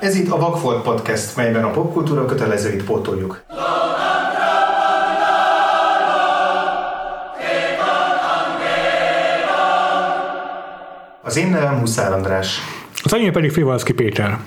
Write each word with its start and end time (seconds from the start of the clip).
Ez 0.00 0.14
itt 0.14 0.30
a 0.30 0.36
Vagfolt 0.36 0.82
Podcast, 0.82 1.36
melyben 1.36 1.64
a 1.64 1.70
popkultúra 1.70 2.24
kötelezőit 2.24 2.84
pótoljuk. 2.84 3.44
Az 11.22 11.36
én 11.36 11.48
nevem 11.50 11.78
Huszár 11.78 12.12
András. 12.12 12.58
Az 13.02 13.14
enyém 13.14 13.32
pedig 13.32 13.50
Frivalszki 13.50 13.92
Péter. 13.92 14.38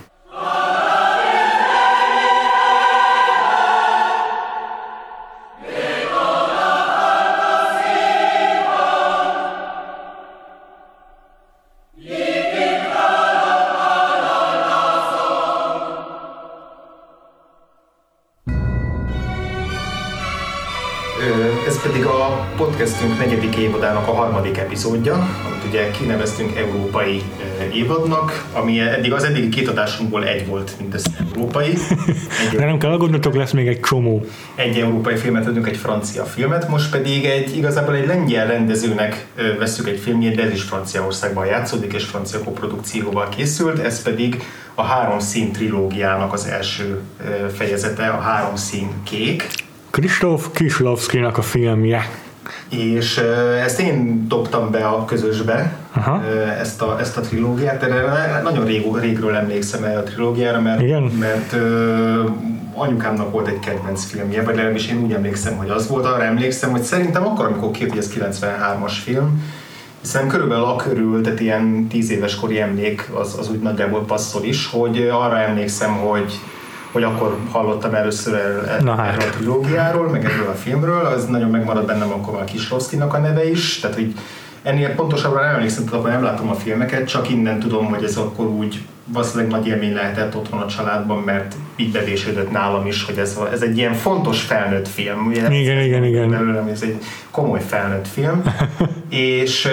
Negyedik 23.51 23.69
évadának 23.69 24.07
a 24.07 24.11
harmadik 24.11 24.57
epizódja, 24.57 25.13
amit 25.13 25.63
ugye 25.67 25.91
kineveztünk 25.91 26.55
európai 26.55 27.21
ö, 27.59 27.73
évadnak, 27.75 28.45
ami 28.53 28.79
eddig 28.79 29.13
az 29.13 29.23
eddigi 29.23 29.49
két 29.49 29.67
adásunkból 29.67 30.25
egy 30.25 30.47
volt 30.47 30.71
mindössze 30.79 31.09
európai. 31.33 31.67
Egy, 31.67 32.57
De 32.57 32.65
nem 32.65 32.77
kell 32.77 32.91
aggódnotok, 32.91 33.35
lesz 33.35 33.51
még 33.51 33.67
egy 33.67 33.79
csomó. 33.79 34.25
egy 34.55 34.77
európai 34.77 35.15
filmet 35.15 35.47
adunk, 35.47 35.67
egy 35.67 35.77
francia 35.77 36.23
filmet, 36.23 36.69
most 36.69 36.91
pedig 36.91 37.25
egy 37.25 37.57
igazából 37.57 37.95
egy 37.95 38.07
lengyel 38.07 38.47
rendezőnek 38.47 39.27
ö, 39.35 39.57
vesszük 39.57 39.87
egy 39.87 39.99
filmjét, 39.99 40.35
de 40.35 40.43
ez 40.43 40.51
is 40.51 40.61
Franciaországban 40.61 41.45
játszódik, 41.45 41.93
és 41.93 42.03
francia 42.03 42.39
koprodukcióval 42.43 43.29
készült, 43.29 43.79
ez 43.79 44.01
pedig 44.01 44.43
a 44.75 44.83
Három 44.83 45.19
szín 45.19 45.51
trilógiának 45.51 46.33
az 46.33 46.47
első 46.47 46.99
ö, 47.25 47.49
fejezete, 47.49 48.07
a 48.07 48.19
Három 48.19 48.55
szín 48.55 48.89
kék. 49.03 49.47
Kristóf 49.89 50.47
Kislovszkinak 50.53 51.37
a 51.37 51.41
filmje. 51.41 52.29
És 52.69 53.21
ezt 53.63 53.79
én 53.79 54.27
dobtam 54.27 54.71
be 54.71 54.85
a 54.85 55.05
közösbe, 55.05 55.75
Aha. 55.93 56.23
ezt 56.59 56.81
a, 56.81 56.97
ezt 56.99 57.17
a 57.17 57.21
trilógiát, 57.21 57.83
erre 57.83 58.41
nagyon 58.43 58.65
rég, 58.65 58.85
régről 58.99 59.35
emlékszem 59.35 59.83
el 59.83 59.97
a 59.97 60.03
trilógiára, 60.03 60.61
mert, 60.61 60.81
Igen? 60.81 61.03
mert 61.03 61.55
anyukámnak 62.73 63.31
volt 63.31 63.47
egy 63.47 63.59
kedvenc 63.59 64.05
filmje, 64.05 64.43
vagy 64.43 64.55
legalábbis 64.55 64.87
én 64.87 65.03
úgy 65.03 65.13
emlékszem, 65.13 65.55
hogy 65.55 65.69
az 65.69 65.87
volt, 65.87 66.05
arra 66.05 66.23
emlékszem, 66.23 66.71
hogy 66.71 66.81
szerintem 66.81 67.25
akkor, 67.27 67.45
amikor 67.45 67.71
két, 67.71 67.97
ez 67.97 68.13
93-as 68.15 68.93
film, 69.03 69.43
hiszen 70.01 70.27
körülbelül 70.27 70.63
a 70.63 70.75
körül, 70.75 71.21
tehát 71.21 71.39
ilyen 71.39 71.87
tíz 71.87 72.11
éves 72.11 72.35
kori 72.35 72.59
emlék, 72.59 73.09
az, 73.13 73.35
az 73.39 73.49
úgy 73.49 73.59
nagyjából 73.59 74.05
passzol 74.05 74.43
is, 74.43 74.67
hogy 74.67 75.09
arra 75.11 75.37
emlékszem, 75.37 75.93
hogy 75.93 76.39
hogy 76.91 77.03
akkor 77.03 77.37
hallottam 77.51 77.93
először 77.93 78.33
el, 78.33 78.81
Na 78.81 78.95
hát. 78.95 79.07
erről 79.07 79.29
a 79.29 79.35
trilógiáról, 79.35 80.09
meg 80.09 80.25
erről 80.25 80.47
a 80.47 80.53
filmről, 80.53 81.05
az 81.05 81.25
nagyon 81.25 81.49
megmaradt 81.49 81.85
bennem 81.85 82.11
akkor 82.11 82.33
már 82.33 82.43
Kislovszkinak 82.43 83.13
a 83.13 83.17
neve 83.17 83.49
is, 83.49 83.79
tehát 83.79 83.95
hogy 83.95 84.13
ennél 84.63 84.95
pontosabban 84.95 85.43
nem 85.43 85.55
emlékszem, 85.55 85.83
tehát 85.83 85.99
akkor 85.99 86.11
nem 86.11 86.23
látom 86.23 86.49
a 86.49 86.53
filmeket, 86.53 87.07
csak 87.07 87.29
innen 87.29 87.59
tudom, 87.59 87.85
hogy 87.85 88.03
ez 88.03 88.17
akkor 88.17 88.45
úgy 88.45 88.85
valószínűleg 89.05 89.51
nagy 89.51 89.67
élmény 89.67 89.93
lehetett 89.93 90.35
otthon 90.35 90.59
a 90.59 90.67
családban, 90.67 91.17
mert 91.17 91.55
így 91.75 91.91
bevésődött 91.91 92.51
nálam 92.51 92.85
is, 92.85 93.03
hogy 93.03 93.17
ez, 93.17 93.39
ez 93.51 93.61
egy 93.61 93.77
ilyen 93.77 93.93
fontos 93.93 94.41
felnőtt 94.41 94.87
film. 94.87 95.27
Ugye? 95.27 95.59
Igen, 95.59 95.83
igen, 95.83 96.03
igen. 96.03 96.29
Belőlem 96.29 96.67
ez 96.67 96.81
egy 96.81 96.97
komoly 97.31 97.61
felnőtt 97.67 98.07
film. 98.07 98.43
és, 99.09 99.67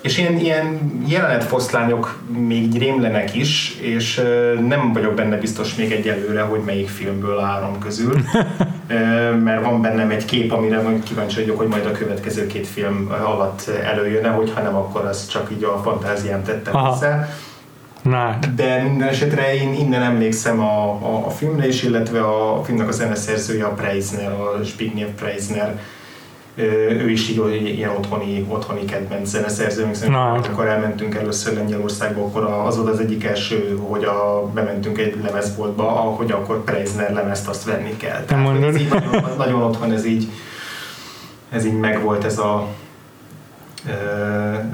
és 0.00 0.18
ilyen, 0.18 0.38
ilyen 0.38 0.92
jelenetfoszlányok 1.06 2.18
még 2.38 2.78
rémlenek 2.78 3.34
is, 3.34 3.76
és 3.80 4.22
nem 4.68 4.92
vagyok 4.92 5.14
benne 5.14 5.36
biztos 5.36 5.74
még 5.74 5.92
egyelőre, 5.92 6.40
hogy 6.40 6.60
melyik 6.64 6.88
filmből 6.88 7.38
a 7.38 7.44
három 7.44 7.78
közül. 7.78 8.14
Mert 9.44 9.64
van 9.64 9.82
bennem 9.82 10.10
egy 10.10 10.24
kép, 10.24 10.52
amire 10.52 10.82
kíváncsi 11.04 11.40
vagyok, 11.40 11.58
hogy 11.58 11.68
majd 11.68 11.86
a 11.86 11.92
következő 11.92 12.46
két 12.46 12.66
film 12.66 13.10
alatt 13.24 13.70
előjön-e, 13.84 14.28
hogyha 14.28 14.62
nem, 14.62 14.74
akkor 14.74 15.04
az 15.04 15.28
csak 15.28 15.50
így 15.52 15.64
a 15.64 15.80
fantáziám 15.82 16.42
tette 16.42 16.70
hozzá. 16.70 17.28
Na, 18.04 18.38
De 18.56 18.82
minden 18.82 19.08
esetre 19.08 19.54
én 19.54 19.72
innen 19.72 20.02
emlékszem 20.02 20.60
a, 20.60 20.88
a, 20.88 21.26
a 21.26 21.30
filmre 21.30 21.66
is, 21.66 21.82
illetve 21.82 22.20
a 22.20 22.62
filmnek 22.64 22.88
a 22.88 22.92
zeneszerzője 22.92 23.64
a 23.64 23.72
Preisner, 23.72 24.32
a 24.32 24.62
Zbigniew 24.62 25.08
Preisner, 25.08 25.78
ő 26.88 27.10
is 27.10 27.28
így 27.28 27.78
ilyen 27.78 27.90
otthoni, 27.90 28.46
otthoni 28.48 28.84
kedvenc 28.84 29.28
zeneszerző, 29.28 29.84
még 29.86 29.94
szerintem, 29.94 30.22
Na. 30.22 30.32
amikor 30.32 30.66
elmentünk 30.66 31.14
először 31.14 31.54
Lengyelországba, 31.54 32.24
akkor 32.24 32.44
az 32.44 32.76
volt 32.76 32.88
az 32.88 32.98
egyik 32.98 33.24
első, 33.24 33.78
hogy 33.88 34.04
a, 34.04 34.50
bementünk 34.54 34.98
egy 34.98 35.18
lemezboltba, 35.22 35.84
hogy 35.84 36.30
akkor 36.30 36.64
Preisner 36.64 37.12
lemezt 37.12 37.48
azt 37.48 37.64
venni 37.64 37.96
kell. 37.96 38.24
Tehát 38.24 38.62
ez 38.62 38.76
így 38.76 38.88
nagyon, 38.88 39.22
nagyon 39.36 39.62
otthon, 39.62 39.92
ez 39.92 40.04
így, 40.04 40.28
ez 41.50 41.64
így 41.64 41.78
megvolt 41.78 42.24
ez 42.24 42.38
a 42.38 42.66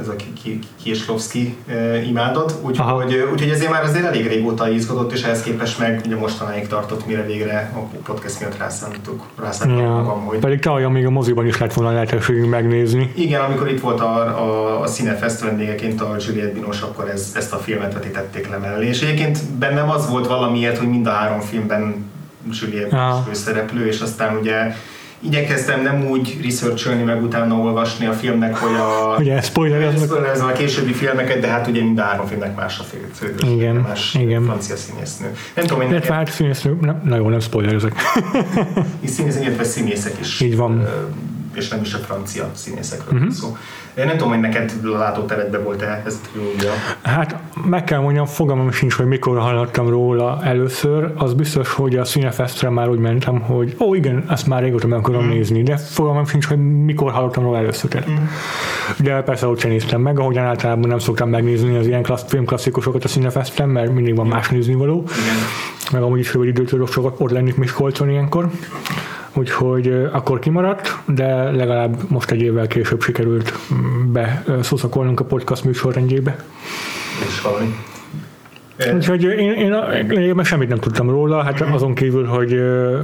ez 0.01 0.09
a 0.09 0.17
Ki- 0.17 0.33
Ki- 0.43 0.59
Kieslowski 0.83 1.57
ö, 1.69 1.97
imádat, 1.97 2.55
úgyhogy, 2.63 3.29
úgyhogy 3.33 3.51
ezért 3.51 3.71
már 3.71 3.83
azért 3.83 4.05
elég 4.05 4.27
régóta 4.27 4.69
izgatott, 4.69 5.13
és 5.13 5.23
ehhez 5.23 5.43
képest 5.43 5.79
meg 5.79 6.01
ugye 6.07 6.17
mostanáig 6.17 6.67
tartott, 6.67 7.07
mire 7.07 7.25
végre 7.25 7.73
a 7.75 7.79
podcast 8.05 8.41
miatt 8.41 8.59
rászántuk, 8.59 9.27
rászántuk 9.41 9.79
ja. 9.79 9.89
magam, 9.89 10.25
hogy 10.25 10.39
Pedig 10.39 10.61
talán 10.61 10.91
még 10.91 11.07
a 11.07 11.11
moziban 11.11 11.47
is 11.47 11.59
lett 11.59 11.73
volna 11.73 11.93
lehetőségünk 11.93 12.51
megnézni. 12.51 13.13
igen, 13.15 13.41
amikor 13.41 13.69
itt 13.71 13.81
volt 13.81 14.01
a, 14.01 14.15
a, 14.17 14.81
a 14.81 14.87
Cinefest 14.87 15.41
vendégeként 15.41 16.01
a 16.01 16.17
Juliette 16.27 16.53
Binos, 16.53 16.81
akkor 16.81 17.09
ez, 17.09 17.33
ezt 17.37 17.53
a 17.53 17.57
filmet 17.57 17.93
vetítették 17.93 18.49
le 18.49 18.57
mellé. 18.57 18.87
És 18.87 19.03
egyébként 19.03 19.39
bennem 19.59 19.91
az 19.91 20.11
volt 20.11 20.27
valamiért, 20.27 20.79
hogy 20.79 20.89
mind 20.89 21.07
a 21.07 21.11
három 21.11 21.41
filmben 21.41 22.05
Juliette 22.61 22.89
Binos 22.97 23.15
főszereplő, 23.27 23.87
és 23.87 24.01
aztán 24.01 24.37
ugye 24.37 24.75
igyekeztem 25.21 25.83
nem 25.83 26.07
úgy 26.09 26.41
researcholni, 26.43 27.03
meg 27.03 27.23
utána 27.23 27.55
olvasni 27.55 28.07
a 28.07 28.13
filmnek, 28.13 28.57
hogy 28.57 28.75
a 28.75 29.17
Ugye, 29.19 29.41
spoiler, 29.41 29.81
ez 29.81 30.11
ez 30.33 30.41
a 30.41 30.53
későbbi 30.53 30.93
filmeket, 30.93 31.41
de 31.41 31.47
hát 31.47 31.67
ugye 31.67 31.83
mind 31.83 31.99
a 31.99 32.03
három 32.03 32.27
filmnek 32.27 32.57
más 32.57 32.79
a 32.79 32.83
fő 32.83 33.35
Igen, 33.39 33.75
más 33.75 34.15
igen. 34.15 34.45
francia 34.45 34.77
színésznő. 34.77 35.27
Nem 35.55 35.65
tudom, 35.65 35.83
hogy 35.83 35.93
neked 35.93 36.13
hát 36.13 36.31
színésznő, 36.31 36.77
nem, 36.81 37.01
na 37.05 37.17
jó, 37.17 37.29
nem 37.29 37.41
spoiler 37.41 37.75
ezek. 37.75 37.95
színész, 39.05 39.37
illetve 39.41 39.65
színészek 39.65 40.13
is. 40.21 40.41
Így 40.41 40.57
van. 40.57 40.89
És 41.55 41.69
nem 41.69 41.81
is 41.81 41.95
a 41.95 41.99
francia 41.99 42.51
színészekről 42.55 43.19
uh-huh. 43.19 43.35
szó. 43.35 43.57
Én 43.95 44.05
nem 44.07 44.17
tudom, 44.17 44.29
hogy 44.33 44.41
neked 44.41 44.73
látóteredbe 44.83 45.59
volt-e 45.59 46.03
ez 46.07 46.21
a 46.25 46.29
trilógia. 46.33 46.71
Hát 47.03 47.37
meg 47.65 47.85
kell 47.85 48.01
mondjam, 48.01 48.27
fogalmam 48.27 48.71
sincs, 48.71 48.95
hogy 48.95 49.07
mikor 49.07 49.39
hallottam 49.39 49.89
róla 49.89 50.41
először. 50.45 51.13
Az 51.17 51.35
biztos, 51.35 51.73
hogy 51.73 51.97
a 51.97 52.03
Cinefestre 52.03 52.69
már 52.69 52.89
úgy 52.89 52.99
mentem, 52.99 53.41
hogy 53.41 53.77
ó 53.81 53.95
igen, 53.95 54.25
ezt 54.29 54.47
már 54.47 54.63
régóta 54.63 54.87
meg 54.87 54.99
akarom 54.99 55.23
Mhm. 55.25 55.33
nézni, 55.33 55.63
de 55.63 55.77
fogalmam 55.77 56.27
sincs, 56.27 56.47
hogy 56.47 56.85
mikor 56.85 57.13
hallottam 57.13 57.43
róla 57.43 57.59
először. 57.59 57.91
tényleg. 57.91 58.29
De 58.99 59.23
persze 59.23 59.47
ott 59.47 59.61
sem 59.61 59.71
néztem 59.71 60.01
meg, 60.01 60.19
ahogyan 60.19 60.45
általában 60.45 60.89
nem 60.89 60.99
szoktam 60.99 61.29
megnézni 61.29 61.77
az 61.77 61.87
ilyen 61.87 62.03
klassz, 62.03 62.25
filmklasszikusokat 62.29 63.05
a 63.05 63.09
Cinefesten, 63.09 63.69
mert 63.69 63.93
mindig 63.93 64.17
van 64.17 64.27
más 64.27 64.49
néznivaló. 64.49 65.05
Igen. 65.07 65.37
meg 65.93 66.03
amúgy 66.03 66.19
is 66.19 66.35
rövid 66.35 66.49
időt 66.49 66.69
tudok 66.69 66.93
sokat 66.93 67.15
ott 67.19 67.31
lenni 67.31 67.53
Miskolcon 67.57 68.11
ilyenkor. 68.11 68.51
Úgyhogy 69.33 70.09
akkor 70.13 70.39
kimaradt, 70.39 70.99
de 71.07 71.51
legalább 71.51 71.97
most 72.09 72.31
egy 72.31 72.43
évvel 72.43 72.67
később 72.67 73.03
sikerült 73.03 73.53
mm, 73.75 74.13
be 74.13 74.43
ö, 74.47 74.63
szószakolnunk 74.63 75.21
a 75.21 75.25
podcast 75.25 75.65
műsorrendjébe. 75.65 76.45
És 77.27 77.41
valami. 77.41 77.75
Úgyhogy 78.95 79.23
én, 79.23 79.53
én 79.53 79.75
lényegében 80.09 80.45
semmit 80.45 80.69
nem 80.69 80.79
tudtam 80.79 81.11
róla, 81.11 81.43
hát 81.43 81.61
azon 81.61 81.95
kívül, 81.95 82.25
hogy, 82.25 82.61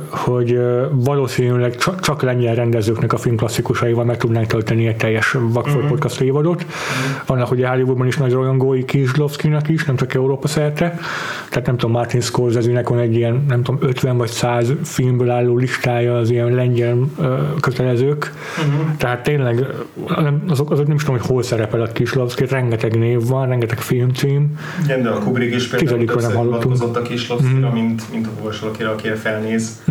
hogy 0.08 0.58
valószínűleg 0.90 1.76
csak, 2.00 2.22
lengyel 2.22 2.54
rendezőknek 2.54 3.12
a 3.12 3.16
filmklasszikusaival 3.16 4.04
meg 4.04 4.16
tudnánk 4.16 4.46
tölteni 4.46 4.86
egy 4.86 4.96
teljes 4.96 5.36
Vakfolt 5.40 5.78
Mhm. 5.80 5.88
podcast 5.88 6.20
évadot. 6.20 6.66
Vannak 7.26 7.50
ugye 7.50 7.68
Hollywoodban 7.68 8.06
is 8.06 8.16
nagy 8.16 8.32
rajongói 8.32 8.84
Kislovszkinak 8.84 9.68
is, 9.68 9.84
nem 9.84 9.96
csak 9.96 10.14
Európa 10.14 10.48
szerte. 10.48 10.98
Tehát 11.48 11.66
nem 11.66 11.76
tudom, 11.76 11.90
Martin 11.94 12.20
Scorsese-nek 12.20 12.88
van 12.88 12.98
egy 12.98 13.14
ilyen, 13.14 13.44
nem 13.48 13.62
tudom, 13.62 13.80
50 13.88 14.16
vagy 14.16 14.28
100 14.28 14.72
filmből 14.82 15.30
álló 15.30 15.56
listája 15.56 16.16
az 16.16 16.30
ilyen 16.30 16.54
lengyel 16.54 16.96
kötelezők. 17.60 18.32
Mhm. 18.66 18.96
Tehát 18.96 19.22
tényleg 19.22 19.66
azok, 20.48 20.70
azok 20.70 20.86
nem 20.86 20.96
is 20.96 21.02
tudom, 21.04 21.18
hogy 21.20 21.28
hol 21.28 21.42
szerepel 21.42 21.80
a 21.80 21.86
Kislovszki, 21.86 22.44
rengeteg 22.46 22.98
név 22.98 23.26
van, 23.28 23.48
rengeteg 23.48 23.78
filmcím. 23.78 24.58
Igen, 24.84 25.02
de 25.02 25.08
a 25.08 25.18
Kubrick 25.18 25.54
is 25.54 25.65
például 25.68 25.98
Tizedikről 25.98 26.20
nem 26.20 26.30
többször 26.30 26.44
hivatkozott 26.44 26.96
a 26.96 27.02
Kislovszkira, 27.02 27.70
mint, 27.72 28.12
mint 28.12 28.26
a 28.26 28.30
valakire, 28.60 28.88
akire 28.88 29.14
felnéz. 29.14 29.82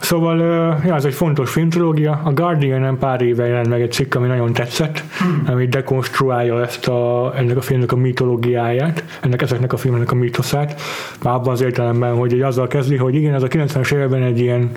Szóval, 0.00 0.38
ö, 0.38 0.72
ja, 0.84 0.94
ez 0.94 1.04
egy 1.04 1.14
fontos 1.14 1.50
filmtrilógia. 1.50 2.20
A 2.24 2.32
Guardian-en 2.32 2.98
pár 2.98 3.22
éve 3.22 3.46
jelent 3.46 3.68
meg 3.68 3.80
egy 3.80 3.92
cikk, 3.92 4.14
ami 4.14 4.26
nagyon 4.26 4.52
tetszett, 4.52 5.04
ami 5.46 5.66
dekonstruálja 5.66 6.62
ezt 6.62 6.88
a, 6.88 7.32
ennek 7.36 7.56
a 7.56 7.60
filmnek 7.60 7.92
a 7.92 7.96
mitológiáját, 7.96 9.04
ennek 9.20 9.42
ezeknek 9.42 9.72
a 9.72 9.76
filmnek 9.76 10.10
a 10.10 10.14
mítoszát. 10.14 10.80
Már 11.22 11.34
abban 11.34 11.52
az 11.52 11.60
értelemben, 11.60 12.14
hogy 12.14 12.40
azzal 12.40 12.66
kezdi, 12.66 12.96
hogy 12.96 13.14
igen, 13.14 13.34
ez 13.34 13.42
a 13.42 13.48
90-es 13.48 13.92
években 13.92 14.22
egy 14.22 14.40
ilyen 14.40 14.70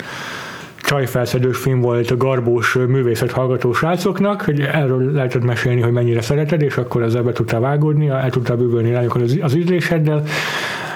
csajfelszedős 0.84 1.58
film 1.58 1.82
volt 1.82 2.12
a 2.12 2.18
garbós 2.18 2.74
művészet 2.74 3.32
hallgató 3.32 3.74
srácoknak, 3.74 4.42
hogy 4.42 4.60
erről 4.62 5.12
lehetett 5.12 5.44
mesélni, 5.44 5.82
hogy 5.82 5.92
mennyire 5.92 6.22
szereted, 6.22 6.62
és 6.62 6.78
akkor 6.78 7.02
ezzel 7.04 7.24
be 7.24 7.32
tudtál 7.32 7.60
vágódni, 7.60 8.08
el 8.08 8.30
tudtál 8.30 8.56
bűvölni 8.56 8.92
rányok 8.92 9.16
az, 9.16 9.38
az 9.42 9.56
ízléseddel. 9.56 10.24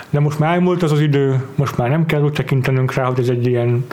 De 0.10 0.20
most 0.20 0.40
már 0.40 0.54
elmúlt 0.54 0.84
az 0.84 0.92
az 0.92 1.00
idő, 1.00 1.42
most 1.56 1.78
már 1.78 1.90
nem 1.90 2.06
kell 2.06 2.22
úgy 2.22 2.32
tekintenünk 2.32 2.94
rá, 2.94 3.04
hogy 3.04 3.20
ez 3.20 3.30
egy 3.30 3.48
ilyen 3.48 3.86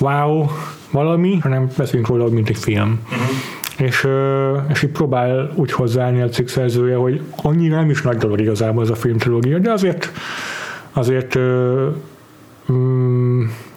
wow 0.00 0.46
valami, 0.90 1.38
hanem 1.38 1.68
beszélünk 1.76 2.08
róla, 2.08 2.28
mint 2.28 2.48
egy 2.48 2.58
film. 2.58 3.00
Uh-huh. 3.04 3.86
És, 3.86 4.08
és 4.68 4.82
így 4.82 4.90
próbál 4.90 5.52
úgy 5.54 5.72
hozzáállni 5.72 6.20
a 6.20 6.28
cikk 6.28 6.48
szerzője, 6.48 6.96
hogy 6.96 7.20
annyira 7.42 7.76
nem 7.76 7.90
is 7.90 8.02
nagy 8.02 8.16
dolog 8.16 8.40
igazából 8.40 8.82
az 8.82 8.90
a 8.90 8.94
filmtrilógia, 8.94 9.58
de 9.58 9.70
azért 9.70 10.12
azért 10.92 11.38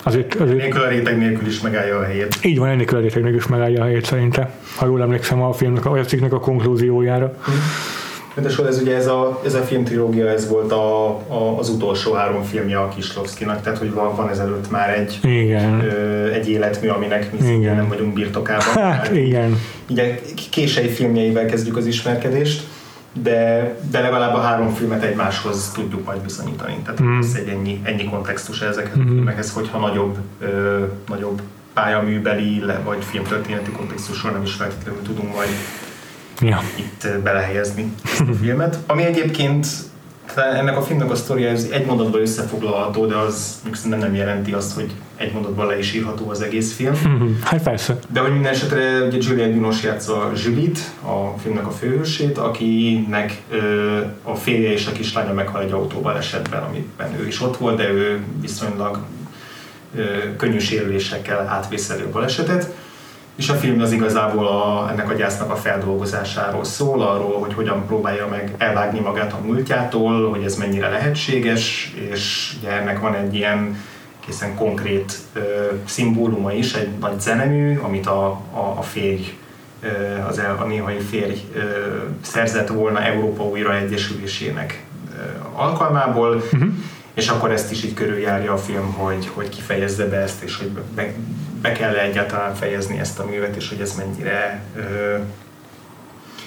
azért, 0.04 0.36
azért 0.36 0.57
nélkül 0.57 0.81
a 0.81 0.88
réteg 0.88 1.18
nélkül 1.18 1.48
is 1.48 1.62
megállja 1.62 1.98
a 1.98 2.04
helyét. 2.04 2.38
Így 2.44 2.60
van, 2.60 2.69
ennél 2.69 2.88
a 2.92 3.00
réteg 3.00 3.21
nélkül 3.21 3.39
is 3.39 3.48
megállja 3.48 3.81
a 3.81 3.86
helyét 3.86 4.06
szerinte. 4.06 4.54
Ha 4.75 4.86
jól 4.86 5.01
emlékszem 5.01 5.42
a 5.42 5.54
filmnek, 5.54 5.86
a 5.86 6.06
cikknek 6.06 6.33
a 6.33 6.39
konklúziójára. 6.39 7.25
Mm. 7.25 7.54
Ráadásul 8.36 8.68
ez 8.68 8.81
ugye 8.81 8.95
ez 8.95 9.07
a, 9.07 9.42
ez 9.45 9.54
a 9.54 9.62
filmtrilógia, 9.62 10.27
ez 10.27 10.50
volt 10.50 10.71
a, 10.71 11.07
a, 11.07 11.57
az 11.57 11.69
utolsó 11.69 12.13
három 12.13 12.44
filmje 12.44 12.80
a 12.80 12.88
Kislovszkinak, 12.88 13.62
tehát 13.62 13.77
hogy 13.77 13.94
van, 13.94 14.16
van 14.16 14.30
ezelőtt 14.30 14.71
már 14.71 15.00
egy, 15.00 15.19
igen. 15.21 15.81
Ö, 15.81 16.31
egy 16.31 16.50
életmű, 16.50 16.88
aminek 16.88 17.39
mi 17.39 17.48
igen. 17.48 17.75
nem 17.75 17.88
vagyunk 17.88 18.13
birtokában. 18.13 18.83
Hát, 18.83 19.16
igen. 19.16 19.60
Ugye 19.89 20.19
késői 20.50 20.88
filmjeivel 20.88 21.45
kezdjük 21.45 21.77
az 21.77 21.86
ismerkedést, 21.86 22.63
de, 23.13 23.75
de 23.91 24.00
legalább 24.00 24.33
a 24.33 24.39
három 24.39 24.73
filmet 24.73 25.03
egymáshoz 25.03 25.71
tudjuk 25.71 26.06
majd 26.06 26.23
viszonyítani. 26.23 26.77
Tehát 26.83 27.01
mm. 27.01 27.19
ez 27.19 27.33
egy 27.35 27.47
ennyi, 27.47 27.81
ennyi 27.83 28.03
kontextus 28.03 28.61
ezekhez 28.61 28.97
mm. 28.97 29.07
filmekhez, 29.07 29.53
hogyha 29.53 29.79
nagyobb, 29.79 30.17
ö, 30.39 30.85
nagyobb 31.07 31.41
pályaműbeli 31.73 32.63
vagy 32.83 33.03
filmtörténeti 33.03 33.71
kontextusról 33.71 34.31
nem 34.31 34.44
is 34.44 34.53
feltétlenül 34.53 35.01
tudunk 35.01 35.35
majd 35.35 35.50
ja. 36.39 36.61
itt 36.75 37.07
belehelyezni 37.23 37.94
ezt 38.03 38.29
a 38.29 38.33
filmet. 38.33 38.77
Ami 38.88 39.03
egyébként 39.03 39.67
ennek 40.37 40.77
a 40.77 40.81
filmnek 40.81 41.11
a 41.11 41.15
sztoria 41.15 41.49
ez 41.49 41.67
egy 41.71 41.85
mondatban 41.85 42.21
összefoglalható, 42.21 43.05
de 43.05 43.15
az 43.15 43.61
szerintem 43.73 43.99
nem 43.99 44.15
jelenti 44.15 44.51
azt, 44.51 44.73
hogy 44.73 44.91
egy 45.15 45.33
mondatban 45.33 45.67
le 45.67 45.77
is 45.77 45.93
írható 45.93 46.29
az 46.29 46.41
egész 46.41 46.73
film. 46.73 46.93
Hát 47.43 47.63
persze. 47.63 47.97
De 48.13 48.19
hogy 48.19 48.31
minden 48.31 48.51
esetre 48.51 49.03
ugye 49.03 49.17
Julia 49.21 49.47
Dunos 49.47 49.83
játsza 49.83 50.31
Julit, 50.43 50.79
a 51.01 51.39
filmnek 51.39 51.67
a 51.67 51.71
főhősét, 51.71 52.37
akinek 52.37 53.41
ö, 53.49 53.97
a 54.23 54.35
férje 54.35 54.71
és 54.71 54.87
a 54.87 54.91
kislánya 54.91 55.33
meghal 55.33 55.61
egy 55.61 55.71
autóban 55.71 56.17
esetben, 56.17 56.63
amiben 56.63 57.19
ő 57.19 57.27
is 57.27 57.41
ott 57.41 57.57
volt, 57.57 57.77
de 57.77 57.89
ő 57.89 58.23
viszonylag 58.41 58.99
ö, 59.95 60.01
könnyű 60.37 60.59
sérülésekkel 60.59 61.47
átvészeli 61.47 62.01
a 62.01 62.11
balesetet 62.11 62.73
és 63.39 63.50
a 63.50 63.53
film 63.53 63.81
az 63.81 63.91
igazából 63.91 64.47
a, 64.47 64.89
ennek 64.91 65.09
a 65.09 65.13
gyásznak 65.13 65.51
a 65.51 65.56
feldolgozásáról 65.56 66.63
szól, 66.63 67.01
arról, 67.01 67.39
hogy 67.39 67.53
hogyan 67.53 67.86
próbálja 67.86 68.27
meg 68.27 68.53
elvágni 68.57 69.00
magát 69.00 69.33
a 69.33 69.45
múltjától, 69.45 70.30
hogy 70.30 70.44
ez 70.44 70.56
mennyire 70.56 70.89
lehetséges, 70.89 71.94
és 72.12 72.53
ugye 72.59 72.69
ennek 72.69 73.00
van 73.00 73.15
egy 73.15 73.36
ilyen 73.36 73.77
egészen 74.21 74.56
konkrét 74.56 75.18
ö, 75.33 75.39
szimbóluma 75.86 76.53
is, 76.53 76.74
egy 76.74 76.89
nagy 77.00 77.19
zenemű, 77.19 77.77
amit 77.77 78.07
a, 78.07 78.25
a, 78.53 78.75
a 78.77 78.81
férj, 78.81 79.38
az 80.27 80.39
el, 80.39 80.57
a 80.62 80.65
néhai 80.65 81.00
férj 81.00 81.35
szerzett 82.21 82.68
volna 82.68 83.01
Európa 83.01 83.44
újraegyesülésének 83.44 84.83
ö, 85.18 85.21
alkalmából, 85.53 86.35
uh-huh. 86.35 86.69
és 87.13 87.27
akkor 87.27 87.51
ezt 87.51 87.71
is 87.71 87.83
így 87.83 87.94
körüljárja 87.94 88.53
a 88.53 88.57
film, 88.57 88.94
hogy, 88.94 89.30
hogy 89.33 89.50
kifejezze 89.50 90.06
be 90.06 90.18
ezt, 90.18 90.44
és 90.44 90.57
hogy 90.57 90.69
be, 90.95 91.13
be 91.61 91.71
kell 91.71 91.94
-e 91.95 92.01
egyáltalán 92.01 92.53
fejezni 92.53 93.00
ezt 93.00 93.19
a 93.19 93.25
művet, 93.25 93.56
és 93.56 93.69
hogy 93.69 93.81
ez 93.81 93.95
mennyire 93.97 94.63
ö, 94.75 95.17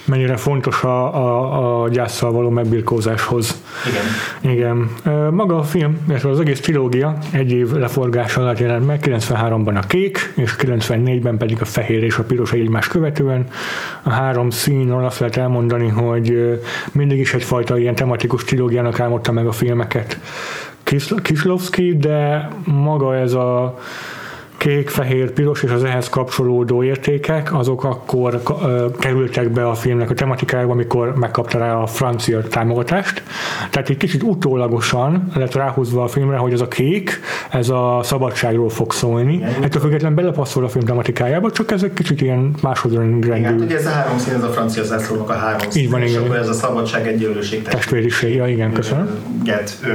mennyire 0.05 0.37
fontos 0.37 0.83
a, 0.83 1.15
a, 1.15 1.83
a 1.83 1.89
gyászsal 1.89 2.33
való 2.33 2.51
megbirkózáshoz. 2.51 3.63
Igen. 3.87 4.55
Igen. 4.55 4.91
Maga 5.33 5.59
a 5.59 5.63
film, 5.63 6.05
illetve 6.09 6.31
az 6.31 6.41
egész 6.41 6.61
trilógia 6.61 7.19
egy 7.31 7.53
év 7.53 7.73
leforgás 7.73 8.37
alatt 8.37 8.59
jelent 8.59 8.87
meg, 8.87 9.01
93-ban 9.05 9.77
a 9.83 9.87
kék, 9.87 10.33
és 10.37 10.55
94-ben 10.59 11.37
pedig 11.37 11.61
a 11.61 11.65
fehér 11.65 12.03
és 12.03 12.17
a 12.17 12.23
piros 12.23 12.53
egymás 12.53 12.89
követően. 12.89 13.47
A 14.03 14.11
három 14.11 14.51
színről 14.51 15.05
azt 15.05 15.19
lehet 15.19 15.37
elmondani, 15.37 15.89
hogy 15.89 16.61
mindig 16.93 17.19
is 17.19 17.35
egyfajta 17.35 17.79
ilyen 17.79 17.95
tematikus 17.95 18.45
trilógiának 18.45 19.01
álmodta 19.01 19.33
meg 19.33 19.47
a 19.47 19.53
filmeket 19.53 20.19
Kislovski, 21.23 21.97
de 21.97 22.49
maga 22.65 23.17
ez 23.17 23.33
a 23.33 23.79
kék, 24.63 24.89
fehér, 24.89 25.31
piros 25.31 25.63
és 25.63 25.71
az 25.71 25.85
ehhez 25.85 26.09
kapcsolódó 26.09 26.83
értékek, 26.83 27.55
azok 27.55 27.85
akkor 27.85 28.43
kerültek 28.99 29.51
be 29.51 29.69
a 29.69 29.75
filmnek 29.75 30.11
a 30.11 30.15
tematikájába, 30.15 30.73
amikor 30.73 31.15
megkapta 31.17 31.59
rá 31.59 31.75
a 31.75 31.87
francia 31.87 32.41
támogatást. 32.41 33.23
Tehát 33.71 33.89
egy 33.89 33.97
kicsit 33.97 34.23
utólagosan 34.23 35.31
lett 35.35 35.55
ráhúzva 35.55 36.03
a 36.03 36.09
filmre, 36.09 36.37
hogy 36.37 36.53
ez 36.53 36.61
a 36.61 36.69
kék, 36.69 37.21
ez 37.51 37.69
a 37.69 38.01
szabadságról 38.03 38.69
fog 38.69 38.93
szólni. 38.93 39.43
Ettől 39.61 39.83
függetlenül 39.83 40.17
belepasszol 40.17 40.65
a 40.65 40.69
film 40.69 40.85
tematikájába, 40.85 41.51
csak 41.51 41.71
ez 41.71 41.83
egy 41.83 41.93
kicsit 41.93 42.21
ilyen 42.21 42.55
másodrendű. 42.63 43.29
Igen, 43.29 43.45
hát 43.45 43.61
ugye 43.61 43.77
ez 43.77 43.87
a 43.87 43.91
három 43.91 44.19
szín, 44.19 44.35
ez 44.35 44.43
a 44.43 44.49
francia 44.49 44.85
zászlónak 44.85 45.31
a 45.31 45.33
három 45.33 45.71
szín. 45.71 45.83
Így 45.83 45.91
van, 45.91 46.03
igen. 46.03 46.13
És 46.13 46.27
akkor 46.27 46.37
ez 46.37 46.49
a 46.49 46.53
szabadság, 46.53 47.07
egyenlőség, 47.07 47.63
testvériség. 47.63 48.35
Ja, 48.35 48.49
igen, 48.49 48.73
köszönöm. 48.73 49.09
Get 49.45 49.87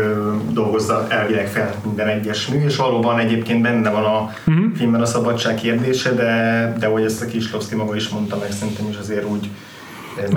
dolgozza 0.52 1.06
elvileg 1.10 1.48
fel 1.48 1.76
minden 1.86 2.08
egyes 2.08 2.48
mű, 2.48 2.66
és 2.66 2.76
valóban 2.76 3.20
egyébként 3.20 3.62
benne 3.62 3.90
van 3.90 4.04
a 4.04 4.30
mm 4.52 4.57
uh-huh. 4.58 4.76
filmben 4.76 5.02
a 5.02 5.06
szabadság 5.06 5.56
kérdése, 5.56 6.12
de, 6.14 6.74
de 6.80 6.88
hogy 6.88 7.04
ezt 7.04 7.22
a 7.22 7.26
Kislovszki 7.26 7.76
maga 7.76 7.96
is 7.96 8.10
mondta 8.10 8.38
meg, 8.38 8.52
szerintem 8.52 8.88
is 8.90 8.98
azért 8.98 9.26
úgy 9.26 9.50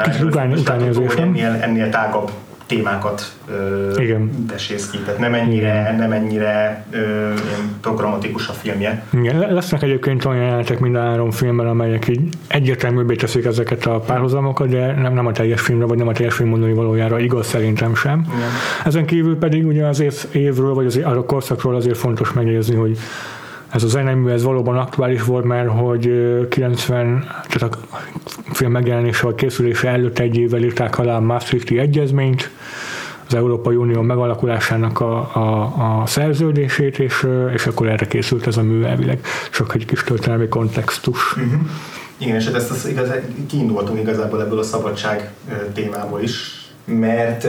Kicsit 0.03 0.23
utáni, 0.23 0.55
utáni 0.55 0.89
azért, 0.89 1.19
ennél, 1.19 1.59
ennél 1.61 1.89
tágabb 1.89 2.31
témákat 2.67 3.33
ö, 3.51 4.01
Igen. 4.01 4.47
ki. 4.67 4.99
Tehát 5.05 5.21
nem 5.21 5.35
ennyire, 5.35 5.95
nem 5.99 6.13
ennyire 6.13 6.85
ö, 6.91 7.33
programatikus 7.81 8.49
a 8.49 8.53
filmje. 8.53 9.05
Igen. 9.13 9.53
Lesznek 9.53 9.83
egyébként 9.83 10.25
olyan 10.25 10.43
jelenetek 10.43 10.79
mind 10.79 10.95
a 10.95 11.01
három 11.01 11.31
filmben, 11.31 11.67
amelyek 11.67 12.09
így 12.09 12.21
egyértelműbbé 12.49 13.15
teszik 13.15 13.45
ezeket 13.45 13.87
a 13.87 13.99
párhuzamokat, 13.99 14.69
de 14.69 14.95
nem, 14.95 15.15
nem 15.15 15.27
a 15.27 15.33
teljes 15.33 15.61
filmre, 15.61 15.87
vagy 15.87 15.99
nem 15.99 16.09
a 16.09 16.13
teljes 16.13 16.35
film 16.35 16.49
mondani 16.49 16.73
valójára 16.73 17.19
igaz 17.19 17.47
szerintem 17.47 17.95
sem. 17.95 18.25
Igen. 18.29 18.49
Ezen 18.85 19.07
kívül 19.07 19.39
pedig 19.39 19.67
ugye 19.67 19.87
az 19.87 20.01
év, 20.01 20.15
évről, 20.33 20.75
vagy 20.75 20.87
az, 20.87 21.01
a 21.05 21.25
korszakról 21.25 21.75
azért 21.75 21.97
fontos 21.97 22.33
megjegyezni, 22.33 22.75
hogy 22.75 22.99
ez 23.71 23.83
a 23.83 23.89
zenemű 23.89 24.31
ez 24.31 24.43
valóban 24.43 24.79
aktuális 24.79 25.23
volt, 25.23 25.45
mert 25.45 25.69
hogy 25.69 26.11
90, 26.49 27.25
tehát 27.49 27.75
a 27.75 27.97
film 28.53 28.71
megjelenése 28.71 29.25
vagy 29.25 29.35
készülése 29.35 29.89
előtt 29.89 30.19
egy 30.19 30.37
évvel 30.37 30.63
írták 30.63 30.99
alá 30.99 31.17
a 31.17 31.21
Maastrichti 31.21 31.79
egyezményt, 31.79 32.51
az 33.27 33.35
Európai 33.35 33.77
Unió 33.77 34.01
megalakulásának 34.01 35.01
a, 35.01 35.19
a, 35.35 36.01
a 36.01 36.07
szerződését, 36.07 36.99
és, 36.99 37.27
és 37.55 37.67
akkor 37.67 37.89
erre 37.89 38.07
készült 38.07 38.47
ez 38.47 38.57
a 38.57 38.63
mű 38.63 38.83
elvileg. 38.83 39.21
Csak 39.51 39.75
egy 39.75 39.85
kis 39.85 40.05
történelmi 40.05 40.49
kontextus. 40.49 41.37
Uh-huh. 41.37 41.61
Igen, 42.19 42.37
és 42.37 42.45
hát 42.45 42.55
ezt 42.55 42.71
az 42.71 42.87
igaz, 42.87 43.09
kiindultunk 43.49 44.01
igazából 44.01 44.43
ebből 44.43 44.59
a 44.59 44.63
szabadság 44.63 45.31
témából 45.73 46.21
is, 46.21 46.61
mert 46.85 47.49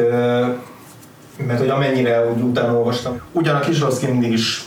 mert 1.48 1.60
hogy 1.60 1.70
amennyire 1.70 2.32
úgy 2.36 2.42
utána 2.42 2.78
olvastam, 2.78 3.20
ugyan 3.32 3.56
a 3.56 3.60
Kisrovszki 3.60 4.06
mindig 4.06 4.32
is 4.32 4.64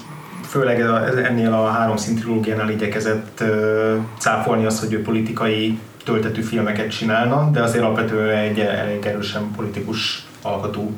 főleg 0.54 0.80
ennél 1.24 1.52
a 1.52 1.66
három 1.66 1.96
szintrilógiánál 1.96 2.70
igyekezett 2.70 3.44
cáfolni 4.18 4.64
azt, 4.64 4.80
hogy 4.80 4.92
ő 4.92 5.02
politikai 5.02 5.78
töltetű 6.04 6.40
filmeket 6.42 6.90
csinálna, 6.90 7.50
de 7.52 7.62
azért 7.62 7.84
alapvetően 7.84 8.38
egy 8.38 8.58
elég 8.58 9.06
erősen 9.06 9.42
politikus 9.56 10.26
alkotú 10.42 10.92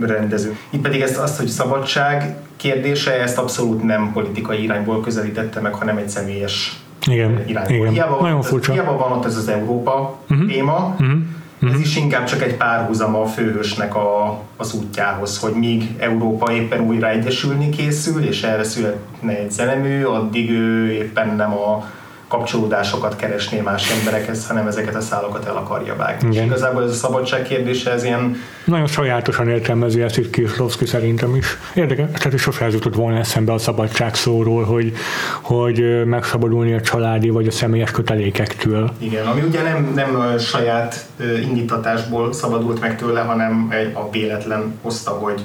rendező. 0.00 0.56
Itt 0.70 0.80
pedig 0.80 1.00
ezt 1.00 1.18
azt, 1.18 1.38
hogy 1.38 1.46
szabadság 1.46 2.36
kérdése, 2.56 3.12
ezt 3.20 3.38
abszolút 3.38 3.82
nem 3.82 4.12
politikai 4.12 4.62
irányból 4.62 5.00
közelítette 5.00 5.60
meg, 5.60 5.74
hanem 5.74 5.96
egy 5.96 6.08
személyes 6.08 6.80
igen, 7.06 7.42
irányból. 7.46 7.76
Igen. 7.76 7.92
Hiába, 7.92 8.20
Nagyon 8.20 8.42
furcsa. 8.42 8.72
Hiába 8.72 8.96
van 8.96 9.12
ott 9.12 9.24
ez 9.24 9.36
az 9.36 9.48
Európa 9.48 10.18
uh-huh. 10.28 10.48
téma, 10.48 10.96
uh-huh 10.98 11.18
Uh-huh. 11.62 11.74
Ez 11.74 11.80
is 11.80 11.96
inkább 11.96 12.24
csak 12.24 12.42
egy 12.42 12.56
párhuzama 12.56 13.20
a 13.20 13.26
főhősnek 13.26 13.94
a, 13.94 14.40
az 14.56 14.74
útjához, 14.74 15.38
hogy 15.38 15.52
míg 15.52 15.94
Európa 15.98 16.52
éppen 16.52 16.80
újra 16.80 17.08
egyesülni 17.08 17.68
készül, 17.68 18.24
és 18.24 18.42
erre 18.42 18.64
születne 18.64 19.38
egy 19.38 19.50
zenemű, 19.50 20.04
addig 20.04 20.50
ő 20.50 20.90
éppen 20.92 21.36
nem 21.36 21.52
a 21.52 21.90
kapcsolódásokat 22.30 23.16
keresné 23.16 23.60
más 23.60 23.90
emberekhez, 23.98 24.46
hanem 24.46 24.66
ezeket 24.66 24.94
a 24.94 25.00
szálakat 25.00 25.46
el 25.46 25.56
akarja 25.56 25.96
vágni. 25.96 26.28
Igen. 26.30 26.42
És 26.42 26.48
igazából 26.48 26.82
ez 26.82 26.90
a 26.90 26.94
szabadság 26.94 27.42
kérdése, 27.42 27.90
ez 27.90 28.04
ilyen... 28.04 28.36
Nagyon 28.64 28.86
sajátosan 28.86 29.48
értelmezi 29.48 30.02
ezt 30.02 30.18
itt 30.18 30.30
Kieslowski 30.30 30.86
szerintem 30.86 31.34
is. 31.34 31.58
Érdekes, 31.74 32.06
tehát 32.18 32.32
is 32.32 32.40
sosem 32.40 32.68
jutott 32.70 32.94
volna 32.94 33.18
eszembe 33.18 33.52
a 33.52 33.58
szabadság 33.58 34.14
szóról, 34.14 34.64
hogy, 34.64 34.92
hogy 35.40 36.06
megszabadulni 36.06 36.72
a 36.72 36.80
családi 36.80 37.28
vagy 37.28 37.46
a 37.46 37.50
személyes 37.50 37.90
kötelékektől. 37.90 38.90
Igen, 38.98 39.26
ami 39.26 39.40
ugye 39.40 39.62
nem, 39.62 39.92
nem 39.94 40.38
saját 40.38 41.06
indítatásból 41.42 42.32
szabadult 42.32 42.80
meg 42.80 42.96
tőle, 42.96 43.20
hanem 43.20 43.68
egy, 43.70 43.92
a 43.94 44.10
véletlen 44.10 44.78
hozta, 44.82 45.10
hogy 45.10 45.42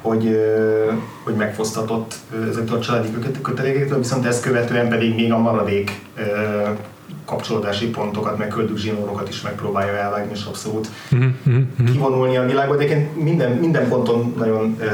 hogy, 0.00 0.40
hogy 1.24 1.34
megfosztatott 1.34 2.14
ezektől 2.50 2.76
a 2.76 2.80
családi 2.80 3.08
kötelékektől, 3.42 3.98
viszont 3.98 4.26
ezt 4.26 4.42
követően 4.42 4.88
pedig 4.88 5.14
még 5.14 5.32
a 5.32 5.38
maradék 5.38 5.90
kapcsolódási 7.30 7.90
pontokat, 7.90 8.38
meg 8.38 8.48
köldük 8.48 8.76
zsinórokat 8.76 9.28
is 9.28 9.40
megpróbálja 9.40 9.92
elvágni, 9.92 10.30
és 10.34 10.44
abszolút 10.44 10.88
uh-huh, 11.12 11.92
kivonulni 11.92 12.36
a 12.36 12.44
világba. 12.44 12.76
De 12.76 13.08
minden, 13.14 13.50
minden 13.50 13.88
ponton 13.88 14.34
nagyon 14.38 14.76
uh, 14.80 14.86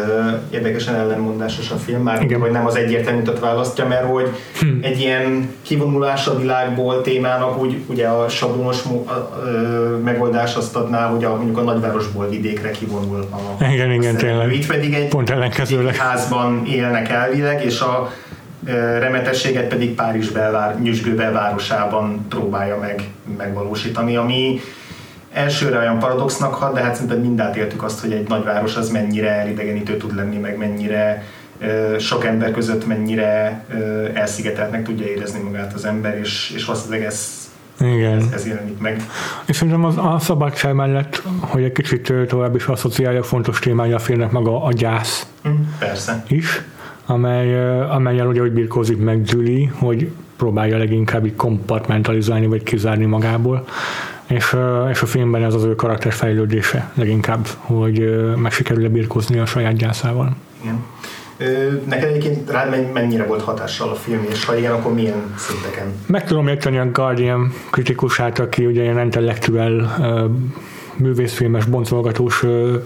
érdekesen 0.50 0.94
ellenmondásos 0.94 1.70
a 1.70 1.76
film, 1.76 2.02
már 2.02 2.22
Igen. 2.22 2.40
hogy 2.40 2.50
nem 2.50 2.66
az 2.66 2.76
egyértelműt 2.76 3.38
választja, 3.38 3.86
mert 3.86 4.04
hogy 4.04 4.28
hmm. 4.60 4.78
egy 4.82 4.98
ilyen 4.98 5.50
kivonulás 5.62 6.26
a 6.26 6.38
világból 6.38 7.00
témának 7.00 7.58
úgy 7.58 7.84
ugye 7.86 8.06
a 8.06 8.28
sablonos 8.28 8.82
megoldás 10.04 10.54
azt 10.54 10.76
adná, 10.76 11.06
hogy 11.06 11.24
a, 11.24 11.36
mondjuk 11.36 11.58
a 11.58 11.62
nagyvárosból 11.62 12.28
vidékre 12.28 12.70
kivonul 12.70 13.28
a 13.30 13.64
Igen, 13.64 13.92
igen, 13.92 14.16
tényleg. 14.16 14.54
Itt 14.54 14.66
pedig 14.66 14.94
egy, 14.94 15.08
Pont 15.08 15.30
egy 15.30 15.96
házban 15.96 16.66
élnek 16.66 17.08
elvileg, 17.08 17.64
és 17.64 17.80
a 17.80 18.10
remetességet 18.98 19.68
pedig 19.68 19.94
Párizs 19.94 20.28
belvár, 20.28 20.80
nyüzsgő 20.80 21.14
belvárosában 21.14 22.26
próbálja 22.28 22.78
meg 22.78 23.02
megvalósítani, 23.36 24.16
ami 24.16 24.60
elsőre 25.32 25.78
olyan 25.78 25.98
paradoxnak 25.98 26.54
hat, 26.54 26.74
de 26.74 26.80
hát 26.80 26.94
szerintem 26.94 27.20
mind 27.20 27.40
átéltük 27.40 27.82
azt, 27.82 28.00
hogy 28.00 28.12
egy 28.12 28.28
nagyváros 28.28 28.76
az 28.76 28.90
mennyire 28.90 29.30
elidegenítő 29.30 29.96
tud 29.96 30.14
lenni, 30.14 30.36
meg 30.36 30.56
mennyire 30.56 31.24
sok 31.98 32.24
ember 32.24 32.50
között 32.50 32.86
mennyire 32.86 33.64
elszigeteltnek 34.14 34.84
tudja 34.84 35.06
érezni 35.06 35.40
magát 35.40 35.72
az 35.72 35.84
ember, 35.84 36.18
és, 36.18 36.52
és 36.54 36.64
valószínűleg 36.64 37.04
ez 37.04 37.44
igen. 37.80 38.16
Ez, 38.16 38.24
ez 38.32 38.46
jelenik 38.46 38.78
meg. 38.78 39.02
És 39.46 39.56
szerintem 39.56 39.84
az, 39.84 39.96
a 39.96 40.16
szabadság 40.20 40.74
mellett, 40.74 41.22
hogy 41.40 41.62
egy 41.62 41.72
kicsit 41.72 42.12
tovább 42.28 42.54
is 42.54 42.66
asszociálja, 42.66 43.22
fontos 43.22 43.58
témája 43.58 43.96
a 43.96 43.98
filmnek 43.98 44.30
maga 44.30 44.62
a 44.62 44.72
gyász. 44.72 45.26
Mm, 45.48 45.52
persze. 45.78 46.24
Is 46.28 46.62
amely, 47.06 47.80
amelyen 47.88 48.26
ugye 48.26 48.40
úgy 48.40 48.52
birkózik 48.52 48.98
meg 48.98 49.22
Julie, 49.24 49.70
hogy 49.74 50.10
próbálja 50.36 50.78
leginkább 50.78 51.26
így 51.26 51.36
kompartmentalizálni, 51.36 52.46
vagy 52.46 52.62
kizárni 52.62 53.04
magából. 53.04 53.64
És, 54.26 54.56
és 54.90 55.02
a 55.02 55.06
filmben 55.06 55.44
ez 55.44 55.54
az 55.54 55.64
ő 55.64 55.74
karakter 55.74 56.12
fejlődése 56.12 56.90
leginkább, 56.94 57.46
hogy 57.58 58.24
meg 58.36 58.52
sikerül 58.52 58.88
birkózni 58.88 59.38
a 59.38 59.46
saját 59.46 59.76
gyászával. 59.76 60.36
Igen. 60.62 60.84
Neked 61.88 62.08
egyébként 62.08 62.50
rád 62.50 62.92
mennyire 62.92 63.24
volt 63.24 63.42
hatással 63.42 63.88
a 63.88 63.94
film, 63.94 64.26
és 64.30 64.44
ha 64.44 64.56
igen, 64.56 64.72
akkor 64.72 64.94
milyen 64.94 65.34
szinteken? 65.36 65.92
Meg 66.06 66.24
tudom 66.24 66.48
érteni 66.48 66.78
a 66.78 66.90
Guardian 66.90 67.52
kritikusát, 67.70 68.38
aki 68.38 68.66
ugye 68.66 68.82
ilyen 68.82 68.98
intellektuel 68.98 69.96
művészfilmes, 70.96 71.64
boncolgatós 71.64 72.42
ö, 72.42 72.76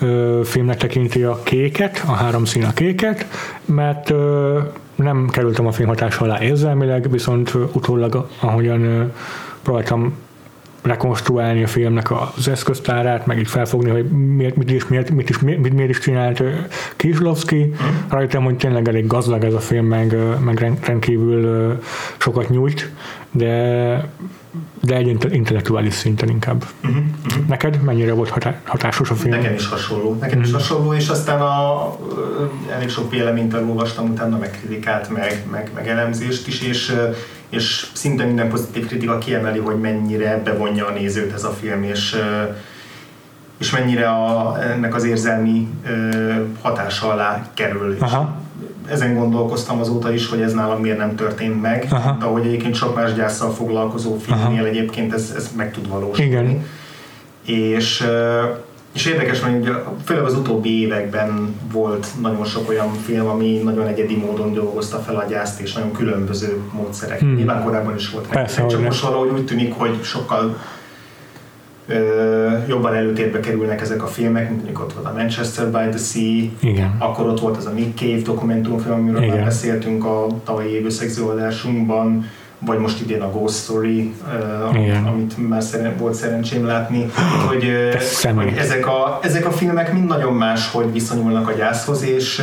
ö, 0.00 0.40
filmnek 0.44 0.76
tekinti 0.76 1.22
a 1.22 1.40
kéket, 1.42 2.02
a 2.06 2.12
három 2.12 2.44
szín 2.44 2.64
a 2.64 2.72
kéket, 2.72 3.26
mert 3.64 4.10
ö, 4.10 4.58
nem 4.94 5.28
kerültem 5.30 5.66
a 5.66 5.72
film 5.72 5.88
hatása 5.88 6.24
alá 6.24 6.42
érzelmileg, 6.42 7.10
viszont 7.10 7.54
utólag, 7.72 8.28
ahogyan 8.40 8.84
ö, 8.84 9.04
próbáltam 9.62 10.14
rekonstruálni 10.82 11.62
a 11.62 11.66
filmnek 11.66 12.10
az 12.36 12.48
eszköztárát, 12.48 13.26
meg 13.26 13.38
így 13.38 13.48
felfogni, 13.48 13.90
hogy 13.90 14.10
miért, 14.10 14.56
mit 14.56 14.70
is, 14.70 14.86
miért, 14.86 15.10
mit 15.10 15.30
is, 15.30 15.38
mit, 15.38 15.72
miért 15.72 15.90
is 15.90 15.98
csinált 15.98 16.42
Kislovski. 16.96 17.74
Rájöttem, 18.08 18.44
hogy 18.44 18.56
tényleg 18.56 18.88
elég 18.88 19.06
gazdag 19.06 19.44
ez 19.44 19.54
a 19.54 19.60
film, 19.60 19.86
meg, 19.86 20.16
meg 20.44 20.76
rendkívül 20.82 21.78
sokat 22.18 22.48
nyújt, 22.48 22.90
de 23.30 24.10
de 24.80 24.96
egy 24.96 25.26
intellektuális 25.30 25.94
szinten 25.94 26.28
inkább. 26.28 26.64
Uh-huh, 26.84 27.02
uh-huh. 27.26 27.46
Neked 27.46 27.82
mennyire 27.82 28.12
volt 28.12 28.28
hatá- 28.28 28.60
hatásos 28.64 29.10
a 29.10 29.14
film? 29.14 29.34
Nekem 29.34 29.54
is 29.54 29.68
hasonló. 29.68 30.16
Nekem 30.20 30.38
uh-huh. 30.38 30.46
is 30.46 30.52
hasonló, 30.52 30.94
és 30.94 31.08
aztán 31.08 31.40
a, 31.40 31.96
elég 32.70 32.88
sok 32.88 33.10
véleményt 33.10 33.54
olvastam 33.54 34.10
utána, 34.10 34.38
meg 34.38 34.50
kritikát, 34.50 35.08
meg, 35.08 35.44
meg, 35.50 35.70
meg 35.74 35.88
elemzést 35.88 36.46
is, 36.46 36.60
és, 36.60 36.96
és 37.48 37.86
szinte 37.92 38.24
minden 38.24 38.48
pozitív 38.48 38.86
kritika 38.86 39.18
kiemeli, 39.18 39.58
hogy 39.58 39.80
mennyire 39.80 40.40
bevonja 40.44 40.86
a 40.86 40.90
nézőt 40.90 41.32
ez 41.32 41.44
a 41.44 41.50
film, 41.50 41.82
és 41.82 42.16
és 43.58 43.70
mennyire 43.70 44.08
a, 44.08 44.58
ennek 44.62 44.94
az 44.94 45.04
érzelmi 45.04 45.68
hatása 46.62 47.08
alá 47.12 47.50
kerül. 47.54 47.96
Aha 48.00 48.48
ezen 48.90 49.14
gondolkoztam 49.14 49.78
azóta 49.80 50.12
is, 50.12 50.28
hogy 50.28 50.40
ez 50.40 50.52
nálam 50.52 50.80
miért 50.80 50.98
nem 50.98 51.14
történt 51.16 51.60
meg, 51.62 51.86
Aha. 51.90 52.16
de 52.18 52.24
ahogy 52.24 52.46
egyébként 52.46 52.74
sok 52.74 52.94
más 52.94 53.14
gyászsal 53.14 53.50
foglalkozó 53.50 54.16
filmnél 54.18 54.64
egyébként 54.64 55.12
ez, 55.12 55.32
ez 55.36 55.50
meg 55.56 55.72
tud 55.72 55.88
valósulni. 55.88 56.30
Igen. 56.30 56.66
És, 57.44 58.04
és 58.92 59.06
érdekes, 59.06 59.40
hogy 59.40 59.54
ugye, 59.60 59.70
főleg 60.04 60.24
az 60.24 60.34
utóbbi 60.34 60.80
években 60.80 61.56
volt 61.72 62.06
nagyon 62.20 62.44
sok 62.44 62.68
olyan 62.68 62.92
film, 62.92 63.26
ami 63.26 63.60
nagyon 63.64 63.86
egyedi 63.86 64.16
módon 64.16 64.52
dolgozta 64.52 64.98
fel 64.98 65.16
a 65.16 65.24
gyászt, 65.28 65.60
és 65.60 65.72
nagyon 65.72 65.92
különböző 65.92 66.60
módszerek. 66.72 67.18
Hmm. 67.18 67.34
Nyilván 67.34 67.64
korábban 67.64 67.96
is 67.96 68.10
volt. 68.10 68.26
Persze, 68.26 68.66
csak 68.66 68.82
most 68.82 69.00
valahogy 69.00 69.30
úgy 69.30 69.44
tűnik, 69.44 69.72
hogy 69.72 70.02
sokkal 70.02 70.56
jobban 72.68 72.94
előtérbe 72.94 73.40
kerülnek 73.40 73.80
ezek 73.80 74.02
a 74.02 74.06
filmek, 74.06 74.48
mint 74.48 74.56
mondjuk 74.56 74.80
ott 74.80 74.92
volt 74.92 75.06
a 75.06 75.12
Manchester 75.16 75.66
by 75.66 75.88
the 75.88 75.98
Sea, 75.98 76.70
Igen. 76.70 76.96
akkor 76.98 77.26
ott 77.26 77.40
volt 77.40 77.56
az 77.56 77.66
a 77.66 77.70
Nick 77.70 77.98
Cave 77.98 78.20
dokumentumfilm, 78.24 78.94
amiről 78.94 79.22
Igen. 79.22 79.34
már 79.34 79.44
beszéltünk 79.44 80.04
a 80.04 80.26
tavalyi 80.44 80.70
évösszegző 80.70 81.22
adásunkban, 81.22 82.26
vagy 82.58 82.78
most 82.78 83.00
idén 83.00 83.22
a 83.22 83.30
Ghost 83.30 83.54
Story, 83.54 84.14
Igen. 84.74 85.04
amit 85.06 85.48
már 85.48 85.62
szeren, 85.62 85.96
volt 85.98 86.14
szerencsém 86.14 86.66
látni, 86.66 87.10
hogy, 87.48 87.64
hogy 88.34 88.54
ezek, 88.58 88.86
a, 88.86 89.18
ezek 89.22 89.46
a 89.46 89.50
filmek 89.50 89.92
mind 89.92 90.08
nagyon 90.08 90.34
más, 90.34 90.70
hogy 90.70 90.92
viszonyulnak 90.92 91.48
a 91.48 91.52
gyászhoz, 91.52 92.02
és 92.04 92.42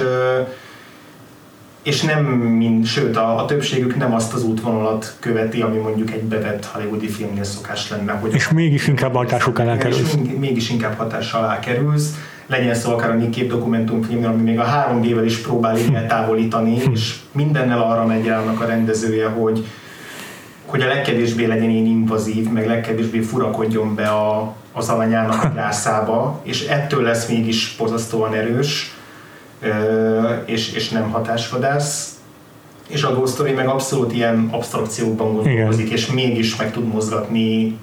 és 1.88 2.01
nem 2.01 2.24
mind, 2.24 2.86
sőt 2.86 3.15
a, 3.17 3.38
a 3.38 3.46
többségük 3.46 3.96
nem 3.96 4.13
azt 4.13 4.34
az 4.34 4.44
útvonalat 4.44 5.15
követi, 5.20 5.62
ami 5.62 5.77
mondjuk 5.77 6.12
egy 6.12 6.24
bevett 6.24 6.65
hollywoodi 6.65 7.08
filmnél 7.08 7.44
szokás 7.44 7.89
lenne. 7.89 8.12
Hogy 8.12 8.34
és 8.34 8.50
mégis 8.50 8.88
inkább 8.88 9.15
hatásuk 9.15 9.60
alá 9.60 9.77
kerülsz. 9.77 10.15
Mégis 10.38 10.70
inkább 10.70 10.98
hatás 10.98 11.34
alá 11.34 11.60
kerülsz. 11.60 12.15
Legyen 12.48 12.75
szó 12.75 12.91
akár 12.91 13.10
a 13.10 13.13
Nick 13.13 13.50
Cave 13.50 14.27
ami 14.27 14.41
még 14.41 14.60
a 14.60 14.65
3D-vel 14.65 15.25
is 15.25 15.38
próbál 15.38 15.77
eltávolítani, 15.94 16.79
hm. 16.79 16.91
és 16.91 17.15
mindennel 17.32 17.82
arra 17.82 18.06
megy 18.06 18.27
el 18.27 18.39
annak 18.39 18.62
a 18.62 18.65
rendezője, 18.65 19.27
hogy 19.27 19.65
hogy 20.65 20.82
a 20.82 20.88
legkevésbé 20.88 21.46
legyen 21.46 21.70
én 21.70 21.86
invazív, 21.86 22.50
meg 22.50 22.67
legkevésbé 22.67 23.20
furakodjon 23.20 23.96
be 23.96 24.08
a, 24.08 24.56
az 24.72 24.89
alanyának 24.89 25.44
a 25.44 25.51
gyászába, 25.56 26.41
és 26.44 26.65
ettől 26.65 27.03
lesz 27.03 27.27
mégis 27.29 27.67
pozasztóan 27.67 28.34
erős 28.34 28.97
és, 30.46 30.74
és 30.74 30.90
nem 30.90 31.12
hatásvadász, 31.12 32.16
és 32.88 33.04
a 33.04 33.14
Ghost 33.14 33.34
Story 33.34 33.52
meg 33.52 33.68
abszolút 33.68 34.14
ilyen 34.14 34.48
abstrakciókban 34.52 35.34
gondolkozik, 35.34 35.90
és 35.90 36.12
mégis 36.12 36.56
meg 36.56 36.72
tud 36.72 36.88
mozgatni 36.88 37.78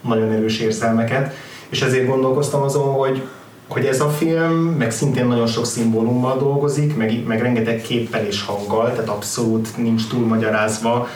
nagyon 0.00 0.32
erős 0.32 0.58
érzelmeket, 0.60 1.34
és 1.68 1.82
ezért 1.82 2.06
gondolkoztam 2.06 2.62
azon, 2.62 2.92
hogy 2.92 3.22
hogy 3.68 3.84
ez 3.84 4.00
a 4.00 4.08
film 4.08 4.52
meg 4.52 4.90
szintén 4.90 5.26
nagyon 5.26 5.46
sok 5.46 5.66
szimbólummal 5.66 6.38
dolgozik, 6.38 6.96
meg, 6.96 7.24
meg 7.26 7.40
rengeteg 7.40 7.80
képpel 7.80 8.24
és 8.24 8.42
hanggal, 8.42 8.90
tehát 8.90 9.08
abszolút 9.08 9.76
nincs 9.76 10.06
túl 10.08 10.26
magyarázva, 10.26 11.08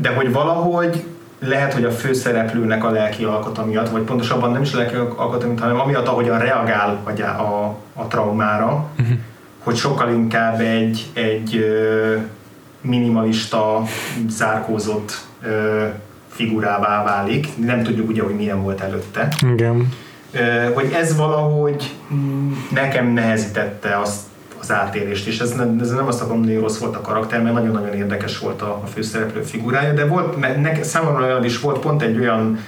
de 0.00 0.08
hogy 0.14 0.32
valahogy 0.32 1.04
lehet, 1.38 1.72
hogy 1.72 1.84
a 1.84 1.90
főszereplőnek 1.90 2.84
a 2.84 2.90
lelki 2.90 3.24
alkata 3.24 3.64
miatt, 3.64 3.88
vagy 3.88 4.02
pontosabban 4.02 4.50
nem 4.50 4.62
is 4.62 4.72
a 4.72 4.76
lelki 4.76 4.94
alkata 4.94 5.46
miatt, 5.46 5.60
hanem 5.60 5.80
amiatt, 5.80 6.06
ahogyan 6.06 6.38
reagál 6.38 7.00
a, 7.04 7.20
a, 7.22 7.76
a 7.94 8.06
traumára, 8.06 8.86
uh-huh. 8.98 9.16
hogy 9.58 9.76
sokkal 9.76 10.12
inkább 10.12 10.60
egy, 10.60 11.06
egy 11.12 11.64
minimalista, 12.80 13.82
zárkózott 14.28 15.24
figurává 16.28 17.04
válik. 17.04 17.48
Nem 17.56 17.82
tudjuk 17.82 18.08
ugye, 18.08 18.22
hogy 18.22 18.34
milyen 18.34 18.62
volt 18.62 18.80
előtte. 18.80 19.28
Igen. 19.52 19.88
Hogy 20.74 20.92
ez 20.92 21.16
valahogy 21.16 21.94
mm, 22.14 22.52
nekem 22.72 23.06
nehezítette 23.06 23.98
azt 23.98 24.20
az 24.68 24.76
átérést, 24.76 25.26
és 25.26 25.40
ez 25.40 25.52
nem, 25.52 25.78
ez 25.80 25.90
nem 25.90 26.06
azt 26.06 26.22
akarom 26.22 26.44
hogy 26.44 26.58
rossz 26.58 26.78
volt 26.78 26.96
a 26.96 27.00
karakter, 27.00 27.42
mert 27.42 27.54
nagyon-nagyon 27.54 27.94
érdekes 27.94 28.38
volt 28.38 28.62
a, 28.62 28.80
a 28.84 28.86
főszereplő 28.86 29.40
figurája, 29.42 29.92
de 29.92 30.06
volt, 30.06 30.36
nek, 30.60 30.84
számomra 30.84 31.24
olyan 31.24 31.44
is 31.44 31.60
volt 31.60 31.78
pont 31.78 32.02
egy 32.02 32.18
olyan 32.18 32.58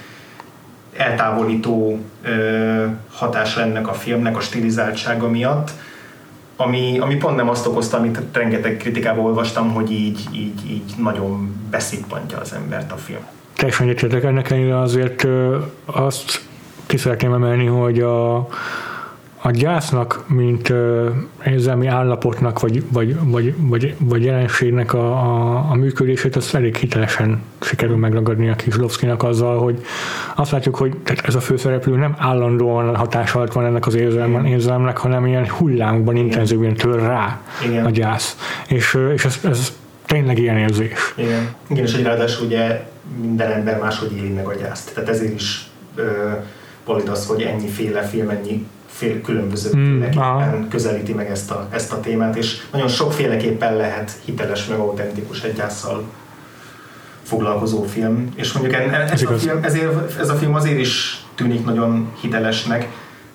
eltávolító 0.97 1.99
ö, 2.23 2.85
hatása 3.13 3.61
ennek 3.61 3.89
a 3.89 3.93
filmnek 3.93 4.37
a 4.37 4.41
stilizáltsága 4.41 5.29
miatt, 5.29 5.71
ami, 6.57 6.99
ami 6.99 7.17
pont 7.17 7.37
nem 7.37 7.49
azt 7.49 7.67
okozta, 7.67 7.97
amit 7.97 8.21
rengeteg 8.33 8.77
kritikában 8.77 9.25
olvastam, 9.25 9.73
hogy 9.73 9.91
így, 9.91 10.21
így, 10.33 10.71
így 10.71 10.95
nagyon 11.03 11.55
beszippantja 11.71 12.39
az 12.39 12.53
embert 12.53 12.93
a 12.93 12.97
film. 12.97 13.27
Teljesen 13.57 13.89
egyetértek 13.89 14.25
ennek 14.25 14.51
ellenére 14.51 14.81
azért 14.81 15.27
azt 15.85 16.41
ki 16.87 16.97
szeretném 16.97 17.33
emelni, 17.33 17.67
hogy 17.67 18.01
a, 18.01 18.49
a 19.43 19.51
gyásznak, 19.51 20.25
mint 20.27 20.69
ö, 20.69 21.09
érzelmi 21.47 21.87
állapotnak, 21.87 22.61
vagy, 22.61 22.83
vagy, 22.93 23.17
vagy, 23.21 23.55
vagy, 23.57 23.95
vagy 23.99 24.25
jelenségnek 24.25 24.93
a, 24.93 25.11
a, 25.11 25.57
a 25.71 25.75
működését, 25.75 26.37
azt 26.37 26.55
elég 26.55 26.77
hitelesen 26.77 27.43
sikerül 27.61 27.97
megragadni 27.97 28.49
a 28.49 28.55
Kislovszkinak 28.55 29.23
azzal, 29.23 29.59
hogy 29.59 29.85
azt 30.37 30.51
látjuk, 30.51 30.77
hogy 30.77 30.97
tehát 31.05 31.27
ez 31.27 31.35
a 31.35 31.41
főszereplő 31.41 31.97
nem 31.97 32.15
állandóan 32.19 32.97
hatás 32.97 33.35
alatt 33.35 33.53
van 33.53 33.65
ennek 33.65 33.87
az 33.87 33.95
érzelmen, 33.95 34.47
érzelmnek, 34.47 34.97
hanem 34.97 35.27
ilyen 35.27 35.49
hullámokban 35.49 36.17
intenzíven 36.17 36.75
tör 36.75 37.01
rá 37.01 37.41
Igen. 37.67 37.85
a 37.85 37.91
gyász. 37.91 38.37
És, 38.69 38.99
és 39.15 39.25
ez, 39.25 39.39
ez 39.45 39.73
tényleg 40.07 40.39
ilyen 40.39 40.57
érzés. 40.57 41.15
Igen, 41.17 41.55
Igen 41.67 41.85
és 41.85 41.95
hogy 41.95 42.05
ráadásul 42.05 42.47
ugye 42.47 42.87
minden 43.21 43.51
ember 43.51 43.79
máshogy 43.79 44.17
éli 44.17 44.33
meg 44.33 44.47
a 44.47 44.55
gyászt. 44.55 44.95
Tehát 44.95 45.09
ezért 45.09 45.35
is 45.35 45.67
ö, 45.95 46.31
valid 46.85 47.09
az, 47.09 47.27
hogy 47.27 47.43
ennyiféle 47.43 48.03
film, 48.03 48.29
ennyi 48.29 48.67
fél 48.99 49.21
különböző 49.21 49.71
Mm, 49.77 50.01
féleképpen 50.01 50.69
közelíti 50.69 51.13
meg 51.13 51.31
ezt 51.31 51.51
a, 51.51 51.69
ezt 51.71 51.93
a 51.93 52.01
témát, 52.01 52.37
és 52.37 52.63
nagyon 52.73 52.89
sokféleképpen 52.89 53.77
lehet 53.77 54.13
hiteles, 54.25 54.67
meg 54.67 54.79
autentikus 54.79 55.43
egy 55.43 55.55
gyászsal 55.55 56.05
foglalkozó 57.23 57.83
film. 57.83 58.33
És 58.35 58.53
mondjuk 58.53 58.75
en, 58.75 58.95
Ez 58.95 59.23
a 59.23 59.39
film, 59.39 59.63
ezért, 59.63 60.19
ez 60.19 60.29
a 60.29 60.35
film 60.35 60.55
azért 60.55 60.79
is 60.79 61.25
tűnik 61.35 61.65
nagyon 61.65 62.13
hitelesnek, 62.21 62.89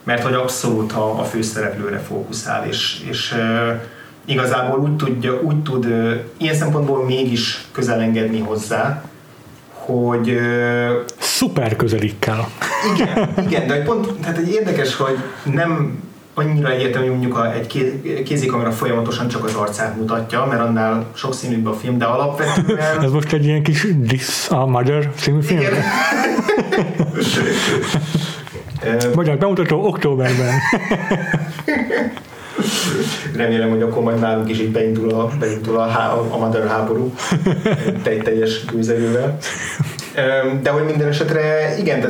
mert 0.04 0.24
hogy 0.24 0.34
abszolút 0.34 0.92
a, 0.92 1.20
a 1.20 1.24
főszereplőre 1.24 1.98
fókuszál, 1.98 2.68
és, 2.68 3.06
és 3.10 3.34
ö, 3.38 3.72
igazából 4.26 4.80
úgy, 4.80 4.96
tudja, 4.96 5.42
úgy 5.42 5.64
tud 5.64 5.86
ö, 5.86 6.16
ilyen 6.38 6.56
szempontból 6.56 7.06
mégis 7.06 7.66
közel 7.72 8.00
engedni 8.00 8.40
hozzá, 8.40 9.04
hogy 9.86 10.40
Szuper 11.20 11.76
közelikkel. 11.76 12.48
igen, 12.96 13.34
igen, 13.48 13.68
de 13.68 13.84
pont, 13.84 14.12
tehát 14.22 14.38
egy 14.38 14.50
érdekes, 14.50 14.96
hogy 14.96 15.18
nem 15.54 16.02
annyira 16.34 16.70
egyértelmű, 16.72 17.08
hogy 17.08 17.18
mondjuk 17.18 17.38
a, 17.38 17.54
egy 17.54 17.68
ké- 17.68 18.24
kézikamera 18.24 18.72
folyamatosan 18.72 19.28
csak 19.28 19.44
az 19.46 19.54
arcát 19.54 19.96
mutatja, 19.98 20.46
mert 20.46 20.62
annál 20.62 21.06
sokszínűbb 21.14 21.66
a 21.68 21.74
film, 21.74 21.98
de 21.98 22.06
alapvetően 22.06 23.02
Ez 23.02 23.12
most 23.12 23.34
egy 23.34 23.46
ilyen 23.46 23.64
kis 23.64 23.88
This 24.08 24.50
a 24.50 24.66
Mother 24.66 25.10
című 25.16 25.42
film? 25.42 25.60
igen. 25.60 25.84
Magyar 29.16 29.38
bemutató 29.38 29.86
októberben. 29.86 30.54
Remélem, 33.36 33.70
hogy 33.70 33.82
akkor 33.82 34.04
majd 34.04 34.20
nálunk 34.20 34.50
is 34.50 34.60
így 34.60 34.72
beindul 34.72 35.12
a, 35.12 35.30
beindul 35.40 35.78
a, 35.78 35.88
há- 35.88 36.12
a 36.12 36.38
Mother 36.38 36.68
háború 36.68 37.14
tej, 38.04 38.18
teljes 38.18 38.66
gőzerővel. 38.66 39.38
De 40.62 40.70
hogy 40.70 40.86
minden 40.86 41.08
esetre, 41.08 41.76
igen, 41.78 42.02
de, 42.02 42.10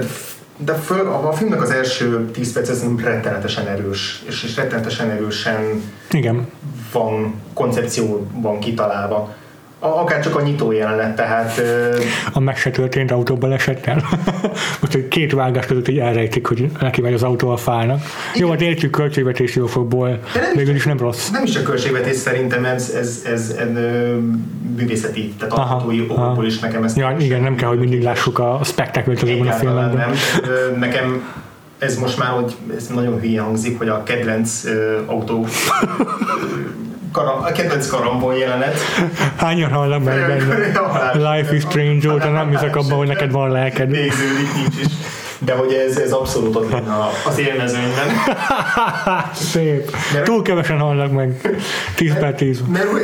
de 0.57 0.73
föl, 0.73 1.07
a, 1.07 1.27
a 1.27 1.33
filmnek 1.33 1.61
az 1.61 1.71
első 1.71 2.29
10 2.31 2.53
perc 2.53 2.69
ez 2.69 2.83
rettenetesen 3.03 3.67
erős, 3.67 4.23
és, 4.27 4.43
és 4.43 4.55
rettenetesen 4.55 5.09
erősen 5.09 5.81
Igen. 6.11 6.47
van 6.91 7.41
koncepcióban 7.53 8.59
kitalálva. 8.59 9.35
A, 9.83 9.99
akár 9.99 10.23
csak 10.23 10.35
a 10.35 10.41
nyitó 10.41 10.71
jelenet, 10.71 11.15
tehát 11.15 11.57
ö, 11.57 11.97
A 12.33 12.39
meg 12.39 12.57
se 12.57 12.69
történt 12.69 13.11
autóbalesettel. 13.11 14.03
Most 14.81 14.93
egy 14.95 15.07
két 15.07 15.33
vágás 15.33 15.65
között 15.65 15.87
így 15.87 15.99
elrejtik, 15.99 16.47
hogy 16.47 16.69
neki 16.79 17.01
megy 17.01 17.13
az 17.13 17.23
autó 17.23 17.49
a 17.49 17.57
fának. 17.57 18.01
Jó, 18.35 18.49
hát 18.49 18.61
értjük 18.61 18.91
költségvetési 18.91 19.61
okokból, 19.61 20.19
végül 20.55 20.75
is 20.75 20.85
nem 20.85 20.97
rossz. 20.97 21.29
nem 21.29 21.43
is 21.43 21.51
csak 21.51 21.63
költségvetés 21.63 22.15
szerintem, 22.15 22.65
ez, 22.65 22.89
ez, 22.89 23.21
ez, 23.25 23.55
ez 23.59 23.67
művészeti, 24.77 25.33
tehát 25.39 25.53
Aha, 25.53 25.73
alkotói 25.73 25.99
okokból 26.01 26.25
aha. 26.25 26.45
is 26.45 26.59
nekem 26.59 26.83
ezt 26.83 26.97
Ja, 26.97 27.15
igen, 27.19 27.41
nem 27.41 27.55
kell, 27.55 27.69
hogy 27.69 27.79
mindig 27.79 28.03
lássuk 28.03 28.39
a 28.39 28.59
spektakült 28.63 29.21
azokban 29.21 29.47
a 29.47 29.51
filmekben. 29.51 29.95
nem. 29.97 30.11
Nekem 30.79 31.23
ez 31.79 31.97
most 31.97 32.17
már, 32.19 32.29
hogy 32.29 32.55
ez 32.75 32.87
nagyon 32.87 33.19
hülye 33.19 33.41
hangzik, 33.41 33.77
hogy 33.77 33.87
a 33.87 34.03
kedvenc 34.03 34.65
ö, 34.65 34.97
autó 35.05 35.45
karam, 37.13 37.43
a 37.43 37.51
kedvenc 37.51 37.87
karambol 37.87 38.33
jelenet. 38.35 38.77
Hányan 39.35 39.71
hallnak 39.71 40.03
meg 40.03 40.27
benne? 40.27 41.35
Life 41.35 41.55
is 41.55 41.61
strange 41.61 42.11
óta 42.11 42.29
nem 42.29 42.49
hiszek 42.49 42.75
abban, 42.75 42.97
hogy 42.97 43.07
neked 43.07 43.31
van 43.31 43.51
lelked. 43.51 43.89
Végződik, 43.89 44.53
nincs 44.55 44.75
is. 44.79 44.87
De 45.39 45.53
hogy 45.53 45.73
ez, 45.73 45.97
ez 45.97 46.11
abszolút 46.11 46.55
ott 46.55 46.71
lenne 46.71 46.93
az 47.25 47.37
élmezőnyben. 47.39 48.07
Szép. 49.51 49.95
De- 50.13 50.21
Túl 50.21 50.41
kevesen 50.41 50.79
hallnak 50.79 51.11
meg. 51.11 51.57
10 51.95 52.13
per 52.19 52.33
10. 52.33 52.61
Mert 52.71 52.87
hogy 52.89 53.01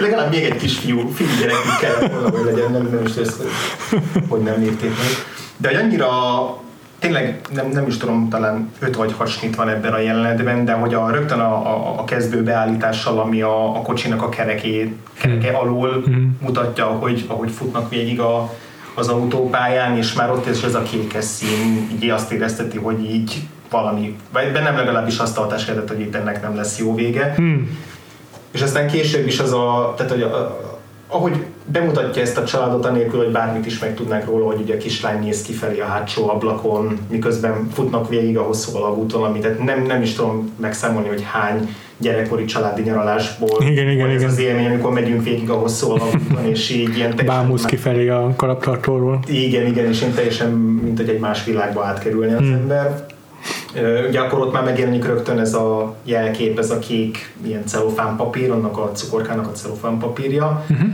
legalább 0.00 0.30
még 0.30 0.44
egy 0.44 0.56
kis 0.56 0.78
fiú, 0.78 1.10
fiú 1.14 1.26
gyerekük 1.40 1.78
kellett 1.80 2.12
volna, 2.12 2.30
hogy 2.30 2.44
legyen, 2.44 2.70
nem, 2.70 2.88
nem 2.92 3.04
is 3.06 3.14
ezt, 3.14 3.42
hogy, 4.28 4.40
nem 4.40 4.54
lépték 4.58 4.90
meg. 4.98 5.08
De 5.56 5.68
hogy 5.68 5.76
annyira 5.76 6.08
tényleg 7.02 7.40
nem, 7.54 7.68
nem 7.68 7.86
is 7.86 7.96
tudom, 7.96 8.28
talán 8.28 8.70
5 8.78 8.96
vagy 8.96 9.12
6 9.12 9.28
snit 9.28 9.56
van 9.56 9.68
ebben 9.68 9.92
a 9.92 9.98
jelenetben, 9.98 10.64
de 10.64 10.72
hogy 10.72 10.94
a, 10.94 11.10
rögtön 11.10 11.38
a, 11.38 11.54
a, 11.54 11.98
a 11.98 12.04
kezdő 12.04 12.42
beállítással, 12.42 13.18
ami 13.18 13.42
a, 13.42 13.76
a 13.76 13.82
kocsinak 13.82 14.22
a 14.22 14.28
kereké, 14.28 14.96
kereke 15.20 15.50
alól 15.50 16.04
mutatja, 16.40 16.84
hogy, 16.84 17.24
ahogy 17.28 17.50
futnak 17.50 17.90
végig 17.90 18.20
a, 18.20 18.54
az 18.94 19.08
autópályán, 19.08 19.96
és 19.96 20.12
már 20.12 20.30
ott 20.30 20.46
is 20.50 20.62
ez 20.62 20.74
a 20.74 20.82
kékes 20.82 21.24
szín, 21.24 21.88
így 22.02 22.10
azt 22.10 22.32
érezteti, 22.32 22.78
hogy 22.78 23.04
így 23.04 23.42
valami, 23.70 24.16
vagy 24.32 24.52
bennem 24.52 24.76
legalábbis 24.76 25.18
azt 25.18 25.38
a 25.38 25.40
hatást 25.40 25.66
keltett, 25.66 25.88
hogy 25.88 26.00
itt 26.00 26.14
ennek 26.14 26.42
nem 26.42 26.56
lesz 26.56 26.78
jó 26.78 26.94
vége. 26.94 27.32
Hmm. 27.36 27.78
És 28.50 28.62
aztán 28.62 28.88
később 28.88 29.26
is 29.26 29.38
az 29.38 29.52
a, 29.52 29.94
tehát 29.96 30.12
hogy 30.12 30.22
a, 30.22 30.71
ahogy 31.12 31.44
bemutatja 31.66 32.22
ezt 32.22 32.38
a 32.38 32.44
családot, 32.44 32.84
anélkül, 32.86 33.18
hogy 33.24 33.32
bármit 33.32 33.66
is 33.66 33.78
megtudnánk 33.78 34.24
róla, 34.24 34.44
hogy 34.46 34.60
ugye 34.60 34.74
a 34.74 34.76
kislány 34.76 35.22
néz 35.24 35.42
kifelé 35.42 35.80
a 35.80 35.84
hátsó 35.84 36.28
ablakon, 36.30 36.98
miközben 37.10 37.68
futnak 37.72 38.08
végig 38.08 38.38
a 38.38 38.42
hosszú 38.42 38.76
alagúton, 38.76 39.22
amit 39.24 39.42
tehát 39.42 39.64
nem, 39.64 39.82
nem 39.82 40.02
is 40.02 40.12
tudom 40.14 40.50
megszámolni, 40.60 41.08
hogy 41.08 41.22
hány 41.32 41.74
gyerekkori 41.98 42.44
családi 42.44 42.82
nyaralásból 42.82 43.58
Igen, 43.60 43.88
igen, 43.90 44.08
ez 44.08 44.14
igen. 44.16 44.28
az 44.30 44.38
élmény, 44.38 44.66
amikor 44.66 44.92
megyünk 44.92 45.24
végig 45.24 45.50
a 45.50 45.54
hosszú 45.54 45.90
alagúton, 45.90 46.44
és 46.46 46.70
így 46.70 46.96
ilyen 46.96 47.14
teljesen 47.16 47.26
Bámusz 47.26 47.64
kifelé 47.64 48.08
a 48.08 48.32
kalaptartóról. 48.36 49.18
igen, 49.28 49.66
igen, 49.66 49.84
és 49.86 50.02
én 50.02 50.12
teljesen, 50.14 50.50
mint 50.82 50.98
hogy 50.98 51.08
egy 51.08 51.18
más 51.18 51.44
világba 51.44 51.84
átkerülni 51.84 52.32
az 52.32 52.38
Hmm. 52.38 52.52
ember. 52.52 53.04
Ugye 54.08 54.20
akkor 54.20 54.38
ott 54.38 54.52
már 54.52 54.64
megjelenik 54.64 55.04
rögtön 55.04 55.38
ez 55.38 55.54
a 55.54 55.94
jelkép, 56.04 56.58
ez 56.58 56.70
a 56.70 56.78
kék 56.78 57.34
ilyen 57.44 57.66
celofán 57.66 58.16
papír, 58.16 58.50
annak 58.50 58.78
a 58.78 58.90
cukorkának 58.92 59.46
a 59.46 59.52
celofán 59.52 59.98
papírja. 59.98 60.64
Mhm. 60.66 60.86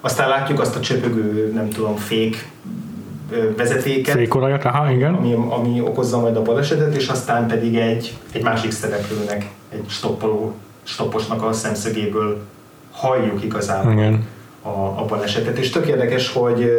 Aztán 0.00 0.28
látjuk 0.28 0.60
azt 0.60 0.76
a 0.76 0.80
csöpögő, 0.80 1.52
nem 1.54 1.68
tudom, 1.68 1.96
fék 1.96 2.48
vezetéket, 3.56 4.16
Fékolajat, 4.16 4.64
aha, 4.64 4.90
igen. 4.90 5.14
ami, 5.14 5.36
ami 5.48 5.80
okozza 5.80 6.20
majd 6.20 6.36
a 6.36 6.42
balesetet, 6.42 6.94
és 6.94 7.08
aztán 7.08 7.46
pedig 7.46 7.76
egy, 7.76 8.16
egy 8.32 8.42
másik 8.42 8.70
szereplőnek, 8.70 9.50
egy 9.68 9.84
stoppoló, 9.88 10.54
stopposnak 10.82 11.42
a 11.42 11.52
szemszögéből 11.52 12.42
halljuk 12.90 13.44
igazából 13.44 13.92
Igen. 13.92 14.26
a, 14.62 14.68
a 14.68 15.04
balesetet. 15.08 15.58
És 15.58 15.70
tök 15.70 15.86
érdekes, 15.86 16.32
hogy 16.32 16.70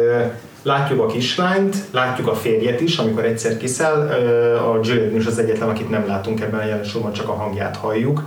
látjuk 0.66 1.00
a 1.00 1.06
kislányt, 1.06 1.76
látjuk 1.90 2.28
a 2.28 2.34
férjet 2.34 2.80
is, 2.80 2.98
amikor 2.98 3.24
egyszer 3.24 3.56
kiszáll, 3.56 4.08
ö, 4.08 4.56
a 4.56 4.80
Julian 4.82 5.16
is 5.16 5.26
az 5.26 5.38
egyetlen, 5.38 5.68
akit 5.68 5.90
nem 5.90 6.06
látunk 6.06 6.40
ebben 6.40 6.60
a 6.60 6.64
jelensorban, 6.64 7.12
csak 7.12 7.28
a 7.28 7.32
hangját 7.32 7.76
halljuk. 7.76 8.22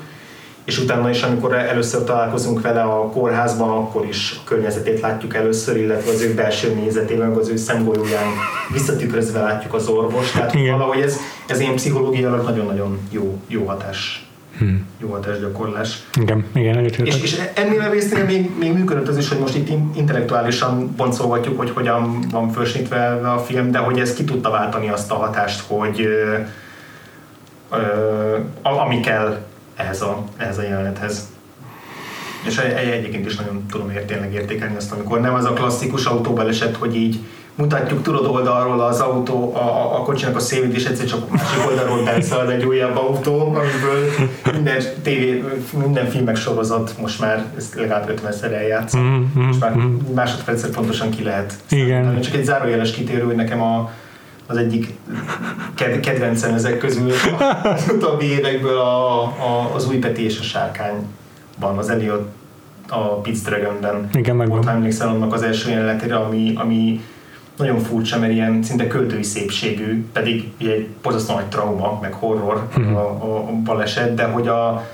És 0.65 0.79
utána 0.79 1.09
is, 1.09 1.21
amikor 1.23 1.53
először 1.53 2.03
találkozunk 2.03 2.61
vele 2.61 2.81
a 2.81 3.09
kórházban, 3.09 3.69
akkor 3.69 4.05
is 4.05 4.39
a 4.39 4.47
környezetét 4.47 4.99
látjuk 4.99 5.35
először, 5.35 5.77
illetve 5.77 6.11
az 6.11 6.21
ő 6.21 6.33
belső 6.33 6.73
nézetében, 6.73 7.31
az 7.31 7.49
ő 7.49 7.55
szemgolyóján 7.55 8.27
visszatükrözve 8.73 9.39
látjuk 9.41 9.73
az 9.73 9.87
orvos. 9.87 10.31
Tehát 10.31 10.53
Igen. 10.53 10.77
valahogy 10.77 11.01
ez, 11.01 11.17
ez 11.47 11.59
ilyen 11.59 11.75
pszichológiailag 11.75 12.43
nagyon-nagyon 12.43 12.99
jó, 13.11 13.39
jó 13.47 13.65
hatás. 13.65 14.28
Hmm. 14.59 14.85
Jó 14.97 15.09
hatásgyakorlás. 15.11 15.97
Igen, 16.21 16.45
igen, 16.55 16.77
egyetértek. 16.77 17.07
És, 17.15 17.21
és 17.23 17.39
ennél 17.53 17.81
a 17.81 17.89
résznél 17.89 18.25
még, 18.25 18.49
még 18.59 18.73
működött 18.73 19.07
az 19.07 19.17
is, 19.17 19.29
hogy 19.29 19.39
most 19.39 19.55
itt 19.55 19.69
in- 19.69 19.95
intellektuálisan 19.95 20.93
boncolgatjuk, 20.95 21.57
hogy 21.57 21.69
hogyan 21.69 22.19
van 22.31 22.49
fölsnitve 22.51 23.07
a 23.31 23.37
film, 23.39 23.71
de 23.71 23.77
hogy 23.77 23.99
ez 23.99 24.13
ki 24.13 24.23
tudta 24.23 24.49
váltani 24.49 24.89
azt 24.89 25.11
a 25.11 25.15
hatást, 25.15 25.63
hogy 25.67 26.01
ö, 26.01 26.35
ö, 27.71 27.77
a- 28.61 28.77
ami 28.79 28.99
kell 28.99 29.37
ehhez 29.75 30.01
a, 30.01 30.23
ehhez 30.37 30.57
a 30.57 30.61
jelenethez. 30.61 31.27
És 32.45 32.57
egy- 32.57 32.71
egy- 32.71 32.89
egyébként 32.89 33.25
is 33.25 33.35
nagyon 33.35 33.65
tudom 33.71 33.89
ért, 33.89 34.05
tényleg 34.07 34.33
értékelni 34.33 34.75
azt, 34.75 34.91
amikor 34.91 35.19
nem 35.21 35.33
az 35.33 35.45
a 35.45 35.53
klasszikus 35.53 36.05
autóbaleset, 36.05 36.75
hogy 36.75 36.95
így 36.95 37.19
mutatjuk 37.59 38.01
tudod 38.01 38.25
oldalról 38.25 38.81
az 38.81 38.99
autó, 38.99 39.55
a, 39.55 39.95
a, 39.95 40.01
kocsinak 40.01 40.35
a 40.35 40.39
szélét, 40.39 40.75
és 40.75 40.85
egyszer 40.85 41.05
csak 41.05 41.29
másik 41.29 41.67
oldalról 41.67 42.03
beleszalad 42.03 42.49
egy 42.49 42.65
újabb 42.65 42.97
autó, 42.97 43.39
amiből 43.39 44.09
minden, 44.53 44.81
tévé, 45.01 45.43
minden 45.83 46.09
filmek 46.09 46.35
sorozat 46.35 46.95
most 47.01 47.19
már 47.19 47.45
ezt 47.57 47.75
legalább 47.75 48.21
50-szer 48.25 48.51
eljátsz. 48.51 48.95
Mm, 48.97 49.01
mm, 49.01 49.43
Most 49.45 49.59
már 49.59 49.75
mm. 49.75 49.97
másodpercet 50.15 50.75
pontosan 50.75 51.09
ki 51.09 51.23
lehet. 51.23 51.53
Igen. 51.69 51.87
számítani. 51.87 52.19
Csak 52.19 52.33
egy 52.33 52.43
zárójeles 52.43 52.91
kitérő, 52.91 53.23
hogy 53.23 53.35
nekem 53.35 53.61
a, 53.61 53.91
az 54.47 54.57
egyik 54.57 54.93
ked- 55.73 55.99
kedvencem 55.99 56.53
ezek 56.53 56.77
közül 56.77 57.11
az 57.63 57.91
utóbbi 57.95 58.25
évekből 58.25 58.77
a, 58.77 59.23
a, 59.23 59.71
az 59.75 59.87
új 59.87 59.97
Peti 59.97 60.23
és 60.23 60.39
a 60.39 60.43
sárkányban, 60.43 61.77
az 61.77 61.89
Elliot 61.89 62.27
a 62.89 63.21
Pitts 63.21 63.43
Dragonben. 63.43 64.09
Igen, 64.13 64.35
megvan. 64.35 64.57
Ott 64.57 64.67
emlékszel 64.67 65.07
annak 65.07 65.33
az 65.33 65.41
első 65.41 65.69
jelenetére, 65.69 66.15
ami, 66.15 66.53
ami 66.55 67.01
nagyon 67.59 67.79
furcsa, 67.79 68.19
mert 68.19 68.31
ilyen 68.31 68.63
szinte 68.63 68.87
költői 68.87 69.23
szépségű, 69.23 70.05
pedig 70.13 70.47
ugye 70.61 70.71
egy 70.71 70.87
borzasztó 71.01 71.33
nagy 71.33 71.45
trauma, 71.45 71.99
meg 72.01 72.13
horror 72.13 72.67
Mhm. 72.77 72.95
a, 72.95 72.99
a, 72.99 73.35
a 73.37 73.51
baleset, 73.63 74.13
de 74.13 74.23
hogy 74.23 74.47
a 74.47 74.87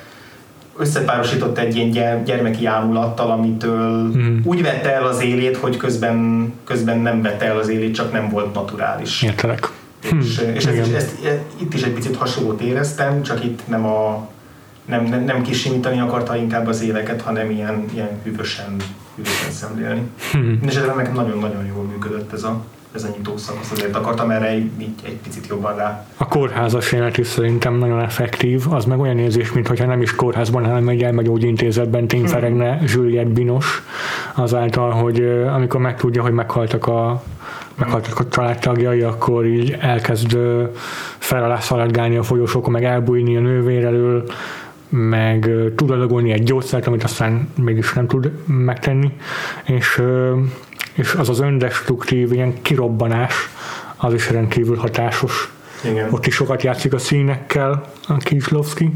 összepárosított 0.78 1.58
egy 1.58 1.76
ilyen 1.76 2.24
gyermeki 2.24 2.66
ámulattal, 2.66 3.32
amitől 3.32 4.04
Mhm. 4.08 4.38
úgy 4.44 4.62
vette 4.62 4.94
el 4.94 5.06
az 5.08 5.22
élét, 5.22 5.58
hogy 5.58 5.78
közben, 5.78 6.54
közben 6.64 6.98
nem 7.00 7.22
vette 7.22 7.46
el 7.46 7.58
az 7.58 7.68
élét, 7.70 7.94
csak 7.94 8.12
nem 8.12 8.30
volt 8.30 8.54
naturális. 8.54 9.22
Értelek. 9.22 9.72
És, 10.20 10.44
és 10.56 10.64
igen. 10.66 10.78
ezt, 10.80 10.96
ezt, 10.96 11.16
itt 11.62 11.74
is 11.74 11.82
egy 11.84 11.94
picit 11.94 12.16
hasonlót 12.16 12.62
éreztem, 12.62 13.22
csak 13.24 13.44
itt 13.44 13.68
nem 13.68 13.86
a 13.86 14.28
nem, 14.86 15.04
nem, 15.06 15.24
nem 15.24 15.42
kisimítani 15.42 16.00
akarta 16.00 16.36
inkább 16.36 16.68
az 16.68 16.82
éveket, 16.82 17.22
hanem 17.22 17.50
ilyen, 17.52 17.86
ilyen 17.94 18.10
hűvösen, 18.24 18.76
hűvösen 19.16 19.52
szemlélni. 19.52 20.02
Hmm. 20.32 20.60
Ezzel 20.68 20.96
nekem 20.96 21.14
nagyon-nagyon 21.14 21.66
jól 21.66 21.84
működött 21.84 22.34
ez 22.34 22.44
a, 22.44 22.64
ez 22.96 23.04
a 23.04 23.08
nyitó 23.18 23.38
szakasz, 23.38 23.72
azért 23.72 23.96
akartam 23.96 24.30
erre 24.30 24.48
egy, 24.48 24.72
így, 24.78 24.94
egy 25.04 25.16
picit 25.16 25.48
jobban 25.48 25.76
rá. 25.76 26.06
A 26.18 26.28
kórházas 26.28 26.92
jelenet 26.92 27.18
is 27.18 27.28
szerintem 27.28 27.74
nagyon 27.74 28.02
effektív, 28.02 28.74
az 28.74 28.86
meg 28.86 29.00
olyan 29.00 29.18
érzés, 29.18 29.52
mintha 29.52 29.86
nem 29.86 30.02
is 30.02 30.16
kórházban, 30.16 30.66
hanem 30.66 30.88
egy 30.88 31.04
elmegyógyintézetben 31.04 32.08
tényferegne 32.08 32.80
Juliette 32.86 33.34
Binos, 33.34 33.84
azáltal, 34.36 34.92
hogy 34.92 35.24
amikor 35.54 35.80
megtudja, 35.80 36.22
hogy 36.22 36.34
meghaltak 36.34 36.88
a 36.88 37.24
meghaltak 37.76 38.20
a 38.20 38.28
családtagjai, 38.28 39.02
akkor 39.02 39.46
így 39.46 39.78
elkezd 39.80 40.38
fel 41.18 41.44
alá 41.44 41.60
szaladgálni 41.60 42.18
a 42.18 42.24
folyosókon, 42.24 42.72
meg 42.72 42.84
elbújni 42.84 43.38
a 43.38 43.40
nővér 43.40 43.86
elől, 43.86 44.24
meg 44.90 45.50
tud 45.76 45.90
adagolni 45.92 46.32
egy 46.32 46.44
gyógyszert, 46.44 46.88
amit 46.88 47.04
aztán 47.04 47.50
mégis 47.58 47.94
nem 47.94 48.08
tud 48.08 48.32
megtenni, 48.46 49.12
és, 49.66 50.02
és 50.94 51.14
az 51.14 51.30
az 51.30 51.40
öndestruktív 51.40 52.32
ilyen 52.34 52.62
kirobbanás, 52.62 53.34
az 53.96 54.14
is 54.14 54.32
rendkívül 54.32 54.76
hatásos. 54.76 55.54
Igen. 55.84 56.10
Ott 56.12 56.26
is 56.26 56.34
sokat 56.34 56.64
játszik 56.64 56.94
a 56.94 56.98
színekkel 56.98 57.92
a 58.08 58.18
Kieslowski, 58.18 58.92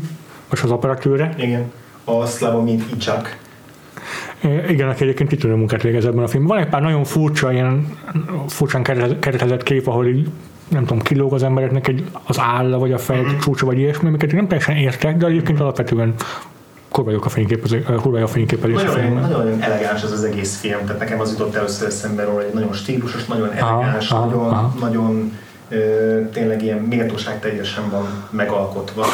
vagy 0.49 0.59
az 0.63 0.71
operatőre. 0.71 1.33
Igen. 1.37 1.71
A 2.03 2.25
Slavomir 2.25 2.83
Icsak. 2.95 3.37
E, 4.41 4.69
Igen, 4.69 4.89
aki 4.89 5.03
egyébként 5.03 5.29
kitűnő 5.29 5.55
munkát 5.55 5.81
végez 5.81 6.05
ebben 6.05 6.23
a 6.23 6.27
filmben. 6.27 6.55
Van 6.55 6.65
egy 6.65 6.71
pár 6.71 6.81
nagyon 6.81 7.03
furcsa, 7.03 7.51
ilyen 7.51 7.97
furcsán 8.47 8.83
keretez- 8.83 9.19
keretezett 9.19 9.63
kép, 9.63 9.87
ahol 9.87 10.07
így 10.07 10.29
nem 10.69 10.85
tudom, 10.85 11.01
kilóg 11.01 11.33
az 11.33 11.43
embereknek 11.43 11.87
egy, 11.87 12.03
az 12.23 12.39
álla, 12.39 12.77
vagy 12.77 12.91
a 12.91 12.97
fej 12.97 13.21
Mhm. 13.21 13.37
csúcsa, 13.39 13.65
vagy 13.65 13.77
ilyesmi, 13.77 14.07
amiket 14.07 14.31
nem 14.31 14.47
teljesen 14.47 14.75
értek, 14.75 15.17
de 15.17 15.25
egyébként 15.25 15.59
alapvetően 15.59 16.13
kurva 16.89 17.11
jók 17.11 17.25
a 17.25 17.29
fényképezés, 17.29 17.83
kurva 18.01 18.17
jó 18.17 18.23
a 18.23 18.27
fényképezés 18.27 18.75
a 18.75 18.83
Nagyon, 18.83 18.99
filmben. 18.99 19.29
nagyon 19.29 19.61
elegáns 19.61 20.03
az 20.03 20.11
az 20.11 20.23
egész 20.23 20.59
film, 20.59 20.79
tehát 20.85 20.99
nekem 20.99 21.19
az 21.19 21.31
jutott 21.31 21.55
először 21.55 21.87
eszembe 21.87 22.23
róla, 22.23 22.35
hogy 22.43 22.53
nagyon 22.53 22.73
stílusos, 22.73 23.25
nagyon 23.25 23.51
elegáns, 23.51 24.11
aha, 24.11 24.25
nagyon, 24.25 24.47
aha. 24.49 24.73
nagyon 24.79 25.37
ö, 25.69 26.19
tényleg 26.33 26.63
ilyen 26.63 26.77
méltóság 26.77 27.39
teljesen 27.39 27.83
van 27.89 28.05
megalkotva. 28.29 29.05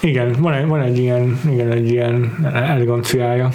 Igen, 0.00 0.36
van 0.38 0.52
egy, 0.52 0.66
van 0.66 0.80
egy 0.80 0.98
ilyen, 0.98 1.40
igen, 1.50 1.70
egy 1.70 1.90
ilyen 1.90 2.38
eleganciája, 2.54 3.48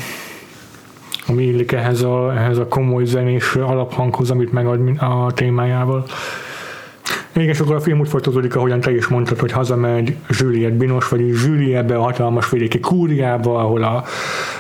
ami 1.28 1.44
illik 1.44 1.72
ehhez 1.72 2.02
a, 2.02 2.34
ehhez 2.36 2.58
a 2.58 2.68
komoly 2.68 3.06
zenés 3.06 3.56
alaphanghoz, 3.56 4.32
amit 4.32 4.52
megad 4.52 4.80
a 5.00 5.32
témájával. 5.34 6.06
És 7.36 7.60
akkor 7.60 7.76
a 7.76 7.80
film 7.80 8.00
úgy 8.00 8.10
folytatódik, 8.10 8.56
ahogyan 8.56 8.80
te 8.80 8.96
is 8.96 9.08
mondtad, 9.08 9.40
hogy 9.40 9.52
hazamegy 9.52 10.16
Juliette 10.30 10.76
Binos, 10.76 11.08
vagy 11.08 11.28
Julie 11.46 11.78
ebbe 11.78 11.96
a 11.96 12.02
hatalmas 12.02 12.50
vidéki 12.50 12.80
kúriába, 12.80 13.60
ahol 13.60 13.84
a 13.84 14.04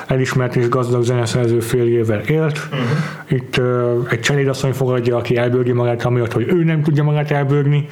elismert 0.07 0.55
és 0.55 0.69
gazdag 0.69 1.03
zeneszerző 1.03 1.59
férjével 1.59 2.19
élt. 2.19 2.59
Uh-huh. 2.71 2.87
Itt 3.27 3.57
uh, 3.57 4.07
egy 4.09 4.19
cselédasszony 4.19 4.73
fogadja, 4.73 5.17
aki 5.17 5.37
elbőrgi 5.37 5.71
magát, 5.71 6.05
amiatt, 6.05 6.31
hogy 6.31 6.47
ő 6.47 6.63
nem 6.63 6.83
tudja 6.83 7.03
magát 7.03 7.31
elbőrni, 7.31 7.87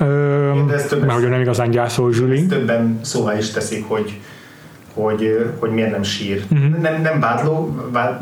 uh, 0.00 0.06
mert 0.66 1.12
hogy 1.12 1.28
nem 1.28 1.40
igazán 1.40 1.70
gyászol 1.70 2.12
Julie. 2.14 2.46
Többen 2.46 2.98
szóvá 3.02 3.38
is 3.38 3.50
teszik, 3.50 3.84
hogy 3.88 4.18
hogy, 4.94 5.52
hogy 5.58 5.70
miért 5.70 5.90
nem 5.90 6.02
sír. 6.02 6.44
Mhm. 6.48 6.80
Nem, 6.80 7.02
nem 7.02 7.20
vádló, 7.20 7.76
vád, 7.92 8.20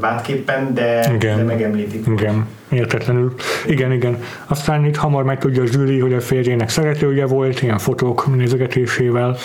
vádképpen, 0.00 0.74
de, 0.74 1.12
Igen. 1.14 1.36
de 1.36 1.42
megemlítik. 1.42 2.06
Igen, 2.06 2.46
értetlenül. 2.72 3.34
Igen, 3.66 3.92
igen. 3.92 4.22
Aztán 4.46 4.84
itt 4.84 4.96
hamar 4.96 5.24
megtudja 5.24 5.66
Zsüli, 5.66 5.98
hogy 5.98 6.12
a 6.12 6.20
férjének 6.20 6.68
szeretője 6.68 7.26
volt, 7.26 7.62
ilyen 7.62 7.78
fotók 7.78 8.36
nézegetésével. 8.36 9.36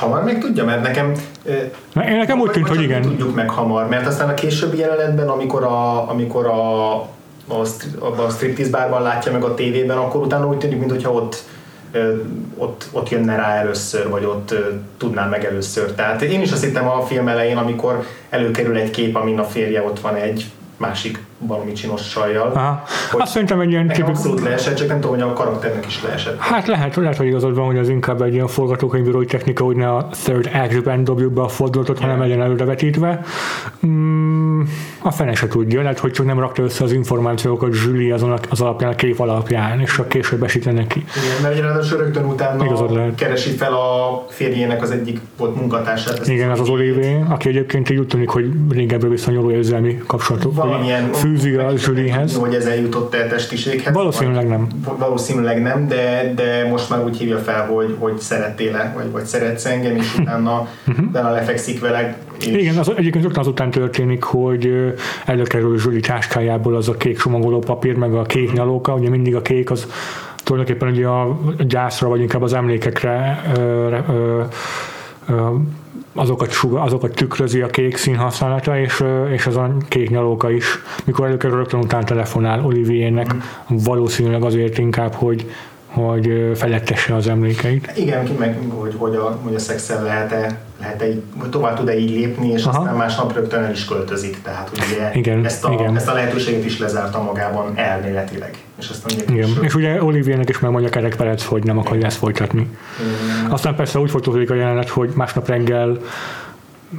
Hamar 0.00 0.24
meg 0.24 0.38
tudja, 0.38 0.64
mert 0.64 0.82
nekem... 0.82 1.12
Na, 1.92 2.08
Én 2.08 2.16
nekem 2.16 2.40
úgy 2.40 2.50
tűnt, 2.50 2.68
hogy 2.68 2.82
igen. 2.82 3.02
Tudjuk 3.02 3.34
meg 3.34 3.50
hamar, 3.50 3.88
mert 3.88 4.06
aztán 4.06 4.28
a 4.28 4.34
későbbi 4.34 4.78
jelenetben, 4.78 5.28
amikor 5.28 5.62
a, 5.62 6.10
amikor 6.10 6.46
a, 6.46 6.94
a, 7.48 7.60
a 7.98 8.30
striptease 8.30 8.70
bárban 8.70 9.02
látja 9.02 9.32
meg 9.32 9.42
a 9.42 9.54
tévében, 9.54 9.96
akkor 9.96 10.20
utána 10.20 10.46
úgy 10.46 10.58
tűnik, 10.58 10.78
mintha 10.78 11.12
ott 11.12 11.44
ott, 12.56 12.88
ott 12.92 13.08
jönne 13.08 13.36
rá 13.36 13.54
először, 13.54 14.08
vagy 14.08 14.24
ott 14.24 14.54
tudná 14.96 15.26
meg 15.26 15.44
először. 15.44 15.92
Tehát 15.92 16.22
én 16.22 16.40
is 16.40 16.52
azt 16.52 16.64
hittem 16.64 16.88
a 16.88 17.00
film 17.00 17.28
elején, 17.28 17.56
amikor 17.56 18.06
előkerül 18.30 18.76
egy 18.76 18.90
kép, 18.90 19.16
amin 19.16 19.38
a 19.38 19.44
férje 19.44 19.82
ott 19.82 20.00
van 20.00 20.14
egy 20.14 20.50
másik 20.76 21.18
valami 21.38 21.72
csinos 21.72 22.08
csajjal. 22.08 22.50
Aha. 22.54 22.82
Hogy 23.10 23.20
Azt 23.20 23.32
szerintem 23.32 23.60
egy 23.60 23.70
ilyen 23.70 23.86
tipikus... 23.86 24.08
abszolút 24.10 24.40
leesett, 24.40 24.74
csak 24.76 24.88
nem 24.88 25.00
tudom, 25.00 25.16
hogy 25.20 25.28
a 25.28 25.32
karakternek 25.32 25.86
is 25.86 26.02
leesett. 26.02 26.38
Hát 26.38 26.66
lehet, 26.66 26.96
lehet, 26.96 27.16
hogy 27.16 27.26
igazad 27.26 27.54
van, 27.54 27.66
hogy 27.66 27.78
az 27.78 27.88
inkább 27.88 28.22
egy 28.22 28.32
ilyen 28.34 28.46
forgatókönyvírói 28.46 29.24
technika, 29.24 29.64
hogy 29.64 29.76
ne 29.76 29.88
a 29.94 30.08
third 30.24 30.50
act-ben 30.54 31.04
dobjuk 31.04 31.32
be 31.32 31.40
a 31.40 31.48
fordulatot, 31.48 31.98
hanem 31.98 32.18
legyen 32.18 32.40
előrevetítve. 32.42 33.20
Mm, 33.86 34.60
a 35.02 35.10
fene 35.10 35.34
se 35.34 35.48
tudja, 35.48 35.82
lehet, 35.82 35.98
hogy 35.98 36.10
csak 36.10 36.26
nem 36.26 36.38
rakta 36.38 36.62
össze 36.62 36.84
az 36.84 36.92
információkat 36.92 37.72
Zsüli 37.72 38.10
azon 38.10 38.32
a- 38.32 38.38
az 38.50 38.60
alapján, 38.60 38.92
a 38.92 38.94
kép 38.94 39.20
alapján, 39.20 39.80
és 39.80 39.92
csak 39.94 40.08
később 40.08 40.42
esít 40.42 40.72
neki. 40.72 40.98
Igen, 40.98 41.42
mert 41.42 41.60
ráadásul 41.60 41.98
rögtön 41.98 42.24
utána 42.24 42.64
Igazad 42.64 42.92
lehet. 42.92 43.14
keresi 43.14 43.50
fel 43.50 43.72
a 43.72 44.24
férjének 44.28 44.82
az 44.82 44.90
egyik 44.90 45.20
volt 45.38 45.56
munkatársát. 45.56 46.26
Igen, 46.28 46.50
az 46.50 46.60
az 46.60 46.68
Olivé, 46.68 47.20
aki 47.28 47.48
egyébként 47.48 47.90
így 47.90 47.98
úgy 47.98 48.06
tűnik, 48.06 48.28
hogy 48.28 48.52
régebbre 48.70 49.08
visszanyúló 49.08 49.50
érzelmi 49.50 50.02
kapcsolatok 50.06 50.54
valamilyen 50.54 51.12
fűzi 51.26 51.54
a 51.54 51.76
Zsülihez. 51.76 52.36
hogy 52.36 52.54
ez 52.54 52.66
eljutott 52.66 53.14
el 53.14 53.28
testiséghez. 53.28 53.94
Valószínűleg 53.94 54.48
nem. 54.48 54.66
Valószínűleg 54.98 55.62
nem, 55.62 55.88
de, 55.88 56.32
de 56.34 56.68
most 56.70 56.90
már 56.90 57.04
úgy 57.04 57.16
hívja 57.16 57.38
fel, 57.38 57.66
hogy, 57.66 57.96
hogy 57.98 58.18
szerettél-e, 58.18 58.92
vagy, 58.96 59.10
vagy 59.10 59.24
szeretsz 59.24 59.64
engem, 59.64 59.96
és 59.96 60.18
utána, 60.18 60.68
utána 61.08 61.30
lefekszik 61.30 61.80
vele. 61.80 62.16
És 62.38 62.46
Mhm. 62.46 62.58
Igen, 62.58 62.76
az 62.76 62.92
egyébként 62.96 63.24
rögtön 63.24 63.42
azután 63.42 63.70
történik, 63.70 64.22
hogy 64.22 64.94
előkerül 65.26 65.78
Zsuli 65.78 66.00
táskájából 66.00 66.76
az 66.76 66.88
a 66.88 66.96
kék 66.96 67.18
csomagoló 67.18 67.58
papír, 67.58 67.96
meg 67.96 68.14
a 68.14 68.22
kék 68.22 68.52
nyalóka, 68.52 68.94
ugye 68.94 69.08
mindig 69.08 69.34
a 69.34 69.42
kék 69.42 69.70
az 69.70 69.86
tulajdonképpen 70.44 70.88
ugye 70.92 71.06
a 71.06 71.38
gyászra, 71.58 72.08
vagy 72.08 72.20
inkább 72.20 72.42
az 72.42 72.52
emlékekre 72.52 73.42
ö, 73.56 73.60
ö, 74.08 74.42
ö, 75.28 75.48
azokat, 76.16 76.50
suga, 76.50 76.82
azokat 76.82 77.14
tükrözi 77.14 77.60
a 77.60 77.66
kék 77.66 77.96
szín 77.96 78.16
használata, 78.16 78.78
és, 78.78 79.04
és 79.32 79.46
az 79.46 79.56
a 79.56 79.76
kék 79.88 80.10
nyalóka 80.10 80.50
is, 80.50 80.64
mikor 81.04 81.26
előkerül 81.26 81.56
rögtön 81.56 81.80
után 81.80 82.04
telefonál 82.04 82.64
Oliviernek, 82.64 83.34
valószínűleg 83.68 84.44
azért 84.44 84.78
inkább, 84.78 85.12
hogy, 85.12 85.50
hogy 85.86 86.50
felettesse 86.54 87.14
az 87.14 87.28
emlékeit. 87.28 87.92
Igen, 87.96 88.24
ki 88.24 88.32
meg, 88.38 88.58
hogy, 88.68 88.94
hogy 88.96 89.14
a, 89.14 89.38
hogy 89.42 89.54
a 89.54 89.58
szexel 89.58 90.02
lehet-e, 90.02 90.65
így, 91.08 91.22
vagy 91.34 91.50
tovább 91.50 91.76
tud-e 91.76 91.98
így 91.98 92.10
lépni, 92.10 92.48
és 92.48 92.64
Aha. 92.64 92.78
aztán 92.78 92.94
másnap 92.96 93.34
rögtön 93.34 93.62
el 93.62 93.70
is 93.72 93.84
költözik. 93.84 94.42
Tehát 94.42 94.70
ugye 94.72 95.10
Igen, 95.14 95.44
ezt, 95.44 95.64
a, 95.64 95.72
igen. 95.72 95.96
ezt 95.96 96.08
a 96.08 96.12
lehetőséget 96.12 96.64
is 96.64 96.78
lezárta 96.78 97.22
magában 97.22 97.72
elméletileg. 97.74 98.56
És 98.78 98.88
aztán 98.90 99.18
Igen, 99.18 99.34
később- 99.46 99.64
és 99.64 99.74
ugye 99.74 100.02
Oliviernek 100.02 100.48
is 100.48 100.58
megmondja 100.58 100.90
Kerek 100.90 101.16
Perec, 101.16 101.44
hogy 101.44 101.64
nem 101.64 101.78
akarja 101.78 102.06
ezt 102.06 102.16
folytatni. 102.16 102.70
Aztán 103.48 103.74
persze 103.74 103.98
úgy 103.98 104.10
folytatódik 104.10 104.50
a 104.50 104.54
jelenet, 104.54 104.88
hogy 104.88 105.10
másnap 105.14 105.48
reggel 105.48 105.98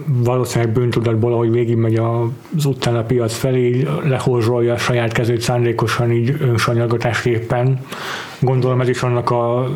valószínűleg 0.05 0.73
bűntudatból, 0.73 1.33
ahogy 1.33 1.51
végigmegy 1.51 1.95
az 1.95 2.65
utcán 2.65 2.95
a 2.95 3.03
piac 3.03 3.33
felé, 3.33 3.87
lehorzsolja 4.03 4.73
a 4.73 4.77
saját 4.77 5.11
kezét 5.11 5.41
szándékosan 5.41 6.11
így 6.11 6.35
önsanyargatásképpen. 6.41 7.79
Gondolom 8.39 8.81
ez 8.81 8.89
is 8.89 9.01
annak 9.03 9.29
a 9.29 9.69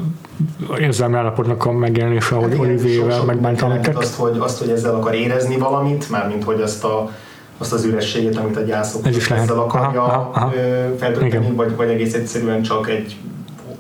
érzelmi 0.80 1.16
állapotnak 1.16 1.66
a 1.66 1.72
megjelenése, 1.72 2.36
ahogy 2.36 2.50
Hát 2.50 2.54
igen, 2.54 2.70
Olivierrel 2.70 3.10
sok-sok 3.10 3.26
megbánt 3.26 3.62
mindent 3.62 3.62
jelent 3.62 3.88
amiket. 3.88 4.04
azt, 4.04 4.16
hogy, 4.16 4.38
azt, 4.40 4.60
hogy 4.60 4.70
ezzel 4.70 4.96
akar 4.96 5.14
érezni 5.14 5.58
valamit, 5.58 6.10
mármint 6.10 6.44
hogy 6.44 6.62
azt 6.62 6.84
a 6.84 7.10
azt 7.58 7.74
az 7.74 7.84
ürességet, 7.86 8.38
amit 8.38 8.58
a 8.58 8.62
gyászok 8.62 9.08
Ez 9.08 9.16
is 9.16 9.28
lehet. 9.28 9.44
ezzel 9.44 9.60
akarja 9.60 10.04
Aha, 10.04 10.30
aha, 10.34 10.46
aha. 10.46 10.54
ö, 10.56 10.96
feltölteni, 10.98 11.52
vagy, 11.56 11.76
vagy 11.76 11.90
egész 11.90 12.14
egyszerűen 12.14 12.62
csak 12.62 12.90
egy 12.90 13.16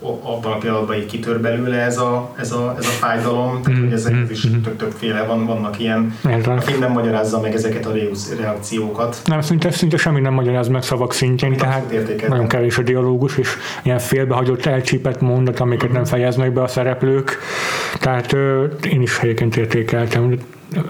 abban 0.01 0.51
a 0.51 0.57
pillanatban 0.57 0.95
így 0.95 1.05
kitör 1.05 1.39
belőle 1.39 1.77
ez 1.77 1.97
a, 1.97 2.33
ez 2.39 2.51
a, 2.51 2.75
ez 2.77 2.85
a 2.85 2.89
fájdalom, 2.89 3.61
tehát 3.61 3.77
Mhm, 3.79 3.83
hogy 3.83 3.93
ezek 3.93 4.13
mhm, 4.13 4.31
is 4.31 4.41
tök 4.63 4.75
többféle 4.77 5.23
van, 5.23 5.45
vannak 5.45 5.79
ilyen, 5.79 6.15
Értem. 6.29 6.57
a 6.57 6.61
film 6.61 6.79
nem 6.79 6.91
magyarázza 6.91 7.39
meg 7.41 7.53
ezeket 7.53 7.85
a 7.85 7.91
reakci- 7.91 8.35
reakciókat. 8.39 9.21
Nem, 9.25 9.41
szinte, 9.41 9.71
szinte 9.71 9.97
semmi 9.97 10.19
nem 10.21 10.33
magyaráz 10.33 10.67
meg 10.67 10.83
szavak 10.83 11.13
szintjén, 11.13 11.57
tehát 11.57 11.93
nagyon 12.27 12.47
kevés 12.47 12.77
a 12.77 12.81
dialógus, 12.81 13.37
és 13.37 13.49
ilyen 13.83 13.99
félbehagyott, 13.99 14.65
elcsípett 14.65 15.21
mondat, 15.21 15.59
amiket 15.59 15.91
nem 15.91 16.05
fejeznek 16.05 16.53
be 16.53 16.61
a 16.61 16.67
szereplők. 16.67 17.37
Tehát 17.99 18.33
ö, 18.33 18.65
én 18.91 19.01
is 19.01 19.17
helyeként 19.17 19.55
értékeltem, 19.57 20.37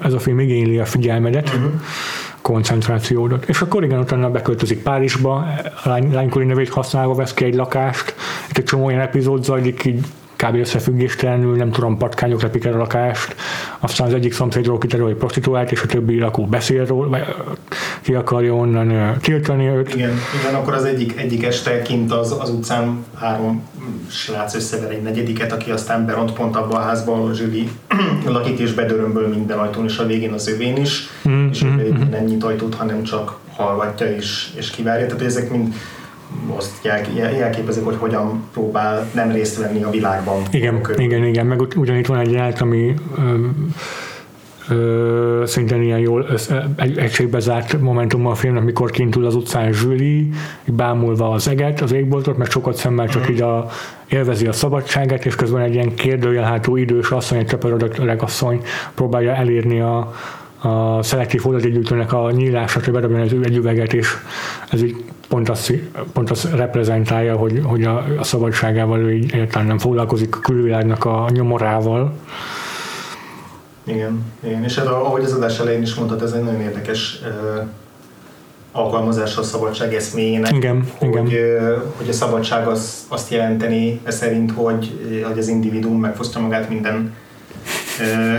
ez 0.04 0.14
a 0.14 0.20
film 0.20 0.40
igényli 0.40 0.78
a 0.80 0.86
figyelmedet. 0.86 1.54
Mhm. 1.54 1.66
Koncentrációdat. 2.42 3.46
És 3.46 3.62
akkor 3.62 3.84
igen, 3.84 4.00
utána 4.00 4.30
beköltözik 4.30 4.84
Párizsba, 4.84 5.46
lány, 5.84 6.14
lánykori 6.14 6.46
nevét 6.46 6.70
használva 6.70 7.14
vesz 7.14 7.34
ki 7.34 7.46
egy 7.46 7.56
lakást, 7.56 8.16
itt 8.50 8.58
egy 8.58 8.64
csomó 8.64 8.86
olyan 8.86 9.00
epizód 9.00 9.44
zajlik 9.44 9.86
így 9.86 10.06
kb. 10.36 10.56
összefüggéstelenül, 10.56 11.56
nem 11.56 11.72
tudom, 11.72 11.98
patkányok 11.98 12.42
lepik 12.42 12.66
el 12.66 12.74
a 12.74 12.78
lakást, 12.78 13.36
aztán 13.80 14.08
az 14.08 14.14
egyik 14.14 14.34
szomszédról 14.34 14.78
kiterül 14.78 15.08
egy 15.08 15.16
prostituált, 15.16 15.72
és 15.72 15.82
a 15.82 15.86
többi 15.86 16.20
lakó 16.20 16.46
beszél 16.46 16.86
róla, 16.86 17.10
vagy 17.10 17.24
ki 18.02 18.14
akarja 18.14 18.54
onnan 18.54 19.18
tiltani 19.20 19.68
őt. 19.68 19.96
Igen, 19.96 20.14
igen, 20.42 20.56
akkor 20.56 20.74
az 20.74 20.84
egyik, 20.84 21.18
egyik 21.18 21.44
este 21.44 21.82
kint 21.82 22.12
az, 22.12 22.36
az 22.40 22.50
utcán 22.50 23.06
három 23.16 23.64
srác 24.10 24.56
összever 24.56 24.92
egy 24.92 25.02
negyediket, 25.02 25.52
aki 25.52 25.72
aztán 25.72 26.06
beront 26.06 26.34
pont 26.34 26.56
abba 26.56 26.76
a 26.78 26.82
házba, 26.82 27.14
ahol 27.14 27.34
Zsüli 27.34 27.70
lakik 28.26 28.60
és 28.60 28.74
bedörömböl 28.74 29.28
minden 29.28 29.60
ajtón, 29.60 29.86
és 29.86 29.98
a 29.98 30.06
végén 30.06 30.34
az 30.34 30.48
övén 30.48 30.78
is, 30.78 31.08
mm, 31.30 31.48
és 31.50 31.64
mm, 31.64 31.68
mm. 31.68 32.10
nem 32.10 32.24
nyit 32.24 32.44
ajtót, 32.44 32.76
hanem 32.76 33.04
csak 33.04 33.38
hallgatja 33.56 34.16
és, 34.16 34.50
és 34.56 34.70
kivárja. 34.70 35.06
Tehát 35.06 35.22
ezek 35.22 35.50
mind 35.50 35.74
azt 36.56 36.72
jelképezik, 37.14 37.84
hogy 37.84 37.96
hogyan 38.00 38.44
próbál 38.54 39.10
nem 39.14 39.32
részt 39.32 39.58
venni 39.58 39.84
a 39.84 39.90
világban. 39.90 40.42
Igen, 40.52 40.82
körül. 40.82 41.04
igen, 41.04 41.24
igen, 41.24 41.46
meg 41.46 41.62
ugyanitt 41.76 42.06
van 42.06 42.20
egy 42.20 42.32
jelenet, 42.32 42.62
ami 42.62 42.94
ö, 44.70 45.44
szintén 45.46 45.82
ilyen 45.82 46.00
jól 46.00 46.28
egy, 46.76 46.98
egységbe 46.98 47.40
zárt 47.40 47.82
momentum 47.82 48.28
a 48.28 48.36
filmnek, 48.36 48.64
mikor 48.64 48.92
kintul 48.92 49.26
az 49.26 49.36
utcán 49.36 49.74
Zsüli, 49.74 50.30
bámulva 50.66 51.30
az 51.30 51.48
eget, 51.48 51.82
az 51.82 51.92
égboltot, 51.92 52.38
mert 52.38 52.52
sokat 52.52 52.76
szemmel 52.76 53.08
csak 53.08 53.30
mm. 53.30 53.34
így 53.34 53.42
a, 53.42 53.70
élvezi 54.08 54.48
a 54.48 54.52
szabadságát, 54.52 55.26
és 55.26 55.36
közben 55.36 55.62
egy 55.62 55.74
ilyen 55.74 55.96
kérdőjelhátú 55.96 56.76
idős 56.76 57.10
asszony, 57.10 57.38
egy 57.38 57.46
töpörödött 57.46 57.98
öreg 57.98 58.22
asszony 58.22 58.62
próbálja 58.96 59.36
elérni 59.36 59.80
a, 59.80 60.14
a 60.62 61.04
szelektív 61.04 61.42
hulladékgyűjtőnek 61.42 62.14
a 62.14 62.32
nyílását, 62.32 62.84
hogy 62.84 62.94
bedobjon 62.94 63.22
az 63.22 63.34
egy 63.44 63.56
üveget, 63.56 63.94
és 63.94 64.08
ez 64.72 64.84
így 64.84 64.96
pont 65.28 65.50
azt, 65.50 65.74
pont 66.14 66.30
azt 66.32 66.56
reprezentálja, 66.56 67.36
hogy, 67.36 67.62
hogy 67.64 67.84
a, 67.84 68.06
a 68.20 68.24
szabadságával 68.24 69.00
ő 69.00 69.14
így 69.14 69.32
egyáltalán 69.34 69.68
nem 69.68 69.78
foglalkozik 69.78 70.36
a 70.36 70.40
külvilágnak 70.40 71.06
a 71.06 71.28
nyomorával. 71.32 72.14
Igen, 73.84 74.26
igen. 74.44 74.64
és 74.64 74.76
hát 74.76 74.88
ahogy 74.88 75.24
az 75.24 75.34
adás 75.34 75.60
elején 75.60 75.82
is 75.82 75.94
mondtad, 75.94 76.22
ez 76.22 76.32
egy 76.32 76.44
nagyon 76.44 76.62
érdekes 76.62 77.20
uh, 77.24 77.64
alkalmazása 78.72 79.42
a 79.42 79.44
szabadság 79.44 79.94
eszméjének. 79.94 80.54
Igen, 80.54 80.92
hogy, 80.98 81.08
igen. 81.08 81.26
Uh, 81.26 81.84
hogy 81.98 82.10
a 82.10 82.14
szabadság 82.14 82.68
az, 82.68 83.06
azt 83.08 83.32
jelenteni 83.32 84.02
ez 84.04 84.16
szerint, 84.16 84.52
hogy, 84.52 84.92
hogy 85.28 85.38
az 85.38 85.48
individuum 85.48 86.00
megfosztja 86.00 86.42
magát 86.42 86.70
minden 86.70 87.14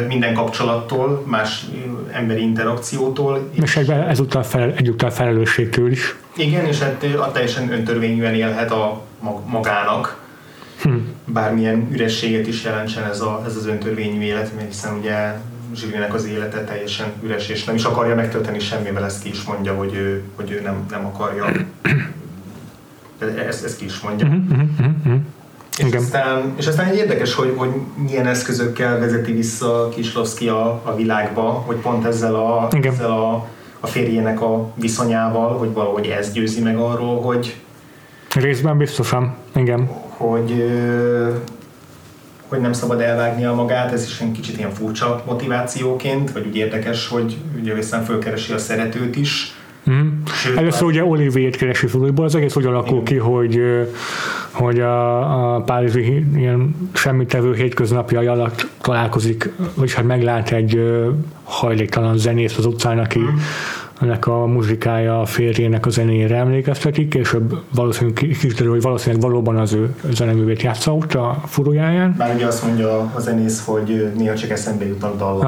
minden 0.09 0.35
kapcsolattól, 0.35 1.23
más 1.27 1.67
emberi 2.13 2.41
interakciótól. 2.41 3.51
És 3.53 3.77
egyben 3.77 4.03
ezúttal 4.03 4.43
fel, 4.43 4.73
egyúttal 4.77 5.11
felelősségtől 5.11 5.91
is. 5.91 6.17
Igen, 6.37 6.65
és 6.67 6.79
hát 6.79 7.05
a 7.05 7.33
teljesen 7.33 7.73
öntörvényűen 7.73 8.35
élhet 8.35 8.71
a 8.71 9.03
magának, 9.47 10.22
hm. 10.83 10.97
bármilyen 11.25 11.89
ürességet 11.93 12.47
is 12.47 12.65
jelentsen 12.65 13.05
ez, 13.05 13.21
a, 13.21 13.43
ez 13.47 13.57
az 13.57 13.67
öntörvényű 13.67 14.21
élet, 14.21 14.55
mert 14.55 14.67
hiszen 14.67 14.95
ugye 14.99 15.35
Zsilinek 15.75 16.15
az 16.15 16.25
élete 16.25 16.65
teljesen 16.65 17.13
üres, 17.23 17.49
és 17.49 17.65
nem 17.65 17.75
is 17.75 17.85
akarja 17.85 18.15
megtölteni 18.15 18.59
semmivel, 18.59 19.05
ezt 19.05 19.23
ki 19.23 19.29
is 19.29 19.43
mondja, 19.43 19.75
hogy 19.75 19.95
ő, 19.95 20.23
hogy 20.35 20.51
ő 20.51 20.61
nem, 20.61 20.87
nem 20.91 21.07
akarja. 21.07 21.47
Ezt, 23.49 23.65
ezt 23.65 23.79
ki 23.79 23.85
is 23.85 24.01
mondja. 24.01 24.27
Uh-huh, 24.27 24.63
uh-huh. 24.79 25.21
És 25.79 25.93
aztán, 25.93 26.55
és 26.57 26.67
aztán 26.67 26.87
egy 26.87 26.97
érdekes, 26.97 27.35
hogy, 27.35 27.53
hogy 27.57 27.71
milyen 27.95 28.27
eszközökkel 28.27 28.99
vezeti 28.99 29.33
vissza 29.33 29.89
Kislovszki 29.95 30.49
a, 30.49 30.81
a 30.85 30.95
világba, 30.97 31.43
hogy 31.43 31.77
pont 31.77 32.05
ezzel 32.07 32.35
a, 32.35 32.69
ezzel 32.83 33.11
a, 33.11 33.49
a 33.81 33.87
férjének 33.87 34.41
a 34.41 34.73
viszonyával, 34.75 35.59
hogy 35.59 35.73
valahogy 35.73 36.07
ez 36.07 36.33
győzi 36.33 36.61
meg 36.61 36.77
arról, 36.77 37.21
hogy 37.21 37.57
Részben 38.35 38.79
biztosan, 38.79 39.35
igen. 39.55 39.91
Hogy, 40.23 40.65
hogy 42.49 42.61
nem 42.61 42.73
szabad 42.73 43.01
elvágnia 43.01 43.55
magát, 43.55 43.93
ez 43.93 44.05
is 44.05 44.21
egy 44.21 44.33
kicsit 44.33 44.59
ilyen 44.59 44.71
furcsa 44.71 45.23
motivációként, 45.27 46.33
vagy 46.33 46.47
úgy 46.47 46.57
érdekes, 46.57 47.09
hogy 47.09 47.37
ugye 47.61 47.75
viszont 47.75 48.05
fölkeresi 48.05 48.53
a 48.53 48.59
szeretőt 48.59 49.17
is, 49.17 49.55
Mm. 49.91 50.09
Először 50.57 50.87
ugye 50.87 51.05
Olivier 51.05 51.51
keresi 51.51 51.87
Filippból, 51.87 52.25
az 52.25 52.35
egész 52.35 52.57
úgy 52.57 52.65
alakul 52.67 53.03
ki, 53.03 53.17
hogy, 53.17 53.61
hogy 54.51 54.81
a, 54.81 55.55
a 55.55 55.61
Párizsi 55.61 56.25
ilyen 56.37 56.91
semmitevő 56.93 57.55
hétköznapjai 57.55 58.27
alatt 58.27 58.67
találkozik, 58.81 59.51
vagyis 59.75 59.95
hát 59.95 60.05
meglát 60.05 60.51
egy 60.51 60.81
hajléktalan 61.43 62.19
zenész 62.19 62.59
az 62.59 62.67
utcán, 62.67 62.99
aki 62.99 63.19
mm 63.19 63.37
ennek 64.03 64.27
a 64.27 64.47
muzsikája 64.47 65.21
a 65.21 65.25
férjének 65.25 65.87
a 65.87 65.91
zenéjére 65.91 66.37
emlékeztetik, 66.37 67.15
és 67.15 67.37
valószínűleg 67.75 68.37
kiderül, 68.41 68.71
hogy 68.71 68.83
valószínűleg 68.83 69.23
valóban 69.23 69.57
az 69.57 69.73
ő 69.73 69.95
zeneművét 70.11 70.63
játsza 70.63 70.95
ott 70.95 71.15
a 71.15 71.43
furujáján. 71.47 72.15
Már 72.19 72.35
ugye 72.35 72.47
azt 72.47 72.65
mondja 72.67 72.99
a 72.99 73.21
zenész, 73.21 73.65
hogy 73.65 74.13
néha 74.17 74.35
csak 74.35 74.51
eszembe 74.51 74.87
jutnak 74.87 75.17
dalok. 75.17 75.45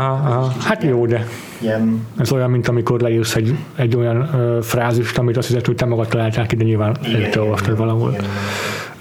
Hát 0.58 0.82
jó, 0.82 1.06
de 1.06 1.26
ilyen... 1.58 2.06
ez 2.18 2.32
olyan, 2.32 2.50
mint 2.50 2.68
amikor 2.68 3.00
leírsz 3.00 3.34
egy, 3.36 3.54
egy 3.76 3.96
olyan 3.96 4.16
uh, 4.16 4.62
frázist, 4.62 5.18
amit 5.18 5.36
azt 5.36 5.48
hiszed, 5.48 5.66
hogy 5.66 5.76
te 5.76 5.84
magad 5.84 6.08
találtál 6.08 6.46
ki, 6.46 6.56
de 6.56 6.64
nyilván 6.64 6.96
előtte 7.02 7.40
olvastad 7.40 7.76
valahol. 7.76 8.10
Igen, 8.10 8.24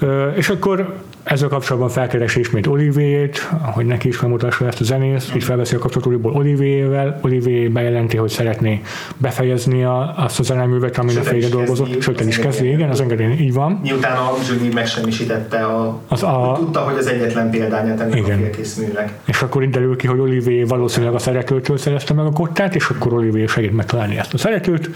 igen. 0.00 0.10
Uh, 0.10 0.36
és 0.36 0.48
akkor 0.48 0.94
ezzel 1.24 1.48
kapcsolatban 1.48 1.90
felkeresi 1.90 2.40
ismét 2.40 2.66
Olivier-t, 2.66 3.38
hogy 3.62 3.86
neki 3.86 4.08
is 4.08 4.20
megmutassa 4.20 4.66
ezt 4.66 4.80
a 4.80 4.84
zenész, 4.84 5.32
így 5.36 5.44
felveszi 5.44 5.74
a 5.74 5.78
kapcsolatot 5.78 6.34
Olivier-vel, 6.34 7.18
Olivier 7.22 7.70
bejelenti, 7.70 8.16
hogy 8.16 8.30
szeretné 8.30 8.82
befejezni 9.16 9.84
a, 9.84 10.14
azt 10.16 10.38
a 10.38 10.42
zeneművet, 10.42 10.98
amin 10.98 11.18
a 11.18 11.22
férje 11.22 11.48
dolgozott, 11.48 12.00
sőt, 12.00 12.20
el 12.20 12.26
is 12.26 12.38
kezdi, 12.38 12.68
igen, 12.68 12.90
az 12.90 13.00
engedély 13.00 13.32
így 13.32 13.52
van. 13.52 13.80
Miután 13.82 14.16
a 14.16 14.34
Zsüli 14.42 14.68
megsemmisítette 14.72 15.64
a, 15.64 16.00
az 16.08 16.22
a, 16.22 16.56
tudta, 16.58 16.80
hogy 16.80 16.98
az 16.98 17.06
egyetlen 17.06 17.50
példányát 17.50 18.00
ennek 18.00 18.16
igen. 18.16 18.38
a 18.38 18.40
félkész 18.40 18.76
műnek. 18.76 19.12
És 19.24 19.42
akkor 19.42 19.62
így 19.62 19.70
derül 19.70 19.96
ki, 19.96 20.06
hogy 20.06 20.18
Olivier 20.18 20.66
valószínűleg 20.66 21.14
a 21.14 21.18
szeretőtől 21.18 21.76
szerezte 21.76 22.14
meg 22.14 22.26
a 22.26 22.30
kottát, 22.30 22.74
és 22.74 22.88
akkor 22.88 23.12
Olivier 23.12 23.48
segít 23.48 23.72
megtalálni 23.72 24.18
ezt 24.18 24.34
a 24.34 24.38
szeretőt 24.38 24.90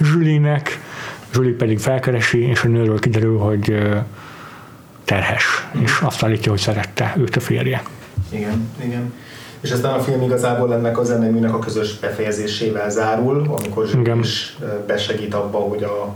Zsülinek, 0.00 0.80
Zsüli 1.32 1.50
pedig 1.50 1.78
felkeresi, 1.78 2.48
és 2.48 2.62
a 2.64 2.68
nőről 2.68 2.98
kiderül, 2.98 3.38
hogy 3.38 3.74
terhes, 5.04 5.44
és 5.84 5.98
azt 6.02 6.22
állítja, 6.22 6.50
hogy 6.50 6.60
szerette 6.60 7.14
őt 7.18 7.36
a 7.36 7.40
férje. 7.40 7.82
Igen, 8.30 8.70
igen. 8.84 9.12
És 9.60 9.70
aztán 9.70 9.94
a 9.94 10.00
film 10.00 10.22
igazából 10.22 10.74
ennek 10.74 10.98
a 10.98 11.04
zeneműnek 11.04 11.54
a 11.54 11.58
közös 11.58 11.98
befejezésével 11.98 12.90
zárul, 12.90 13.54
amikor 13.58 13.86
Zsűr 13.86 14.16
is 14.20 14.56
besegít 14.86 15.34
abba, 15.34 15.58
hogy 15.58 15.82
a 15.82 16.14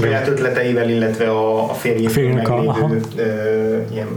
saját 0.00 0.28
ötleteivel, 0.28 0.90
illetve 0.90 1.30
a, 1.30 1.70
a 1.70 1.74
férjének 1.74 2.48
meglévő 2.48 2.70
a, 2.70 3.22
ilyen 3.92 4.08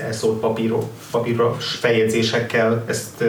elszólt 0.00 0.40
papírok, 0.40 0.84
papíros 1.10 1.74
feljegyzésekkel 1.74 2.84
ezt 2.86 3.24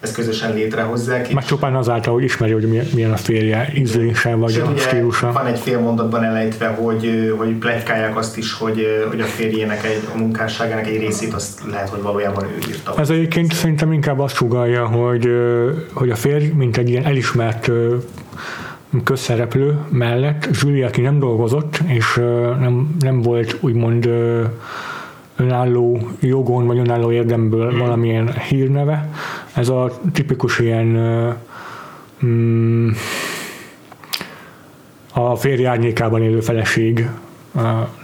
ezt 0.00 0.14
közösen 0.14 0.54
létrehozzák. 0.54 1.32
Meg 1.32 1.44
csupán 1.44 1.74
azáltal, 1.74 2.14
hogy 2.14 2.22
ismeri, 2.22 2.52
hogy 2.52 2.84
milyen 2.94 3.12
a 3.12 3.16
férje 3.16 3.72
ízlése 3.74 4.34
vagy 4.34 4.52
Sőt, 4.52 4.66
a 4.66 4.76
stílusa. 4.76 5.32
Van 5.32 5.46
egy 5.46 5.58
fél 5.58 5.80
mondatban 5.80 6.24
elejtve, 6.24 6.66
hogy, 6.66 7.34
hogy 7.36 7.48
pletykálják 7.48 8.16
azt 8.16 8.36
is, 8.36 8.52
hogy, 8.52 8.86
hogy 9.08 9.20
a 9.20 9.24
férjének 9.24 9.84
egy, 9.84 10.00
a 10.14 10.18
munkásságának 10.18 10.86
egy 10.86 10.98
részét 10.98 11.34
azt 11.34 11.60
lehet, 11.70 11.88
hogy 11.88 12.02
valójában 12.02 12.44
ő 12.44 12.58
írta. 12.68 12.94
Ez 12.98 13.10
egyébként 13.10 13.52
szerintem 13.52 13.92
inkább 13.92 14.18
azt 14.18 14.34
sugalja, 14.34 14.86
hogy, 14.86 15.28
hogy 15.92 16.10
a 16.10 16.16
férj, 16.16 16.46
mint 16.46 16.76
egy 16.76 16.88
ilyen 16.88 17.04
elismert 17.04 17.70
közszereplő 19.04 19.78
mellett 19.88 20.48
Zsuli, 20.52 20.82
aki 20.82 21.00
nem 21.00 21.18
dolgozott, 21.18 21.78
és 21.86 22.14
nem, 22.60 22.96
nem 23.00 23.22
volt 23.22 23.56
úgymond 23.60 24.08
önálló 25.36 26.08
jogon 26.20 26.66
vagy 26.66 26.78
önálló 26.78 27.12
érdemből 27.12 27.68
hmm. 27.68 27.78
valamilyen 27.78 28.32
hírneve. 28.48 29.10
Ez 29.56 29.68
a 29.68 30.00
tipikus 30.12 30.58
ilyen 30.58 30.86
mm, 32.24 32.90
a 35.12 35.36
férj 35.36 35.66
árnyékában 35.66 36.22
élő 36.22 36.40
feleség 36.40 37.08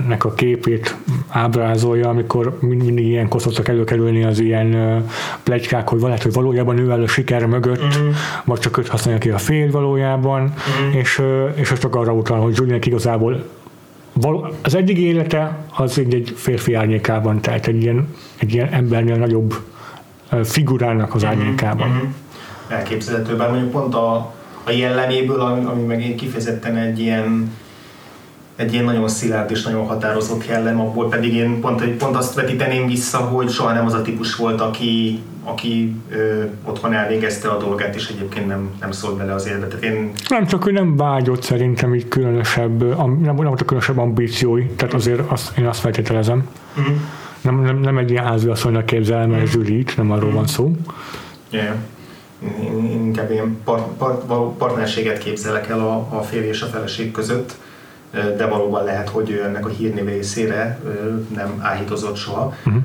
nek 0.08 0.24
a 0.24 0.32
képét 0.32 0.96
ábrázolja, 1.28 2.08
amikor 2.08 2.58
mindig 2.60 3.06
ilyen 3.06 3.28
szoktak 3.36 3.68
előkerülni 3.68 4.24
az 4.24 4.38
ilyen 4.38 5.02
plegykák, 5.42 5.88
hogy 5.88 6.00
lehet, 6.00 6.22
hogy 6.22 6.32
valójában 6.32 6.78
ő 6.78 6.90
áll 6.90 7.02
a 7.02 7.06
siker 7.06 7.46
mögött, 7.46 7.82
uh-huh. 7.82 8.14
vagy 8.44 8.58
csak 8.58 8.78
őt 8.78 8.88
használja 8.88 9.20
ki 9.20 9.30
a 9.30 9.38
férj 9.38 9.70
valójában, 9.70 10.42
uh-huh. 10.42 10.96
és, 10.96 11.22
és 11.54 11.70
ez 11.70 11.78
csak 11.78 11.94
arra 11.94 12.12
utal, 12.12 12.40
hogy 12.40 12.56
Julian 12.56 12.78
igazából 12.82 13.44
az 14.62 14.74
eddig 14.74 14.98
élete 14.98 15.66
az 15.76 15.98
egy, 15.98 16.14
egy 16.14 16.32
férfi 16.36 16.74
árnyékában, 16.74 17.40
tehát 17.40 17.66
egy 17.66 17.82
ilyen, 17.82 18.14
egy 18.38 18.52
ilyen 18.54 18.68
embernél 18.68 19.16
nagyobb 19.16 19.54
figurának 20.44 21.14
az 21.14 21.22
mhm, 21.22 21.30
árnyékában. 21.30 21.88
Mm-hmm. 21.88 22.10
Elképzelhető, 22.68 23.36
bár 23.36 23.50
mondjuk 23.50 23.70
pont 23.70 23.94
a, 23.94 24.14
a 24.64 24.70
jelleméből, 24.70 25.40
ami, 25.40 25.64
ami 25.64 25.82
meg 25.82 26.14
kifejezetten 26.16 26.76
egy 26.76 26.98
ilyen 26.98 27.50
egy 28.56 28.72
ilyen 28.72 28.84
nagyon 28.84 29.08
szilárd 29.08 29.50
és 29.50 29.62
nagyon 29.62 29.86
határozott 29.86 30.46
jellem, 30.46 30.80
abból 30.80 31.08
pedig 31.08 31.34
én 31.34 31.60
pont, 31.60 31.84
pont 31.84 32.16
azt 32.16 32.34
vetíteném 32.34 32.86
vissza, 32.86 33.18
hogy 33.18 33.50
soha 33.50 33.72
nem 33.72 33.86
az 33.86 33.94
a 33.94 34.02
típus 34.02 34.36
volt, 34.36 34.60
aki 34.60 35.22
aki 35.44 35.96
ö, 36.10 36.42
otthon 36.64 36.92
elvégezte 36.92 37.48
a 37.48 37.56
dolgát, 37.56 37.94
és 37.94 38.08
egyébként 38.08 38.46
nem, 38.46 38.70
nem 38.80 38.90
szólt 38.90 39.16
bele 39.16 39.34
az 39.34 39.46
életbe. 39.46 39.66
Tehát 39.66 39.84
én... 39.84 40.10
Nem, 40.28 40.46
csak 40.46 40.66
ő 40.66 40.70
nem 40.70 40.96
vágyott 40.96 41.42
szerintem 41.42 41.94
így 41.94 42.08
különösebb, 42.08 42.96
nem, 42.96 43.20
nem 43.22 43.36
voltak 43.36 43.66
különösebb 43.66 43.98
ambíciói, 43.98 44.66
tehát 44.66 44.94
azért 44.94 45.30
azt, 45.30 45.58
én 45.58 45.66
azt 45.66 45.80
feltételezem. 45.80 46.48
Uh-huh. 46.76 46.96
Nem, 47.42 47.60
nem, 47.60 47.78
nem 47.78 47.98
egy 47.98 48.10
ilyen 48.10 48.24
háziasszonynak 48.24 48.86
képzelem, 48.86 49.30
mert 49.30 49.50
Zsülit, 49.50 49.96
nem 49.96 50.10
arról 50.10 50.32
van 50.32 50.46
szó. 50.46 50.72
Yeah. 51.50 51.74
Én 52.64 52.84
inkább 53.04 53.30
ilyen 53.30 53.58
part, 53.64 53.86
part, 53.96 54.56
partnerséget 54.56 55.18
képzelek 55.18 55.68
el 55.68 55.80
a, 55.80 56.06
a 56.18 56.22
férj 56.22 56.46
és 56.46 56.62
a 56.62 56.66
feleség 56.66 57.10
között, 57.10 57.54
de 58.36 58.46
valóban 58.46 58.84
lehet, 58.84 59.08
hogy 59.08 59.30
ő 59.30 59.44
ennek 59.44 59.66
a 59.66 59.68
hírnév 59.68 60.06
részére 60.06 60.80
nem 61.34 61.58
áhítozott 61.60 62.16
soha. 62.16 62.54
Uh-huh. 62.66 62.82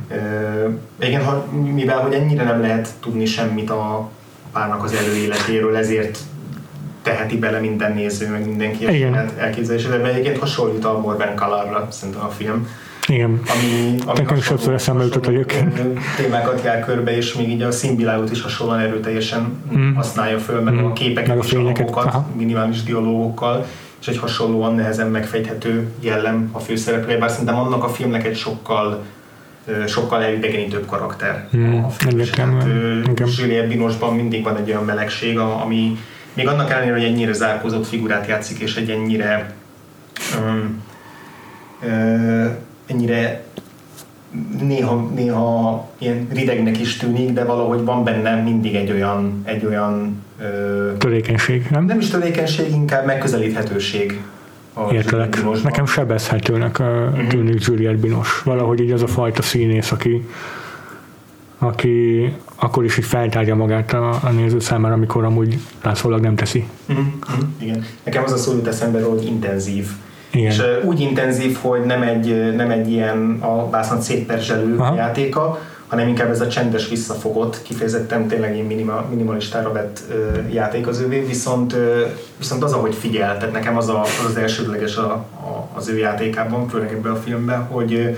Igen, 0.99 1.23
ha, 1.23 1.45
mivel 1.73 1.99
hogy 1.99 2.13
ennyire 2.13 2.43
nem 2.43 2.61
lehet 2.61 2.89
tudni 2.99 3.25
semmit 3.25 3.69
a 3.69 4.09
párnak 4.51 4.83
az 4.83 4.93
előéletéről, 4.93 5.75
ezért 5.75 6.19
teheti 7.01 7.37
bele 7.37 7.59
minden 7.59 7.93
néző, 7.93 8.29
meg 8.29 8.45
mindenki 8.45 8.83
Igen. 8.83 9.31
elképzelésre, 9.37 9.97
de 9.97 10.07
egyébként 10.07 10.37
hasonlít 10.37 10.85
a 10.85 10.99
Morgan 10.99 11.35
Kalarra, 11.35 11.87
szerintem 11.91 12.23
a 12.23 12.29
film. 12.29 12.67
Igen. 13.07 13.29
Ami, 13.29 13.95
ami 14.05 14.19
Nekem 14.19 14.41
sokszor 14.41 14.73
eszembe 14.73 15.03
jutott 15.03 15.27
egyébként. 15.27 15.81
Témákat 16.15 16.63
jár 16.63 16.85
körbe, 16.85 17.15
és 17.15 17.33
még 17.33 17.49
így 17.49 17.61
a 17.61 17.71
színvilágot 17.71 18.31
is 18.31 18.41
hasonlóan 18.41 18.79
erőteljesen 18.79 19.63
mm. 19.77 19.93
használja 19.93 20.39
föl, 20.39 20.61
meg 20.61 20.73
mm. 20.73 20.83
a 20.83 20.93
képeket 20.93 21.27
meg 21.27 21.37
a 21.37 21.43
és 21.43 21.53
a 21.53 21.61
hangokat, 21.61 22.35
minimális 22.35 22.83
dialógokkal, 22.83 23.65
és 24.01 24.07
egy 24.07 24.17
hasonlóan 24.17 24.75
nehezen 24.75 25.07
megfejthető 25.07 25.87
jellem 25.99 26.49
a 26.51 26.59
főszereplője, 26.59 27.17
bár 27.17 27.29
szerintem 27.29 27.55
annak 27.55 27.83
a 27.83 27.89
filmnek 27.89 28.25
egy 28.25 28.35
sokkal 28.35 29.03
sokkal 29.87 30.23
elidegenítőbb 30.23 30.85
karakter. 30.85 31.47
Mm, 31.57 31.83
a 31.83 31.89
film. 31.89 32.19
Hát, 32.19 32.65
Juliette 33.37 33.67
Binosban 33.67 34.15
mindig 34.15 34.43
van 34.43 34.57
egy 34.57 34.69
olyan 34.69 34.85
melegség, 34.85 35.37
ami 35.37 35.97
még 36.33 36.47
annak 36.47 36.71
ellenére, 36.71 36.93
hogy 36.93 37.03
ennyire 37.03 37.33
zárkózott 37.33 37.87
figurát 37.87 38.27
játszik, 38.27 38.59
és 38.59 38.75
egy 38.75 38.89
ennyire 38.89 39.53
um, 40.39 40.83
uh, 41.81 42.45
ennyire 42.87 43.43
néha, 44.61 45.11
néha 45.15 45.87
ilyen 45.97 46.27
ridegnek 46.33 46.79
is 46.79 46.97
tűnik, 46.97 47.33
de 47.33 47.43
valahogy 47.43 47.83
van 47.83 48.03
benne 48.03 48.41
mindig 48.41 48.75
egy 48.75 48.91
olyan, 48.91 49.41
egy 49.45 49.65
olyan 49.65 50.23
ö, 50.41 50.91
törékenység, 50.97 51.67
nem? 51.71 51.85
Nem 51.85 51.99
is 51.99 52.09
törékenység, 52.09 52.71
inkább 52.71 53.05
megközelíthetőség. 53.05 54.21
Értelek. 54.91 55.63
Nekem 55.63 55.85
sebezhetőnek 55.85 56.79
uh-huh. 56.79 57.27
tűnik 57.27 57.65
Juliette 57.65 57.97
Binos. 57.97 58.41
Valahogy 58.41 58.79
így 58.79 58.91
az 58.91 59.01
a 59.01 59.07
fajta 59.07 59.41
színész, 59.41 59.91
aki, 59.91 60.27
aki 61.57 62.33
akkor 62.55 62.83
is 62.83 62.97
így 62.97 63.05
feltárja 63.05 63.55
magát 63.55 63.93
a, 63.93 64.09
a 64.23 64.29
néző 64.31 64.59
számára, 64.59 64.93
amikor 64.93 65.23
amúgy 65.23 65.59
látszólag 65.83 66.21
nem 66.21 66.35
teszi. 66.35 66.67
Uh-huh. 66.89 67.05
Igen. 67.57 67.85
Nekem 68.03 68.23
az 68.23 68.31
a 68.31 68.37
szó 68.37 68.51
jut 68.51 68.67
eszembe, 68.67 69.03
hogy 69.03 69.25
intenzív 69.25 69.87
igen. 70.31 70.51
És 70.51 70.61
úgy 70.83 70.99
intenzív, 70.99 71.57
hogy 71.61 71.81
nem 71.81 72.01
egy, 72.01 72.55
nem 72.55 72.69
egy 72.69 72.91
ilyen 72.91 73.37
a 73.39 73.69
vászon 73.69 74.01
szétperzselő 74.01 74.77
Aha. 74.77 74.95
játéka, 74.95 75.59
hanem 75.87 76.07
inkább 76.07 76.29
ez 76.29 76.41
a 76.41 76.47
csendes 76.47 76.89
visszafogott, 76.89 77.61
kifejezetten 77.61 78.27
tényleg 78.27 78.57
egy 78.57 78.67
minima, 78.67 79.05
minimalistára 79.09 79.71
vett 79.71 80.01
uh, 80.09 80.53
játék 80.53 80.87
az 80.87 80.99
ővé, 80.99 81.19
viszont, 81.19 81.73
uh, 81.73 81.79
viszont 82.37 82.63
az, 82.63 82.73
ahogy 82.73 82.95
figyel, 82.95 83.37
tehát 83.37 83.53
nekem 83.53 83.77
az 83.77 83.89
a, 83.89 84.01
az, 84.01 84.25
az 84.27 84.35
elsődleges 84.35 84.95
a, 84.95 85.11
a, 85.11 85.69
az 85.73 85.89
ő 85.89 85.97
játékában, 85.97 86.67
főleg 86.67 86.91
ebben 86.91 87.11
a 87.11 87.15
filmben, 87.15 87.63
hogy 87.63 87.93
uh, 87.93 88.17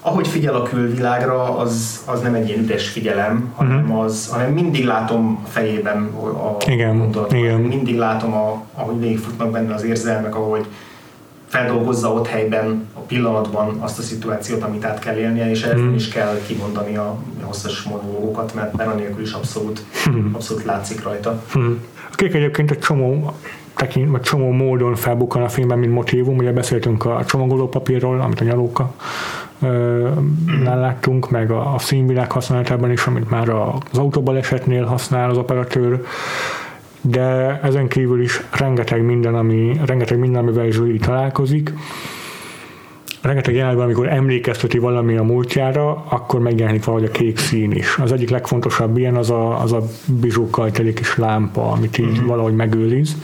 ahogy 0.00 0.28
figyel 0.28 0.54
a 0.54 0.62
külvilágra, 0.62 1.58
az, 1.58 2.02
az 2.06 2.20
nem 2.20 2.34
egy 2.34 2.48
ilyen 2.48 2.64
üres 2.64 2.88
figyelem, 2.88 3.52
hanem, 3.54 3.82
uh-huh. 3.82 4.00
az, 4.00 4.28
hanem 4.32 4.52
mindig 4.52 4.84
látom 4.84 5.40
a 5.44 5.48
fejében 5.48 6.10
a, 6.14 6.56
igen, 6.70 6.98
gondolatot, 6.98 7.38
igen. 7.38 7.60
mindig 7.60 7.96
látom, 7.96 8.34
a, 8.34 8.62
ahogy 8.74 9.00
végigfutnak 9.00 9.50
benne 9.50 9.74
az 9.74 9.84
érzelmek, 9.84 10.34
ahogy 10.34 10.66
feldolgozza 11.56 12.12
ott 12.12 12.26
helyben, 12.26 12.88
a 12.94 13.00
pillanatban 13.00 13.76
azt 13.80 13.98
a 13.98 14.02
szituációt, 14.02 14.62
amit 14.62 14.84
át 14.84 14.98
kell 14.98 15.16
élnie, 15.16 15.50
és 15.50 15.62
ehhez 15.62 15.80
mm. 15.80 15.94
is 15.94 16.08
kell 16.08 16.40
kimondani 16.46 16.96
a 16.96 17.16
hosszas 17.42 17.82
monológokat, 17.82 18.54
mert, 18.54 18.76
mert 18.76 18.92
anélkül 18.92 19.22
is 19.22 19.32
abszolút, 19.32 19.84
mm. 20.10 20.34
abszolút 20.34 20.64
látszik 20.64 21.02
rajta. 21.02 21.42
Mm. 21.58 21.72
A 22.10 22.14
kék 22.14 22.34
egyébként 22.34 22.70
egy 22.70 22.78
csomó 22.78 23.32
tekint, 23.74 24.10
vagy 24.10 24.20
csomó 24.20 24.50
módon 24.50 24.94
felbukkan 24.94 25.42
a 25.42 25.48
filmben, 25.48 25.78
mint 25.78 25.92
motivum. 25.92 26.36
Ugye 26.36 26.52
beszéltünk 26.52 27.04
a 27.04 27.24
csomagolópapírról, 27.26 28.20
amit 28.20 28.40
a 28.40 28.44
nyalóka 28.44 28.94
mm. 29.66 30.64
láttunk, 30.64 31.30
meg 31.30 31.50
a, 31.50 31.74
a 31.74 31.78
színvilág 31.78 32.32
használatában 32.32 32.90
is, 32.90 33.06
amit 33.06 33.30
már 33.30 33.48
az 33.48 33.98
autóbalesetnél 33.98 34.84
használ 34.84 35.30
az 35.30 35.36
operatőr 35.36 36.00
de 37.08 37.60
ezen 37.62 37.88
kívül 37.88 38.22
is 38.22 38.42
rengeteg 38.50 39.02
minden, 39.02 39.34
ami, 39.34 39.80
rengeteg 39.86 40.18
minden 40.18 40.42
amivel 40.42 40.70
Zsuli 40.70 40.98
találkozik. 40.98 41.72
Rengeteg 43.22 43.54
jelenetben, 43.54 43.84
amikor 43.84 44.08
emlékezteti 44.08 44.78
valami 44.78 45.16
a 45.16 45.22
múltjára, 45.22 46.04
akkor 46.08 46.40
megjelenik 46.40 46.84
valahogy 46.84 47.08
a 47.08 47.10
kék 47.10 47.38
szín 47.38 47.72
is. 47.72 47.96
Az 48.02 48.12
egyik 48.12 48.30
legfontosabb 48.30 48.96
ilyen 48.96 49.16
az 49.16 49.30
a, 49.30 49.60
az 49.62 49.72
a 49.72 49.82
bizsókkal 50.06 50.70
teli 50.70 50.92
kis 50.92 51.16
lámpa, 51.16 51.70
amit 51.70 51.98
így 51.98 52.06
mm-hmm. 52.06 52.26
valahogy 52.26 52.54
megőriz. 52.54 53.16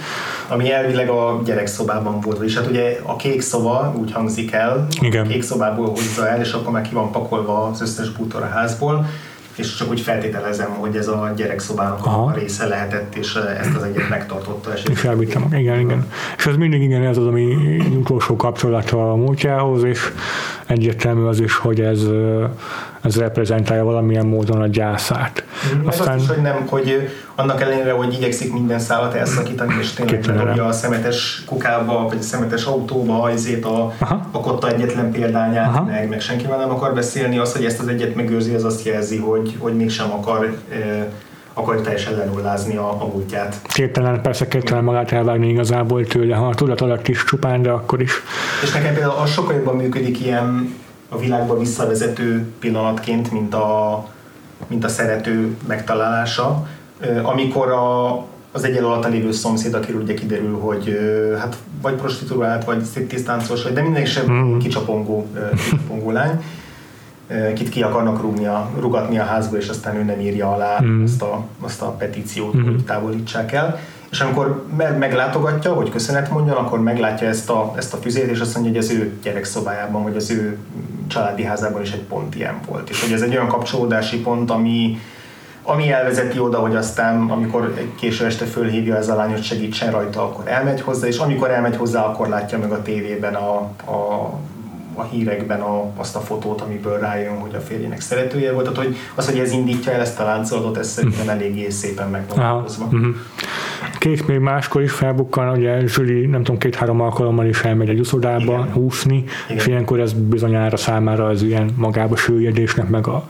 Ami 0.49 0.73
elvileg 0.73 1.09
a 1.09 1.41
gyerekszobában 1.45 2.21
volt, 2.21 2.43
és 2.43 2.57
hát 2.57 2.67
ugye 2.67 3.01
a 3.03 3.17
kék 3.17 3.41
szoba 3.41 3.95
úgy 4.01 4.13
hangzik 4.13 4.53
el, 4.53 4.87
Igen. 5.01 5.27
a 5.27 5.29
kék 5.29 5.43
szobából 5.43 5.89
hozza 5.89 6.29
el, 6.29 6.41
és 6.41 6.53
akkor 6.53 6.73
már 6.73 6.83
ki 6.83 6.95
van 6.95 7.11
pakolva 7.11 7.65
az 7.65 7.81
összes 7.81 8.11
bútor 8.11 8.43
a 8.43 8.49
házból, 8.49 9.07
és 9.57 9.77
csak 9.77 9.91
úgy 9.91 10.01
feltételezem, 10.01 10.71
hogy 10.71 10.97
ez 10.97 11.09
a 11.09 11.33
gyerekszobának 11.37 12.07
Aha. 12.07 12.25
a 12.25 12.33
része 12.33 12.67
lehetett, 12.67 13.15
és 13.15 13.35
ezt 13.35 13.75
az 13.77 13.83
egyet 13.83 14.09
megtartotta. 14.09 14.73
És, 14.75 14.83
és 14.91 15.05
elvittem, 15.05 15.47
igen, 15.55 15.81
igen. 15.81 16.07
És 16.37 16.47
ez 16.47 16.57
mindig 16.57 16.83
igen, 16.83 17.03
ez 17.03 17.17
az, 17.17 17.27
ami 17.27 17.55
utolsó 17.97 18.37
kapcsolata 18.37 19.11
a 19.11 19.17
múltjához, 19.17 19.85
és 19.85 20.13
egyértelmű 20.67 21.25
az 21.25 21.41
is, 21.41 21.57
hogy 21.57 21.81
ez, 21.81 22.03
ez 23.03 23.17
reprezentálja 23.17 23.85
valamilyen 23.85 24.27
módon 24.27 24.61
a 24.61 24.67
gyászát. 24.67 25.45
Mm, 25.75 25.87
Aztán... 25.87 26.15
Az 26.15 26.23
is, 26.23 26.29
hogy 26.29 26.43
nem, 26.43 26.67
hogy 26.67 27.09
annak 27.35 27.61
ellenére, 27.61 27.93
hogy 27.93 28.13
igyekszik 28.13 28.53
minden 28.53 28.79
szálat 28.79 29.15
elszakítani, 29.15 29.75
és 29.81 29.93
tényleg 29.93 30.61
a 30.61 30.73
szemetes 30.73 31.43
kukába, 31.47 32.07
vagy 32.09 32.19
a 32.19 32.23
szemetes 32.23 32.65
autóba 32.65 33.23
azért 33.23 33.65
a, 33.65 33.93
a 34.31 34.41
kotta 34.41 34.69
egyetlen 34.69 35.11
példányát, 35.11 35.87
meg, 35.87 36.09
meg 36.09 36.21
senkivel 36.21 36.59
nem 36.59 36.71
akar 36.71 36.95
beszélni, 36.95 37.39
az, 37.39 37.53
hogy 37.53 37.65
ezt 37.65 37.81
az 37.81 37.89
egyet 37.89 38.15
megőrzi, 38.15 38.55
az 38.55 38.65
azt 38.65 38.85
jelzi, 38.85 39.17
hogy, 39.17 39.57
hogy 39.59 39.77
mégsem 39.77 40.11
akar 40.11 40.57
e, 40.71 41.09
akar 41.55 41.81
teljesen 41.81 42.17
lenullázni 42.17 42.77
a, 42.77 42.89
a 42.89 43.07
múltját. 43.13 43.57
Képtelen, 43.63 44.23
persze 44.23 44.49
képtelen 44.49 44.85
magát 44.85 45.13
elvágni 45.13 45.49
igazából 45.49 46.07
tőle, 46.07 46.37
ha 46.37 46.47
a 46.47 46.55
tudat 46.55 46.81
alatt 46.81 47.09
is 47.09 47.25
csupán, 47.25 47.63
de 47.63 47.71
akkor 47.71 48.01
is. 48.01 48.13
És 48.63 48.73
nekem 48.73 48.95
például 48.95 49.15
az 49.23 49.31
sokkal 49.31 49.55
jobban 49.55 49.77
működik 49.77 50.21
ilyen 50.21 50.75
a 51.13 51.19
világba 51.19 51.59
visszavezető 51.59 52.47
pillanatként, 52.59 53.33
mint 53.33 53.55
a, 53.55 54.07
mint 54.67 54.85
a 54.85 54.89
szerető 54.89 55.57
megtalálása, 55.67 56.67
amikor 57.23 57.71
a, 57.71 58.17
az 58.53 58.65
egyen 58.65 58.85
alatt 58.85 59.11
lévő 59.11 59.33
szomszéd, 59.33 59.75
akiről 59.75 60.03
ugye 60.03 60.15
kiderül, 60.15 60.59
hogy 60.59 60.99
hát 61.39 61.57
vagy 61.83 61.95
prostituált, 61.95 62.65
vagy 62.65 62.85
striptisztáncos, 62.85 63.63
de 63.63 63.83
minden 63.83 64.03
is 64.03 64.23
mm. 64.23 64.59
kicsapongó, 64.59 65.27
kicsapongó 65.57 66.11
lány, 66.11 66.43
kit 67.55 67.69
ki 67.69 67.83
akarnak 67.83 68.21
rúgni 68.21 68.47
a, 68.47 68.71
rugatni 68.79 69.19
a 69.19 69.25
házba, 69.25 69.57
és 69.57 69.69
aztán 69.69 69.97
ő 69.97 70.03
nem 70.03 70.21
írja 70.21 70.53
alá 70.53 70.81
mm. 70.83 71.03
azt, 71.03 71.23
a, 71.23 71.45
azt 71.61 71.83
a 71.83 71.91
petíciót, 71.91 72.57
mm. 72.57 72.65
hogy 72.65 72.85
távolítsák 72.85 73.53
el. 73.53 73.79
És 74.13 74.21
amikor 74.21 74.65
meglátogatja, 74.99 75.73
hogy 75.73 75.91
köszönet 75.91 76.31
mondjon, 76.31 76.57
akkor 76.57 76.83
meglátja 76.83 77.29
ezt 77.29 77.51
a, 77.51 77.73
ezt 77.77 77.95
a 77.95 77.97
füzét, 77.97 78.31
és 78.31 78.41
azt 78.41 78.55
mondja, 78.55 78.73
hogy 78.73 78.81
az 78.81 78.91
ő 78.91 79.13
gyerekszobájában, 79.23 80.03
vagy 80.03 80.17
az 80.17 80.31
ő 80.31 80.59
családi 81.07 81.45
házában 81.45 81.83
is 81.83 81.93
egy 81.93 82.03
pont 82.03 82.35
ilyen 82.35 82.61
volt. 82.69 82.91
És 82.91 83.03
hogy 83.03 83.13
ez 83.13 83.23
egy 83.23 83.35
olyan 83.35 83.49
kapcsolódási 83.49 84.21
pont, 84.21 84.51
ami, 84.51 84.99
ami 85.63 85.91
elvezeti 85.91 86.39
oda, 86.39 86.59
hogy 86.59 86.77
aztán, 86.77 87.31
amikor 87.31 87.75
késő 88.01 88.25
este 88.25 88.45
fölhívja 88.45 88.97
ez 88.97 89.09
a 89.09 89.15
lány, 89.15 89.31
hogy 89.31 89.43
segítsen 89.43 89.91
rajta, 89.91 90.23
akkor 90.23 90.49
elmegy 90.49 90.81
hozzá, 90.81 91.07
és 91.07 91.19
amikor 91.19 91.51
elmegy 91.51 91.77
hozzá, 91.77 92.05
akkor 92.05 92.29
látja 92.29 92.59
meg 92.59 92.73
a 92.73 92.83
tévében 92.83 93.35
a, 93.35 93.55
a 93.91 94.31
a 94.95 95.03
hírekben 95.03 95.61
a, 95.61 95.91
azt 95.97 96.17
a 96.17 96.21
fotót, 96.21 96.61
amiből 96.61 96.99
rájön, 96.99 97.39
hogy 97.39 97.55
a 97.55 97.61
férjének 97.61 98.01
szeretője 98.01 98.53
volt. 98.53 98.69
Tehát, 98.69 98.79
hogy 98.87 98.97
az, 99.15 99.27
hogy 99.27 99.39
ez 99.39 99.53
indítja 99.53 99.93
el 99.93 100.01
ezt 100.01 100.21
a 100.21 100.25
láncolatot, 100.25 100.77
ez 100.77 100.89
szerintem 100.89 101.29
eléggé 101.29 101.71
szépen 101.71 102.11
megvalózva. 102.11 102.89
Két 104.03 104.27
még 104.27 104.39
máskor 104.39 104.83
is 104.83 104.93
felbukkan, 104.93 105.57
ugye 105.57 105.87
Zsuli 105.87 106.27
nem 106.27 106.43
tudom, 106.43 106.59
két-három 106.61 107.01
alkalommal 107.01 107.47
is 107.47 107.61
elmegy 107.61 107.89
egy 107.89 108.01
uszodába 108.01 108.43
Igen. 108.43 108.83
úszni, 108.85 109.17
Igen. 109.17 109.57
és 109.57 109.67
ilyenkor 109.67 110.01
ez 110.01 110.13
bizonyára 110.13 110.77
számára 110.77 111.27
az 111.27 111.43
ilyen 111.43 111.71
magába 111.77 112.17
süllyedésnek, 112.17 112.89
meg 112.89 113.07
a, 113.07 113.27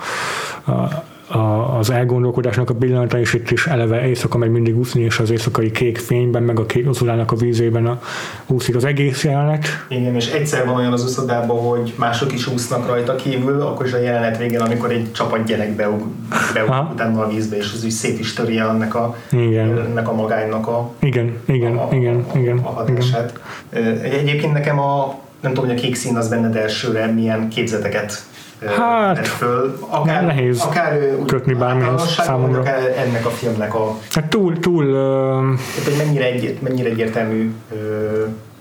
a 0.67 1.05
a, 1.33 1.79
az 1.79 1.91
elgondolkodásnak 1.91 2.71
a 2.71 2.75
pillanata, 2.75 3.19
és 3.19 3.35
itt 3.35 3.51
is 3.51 3.67
eleve 3.67 4.07
éjszaka 4.07 4.39
megy 4.39 4.51
mindig 4.51 4.79
úszni, 4.79 5.03
és 5.03 5.19
az 5.19 5.31
éjszakai 5.31 5.71
kék 5.71 5.99
fényben, 5.99 6.43
meg 6.43 6.61
a 6.61 6.67
kék 6.67 6.89
ozulának 6.89 7.33
a 7.33 7.37
vízében 7.37 7.87
a, 7.87 8.01
úszik 8.47 8.77
az 8.77 8.85
egész 8.85 9.25
jelenet. 9.25 9.67
Igen, 9.89 10.15
és 10.15 10.31
egyszer 10.31 10.67
van 10.67 10.75
olyan 10.75 10.93
az 10.93 11.05
uszodában, 11.05 11.59
hogy 11.59 11.93
mások 11.97 12.33
is 12.33 12.47
úsznak 12.47 12.87
rajta 12.87 13.15
kívül, 13.15 13.61
akkor 13.61 13.87
is 13.87 13.93
a 13.93 13.99
jelenet 13.99 14.39
végén, 14.39 14.61
amikor 14.61 14.91
egy 14.91 15.13
csapat 15.13 15.45
gyerek 15.45 15.77
beug, 15.77 16.03
beug 16.55 16.91
utána 16.93 17.23
a 17.23 17.29
vízbe, 17.29 17.57
és 17.57 17.73
az 17.75 17.85
úgy 17.85 17.91
szét 17.91 18.19
is 18.19 18.33
töri 18.33 18.59
ennek 18.59 18.95
a, 18.95 19.17
igen. 19.31 19.79
ennek 19.79 20.09
a 20.09 20.15
magánynak 20.15 20.67
a, 20.67 20.91
igen, 20.99 21.37
igen, 21.47 21.77
a, 21.77 21.89
igen, 21.91 22.25
a, 22.35 22.39
igen, 22.39 22.59
a 22.59 22.69
hatását. 22.69 23.41
Igen. 23.73 23.99
Egyébként 23.99 24.53
nekem 24.53 24.79
a 24.79 25.21
nem 25.41 25.53
tudom, 25.53 25.69
hogy 25.69 25.79
a 25.79 25.81
kék 25.81 25.95
szín 25.95 26.17
az 26.17 26.29
benned 26.29 26.57
elsőre 26.57 27.07
milyen 27.07 27.49
képzeteket 27.49 28.25
Hát, 28.67 29.27
föl, 29.29 29.79
akár, 29.89 30.27
nehéz 30.27 30.61
akár, 30.61 30.99
kötni 31.27 31.55
bármilyen 31.55 31.99
számomra. 31.99 32.61
Akár 32.61 32.95
ennek 32.97 33.27
a 33.27 33.31
filmnek 33.31 33.75
a... 33.75 33.99
Hát 34.11 34.29
túl, 34.29 34.59
túl... 34.59 34.85
Uh, 34.85 35.59
tehát, 35.85 36.05
mennyire, 36.05 36.25
egy, 36.25 36.59
mennyire 36.63 36.89
egyértelmű 36.89 37.53
uh, 37.71 37.79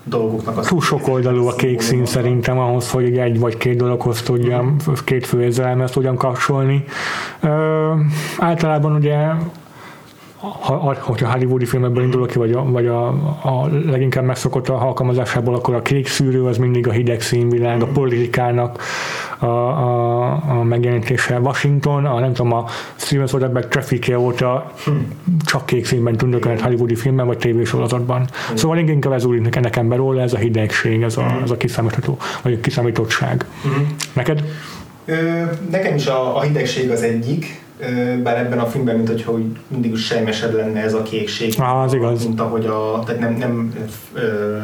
dolgoknak 0.04 0.58
az... 0.58 0.68
Túl 0.68 0.82
sok 0.82 1.08
oldalú 1.08 1.48
a 1.48 1.54
kék 1.54 1.82
szín 1.82 2.06
szerintem 2.06 2.60
ahhoz, 2.60 2.92
hogy 2.92 3.18
egy 3.18 3.40
vagy 3.40 3.58
két 3.58 3.78
dologhoz 3.78 4.22
tudjam, 4.22 4.76
két 5.04 5.26
főérzelemhez 5.26 5.92
tudjam 5.92 6.16
kapcsolni. 6.16 6.84
Uh, 7.44 7.50
általában 8.38 8.96
ugye 8.96 9.18
ha, 10.42 10.96
hogyha 11.00 11.32
hollywoodi 11.32 11.66
filmekből 11.66 12.04
indulok 12.04 12.28
ki, 12.28 12.38
vagy, 12.38 12.52
a, 12.52 12.64
vagy 12.64 12.88
a, 12.88 13.08
a 13.42 13.68
leginkább 13.86 14.24
megszokott 14.24 14.70
a 14.70 14.82
alkalmazásából, 14.88 15.56
akkor 15.56 15.76
a 15.76 15.82
kék 15.82 16.08
szűrő 16.08 16.46
az 16.46 16.58
mindig 16.58 16.88
a 16.88 16.92
hideg 16.92 17.22
színvilág, 17.22 17.82
a 17.82 17.88
politikának 17.88 18.80
a, 19.40 19.46
a, 19.46 20.32
a 20.60 20.64
megjelenítése. 20.64 21.40
Washington, 21.40 22.06
a, 22.06 22.20
nem 22.20 22.34
tudom, 22.34 22.54
a 22.54 22.66
Steven 22.96 23.28
Soderbergh 23.28 23.68
traffic 23.68 24.10
óta 24.10 24.72
csak 25.46 25.66
kék 25.66 25.86
színben 25.86 26.18
tündökölt 26.18 26.62
hollywoodi 26.62 26.96
filmben, 26.96 27.26
vagy 27.26 27.38
tévésorozatban. 27.38 28.18
Hmm. 28.48 28.56
Szóval 28.56 28.78
inkább 28.78 29.14
ez 29.14 29.26
úgy 29.26 29.42
nekem 29.42 29.90
belőle, 29.90 30.22
ez 30.22 30.34
a 30.34 30.38
hidegség, 30.38 31.02
ez 31.02 31.18
a, 31.18 31.40
ez 31.44 31.52
a 31.52 31.58
kiszámítható, 31.58 32.18
vagy 32.42 32.54
a 32.54 32.60
kiszámítottság. 32.60 33.46
Hmm. 33.62 33.96
Neked? 34.14 34.44
Ö, 35.06 35.44
nekem 35.70 35.96
is 35.96 36.08
a, 36.08 36.38
a 36.38 36.42
hidegség 36.42 36.92
az 36.92 37.02
egyik, 37.02 37.62
bár 38.24 38.38
ebben 38.38 38.60
a 38.60 38.66
filmben, 38.66 38.96
mint 38.96 39.08
hogyha 39.08 39.32
hogy 39.32 39.46
mindig 39.68 39.92
is 39.92 40.06
sejmesebb 40.06 40.54
lenne 40.54 40.82
ez 40.82 40.94
a 40.94 41.02
kékség. 41.02 41.54
Ah, 41.58 41.82
az 41.82 41.94
igaz. 41.94 42.26
Mint 42.26 42.40
ahogy 42.40 42.66
a, 42.66 43.04
tehát 43.06 43.22
nem, 43.22 43.34
nem 43.34 43.74
ö, 44.14 44.58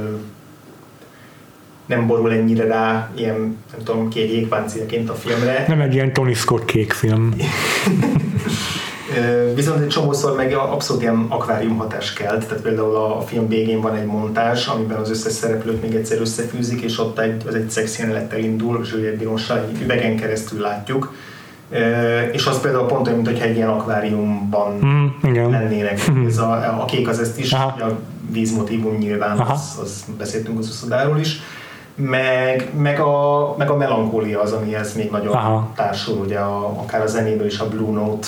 nem 1.85 2.07
borul 2.07 2.31
ennyire 2.31 2.65
rá 2.67 3.11
ilyen, 3.15 3.37
nem 3.71 3.83
tudom, 3.83 4.09
két 4.09 4.31
jégpáncélként 4.31 5.09
a 5.09 5.13
filmre. 5.13 5.65
Nem 5.67 5.81
egy 5.81 5.93
ilyen 5.93 6.13
Tony 6.13 6.33
Scott 6.33 6.65
kék 6.65 6.91
film. 6.91 7.33
Viszont 9.55 9.81
egy 9.81 9.87
csomószor 9.87 10.35
meg 10.35 10.53
abszolút 10.53 11.01
ilyen 11.01 11.25
akvárium 11.29 11.77
hatás 11.77 12.13
kelt, 12.13 12.47
tehát 12.47 12.63
például 12.63 12.95
a 12.95 13.21
film 13.21 13.47
végén 13.47 13.81
van 13.81 13.95
egy 13.95 14.05
montás, 14.05 14.67
amiben 14.67 14.97
az 14.97 15.09
összes 15.09 15.31
szereplőt 15.31 15.81
még 15.81 15.95
egyszer 15.95 16.19
összefűzik, 16.19 16.81
és 16.81 16.99
ott 16.99 17.19
egy, 17.19 17.43
az 17.47 17.55
egy 17.55 17.69
szex 17.69 17.99
jelenettel 17.99 18.39
indul, 18.39 18.85
Juliette 18.91 19.17
Binoche 19.17 19.67
üvegen 19.83 20.15
keresztül 20.15 20.59
látjuk, 20.59 21.13
és 22.31 22.45
az 22.45 22.61
például 22.61 22.85
pont 22.85 23.07
olyan, 23.07 23.19
mintha 23.19 23.45
egy 23.45 23.55
ilyen 23.55 23.69
akváriumban 23.69 24.79
mm, 24.85 25.05
igen. 25.29 25.49
lennének. 25.49 26.11
Mm. 26.11 26.25
Ez 26.25 26.37
a, 26.37 26.81
a 26.81 26.85
kék 26.85 27.07
az 27.07 27.19
ezt 27.19 27.39
is, 27.39 27.53
Aha. 27.53 27.83
a 27.85 27.99
vízmotívum 28.31 28.95
nyilván, 28.95 29.39
az, 29.39 29.79
az 29.81 30.05
beszéltünk 30.17 30.59
az 30.59 30.67
uszodáról 30.67 31.19
is, 31.19 31.41
meg, 31.95 32.71
meg, 32.77 32.99
a, 32.99 33.55
meg 33.57 33.69
a 33.69 33.77
melankólia 33.77 34.41
az, 34.41 34.51
amihez 34.51 34.95
még 34.95 35.11
nagyon 35.11 35.33
Aha. 35.33 35.71
társul, 35.75 36.17
ugye 36.17 36.39
a, 36.39 36.65
akár 36.65 37.01
a 37.01 37.07
zenéből 37.07 37.45
is 37.45 37.59
a 37.59 37.67
Blue 37.67 37.91
Note 37.91 38.27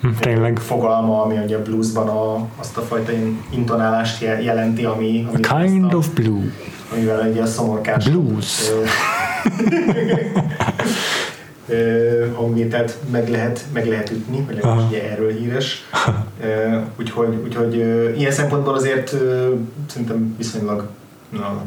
hm, 0.00 0.08
Tényleg. 0.20 0.58
fogalma, 0.58 1.22
ami 1.22 1.38
ugye 1.44 1.56
a 1.56 1.62
bluesban 1.62 2.08
a, 2.08 2.46
azt 2.56 2.76
a 2.76 2.80
fajta 2.80 3.12
intonálást 3.50 4.20
jelenti, 4.20 4.84
ami, 4.84 5.26
ami 5.32 5.44
a 5.44 5.56
kind 5.58 5.92
a, 5.92 5.96
of 5.96 6.08
blue. 6.08 6.52
Amivel 6.92 7.22
egy 7.22 7.38
a 7.38 7.46
szomorkás 7.46 8.08
blues. 8.08 8.60
hangvételt 12.34 12.96
meg 13.10 13.28
lehet, 13.28 13.64
meg 13.72 13.86
lehet 13.86 14.10
ütni, 14.10 14.42
vagy 14.46 14.54
legalábbis 14.54 14.84
ugye 14.88 15.10
erről 15.10 15.32
híres. 15.32 15.88
úgyhogy, 16.98 17.40
úgyhogy 17.44 17.74
ilyen 18.16 18.32
szempontból 18.32 18.74
azért 18.74 19.14
szerintem 19.86 20.34
viszonylag 20.38 20.88
na, 21.28 21.62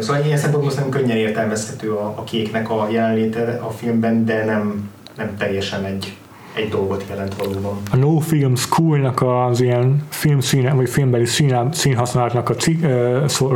Szóval 0.00 0.24
ilyen 0.24 0.38
szempontból 0.38 0.72
szerintem 0.72 1.00
könnyen 1.00 1.16
értelmezhető 1.16 1.92
a, 1.92 2.14
a 2.16 2.24
kéknek 2.24 2.70
a 2.70 2.88
jelenléte 2.90 3.60
a 3.62 3.70
filmben, 3.70 4.24
de 4.24 4.44
nem, 4.44 4.90
nem 5.16 5.36
teljesen 5.36 5.84
egy, 5.84 6.16
egy 6.54 6.68
dolgot 6.68 7.04
jelent 7.08 7.34
valóban. 7.34 7.78
A 7.90 7.96
No 7.96 8.18
Film 8.18 8.54
School-nak 8.54 9.22
az 9.22 9.60
ilyen 9.60 10.06
filmszíne, 10.08 10.72
vagy 10.72 10.88
filmbeli 10.88 11.26
színhasználatnak 11.70 12.48
a 12.48 12.54
cik, 12.54 12.86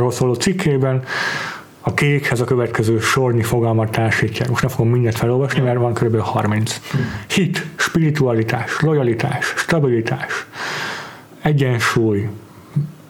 szóló 0.09 0.33
cikkében 0.33 1.03
a 1.81 1.93
kékhez 1.93 2.39
a 2.39 2.43
következő 2.43 2.99
sornyi 2.99 3.43
fogalmat 3.43 3.91
társítják. 3.91 4.49
Most 4.49 4.61
nem 4.61 4.71
fogom 4.71 4.91
mindent 4.91 5.17
felolvasni, 5.17 5.61
mert 5.61 5.77
van 5.77 5.93
kb. 5.93 6.17
30. 6.19 6.79
Hit, 7.27 7.65
spiritualitás, 7.75 8.79
lojalitás, 8.79 9.53
stabilitás, 9.57 10.45
egyensúly, 11.41 12.29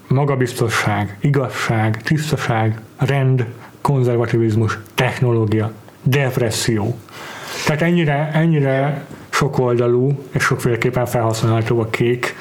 magabiztosság, 0.08 1.18
igazság, 1.22 2.02
tisztaság, 2.02 2.80
rend, 2.98 3.46
konzervativizmus, 3.82 4.78
technológia, 4.96 5.72
depresszió. 6.04 6.98
Tehát 7.66 7.82
ennyire, 7.82 8.32
ennyire 8.34 9.06
sokoldalú 9.30 10.24
és 10.32 10.44
sokféleképpen 10.44 11.06
felhasználható 11.06 11.80
a 11.80 11.90
kék. 11.90 12.36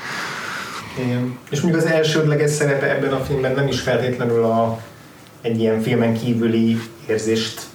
Igen. 1.04 1.38
És 1.50 1.60
mondjuk 1.60 1.84
az 1.84 1.90
elsődleges 1.90 2.50
szerepe 2.50 2.96
ebben 2.96 3.12
a 3.12 3.18
filmben 3.18 3.54
nem 3.54 3.66
is 3.66 3.80
feltétlenül 3.80 4.44
a 4.44 4.80
egy 5.40 5.60
ilyen 5.60 5.80
filmen 5.80 6.14
kívüli 6.14 6.76
érzést 7.08 7.66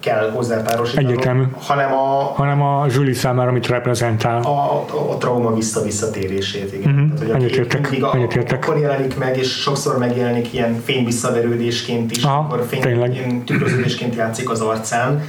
kell 0.00 0.30
hozzápárosítani, 0.30 1.06
Egyértelmű. 1.06 1.42
hanem 1.58 1.92
a, 1.92 2.32
hanem 2.34 2.62
a 2.62 2.88
Zsuli 2.88 3.12
számára, 3.12 3.48
amit 3.48 3.66
reprezentál. 3.66 4.42
A, 4.42 4.48
a, 4.48 5.12
a 5.12 5.16
trauma 5.16 5.54
visszavisszatérését, 5.54 6.72
igen. 6.72 6.94
Uh-huh. 6.94 7.18
Tehát, 7.18 7.32
hogy 7.32 7.44
egyetértek, 7.44 7.80
mindig 7.80 8.02
a, 8.02 8.14
egyetértek. 8.14 8.64
akkor 8.64 8.78
jelenik 8.78 9.18
meg, 9.18 9.36
és 9.36 9.48
sokszor 9.48 9.98
megjelenik 9.98 10.52
ilyen 10.52 10.82
fényvisszaverődésként 10.84 12.16
is, 12.16 12.22
Aha, 12.22 12.38
akkor 12.38 12.66
fény, 12.68 13.44
tükröződésként 13.44 14.14
játszik 14.14 14.50
az 14.50 14.60
arcán. 14.60 15.24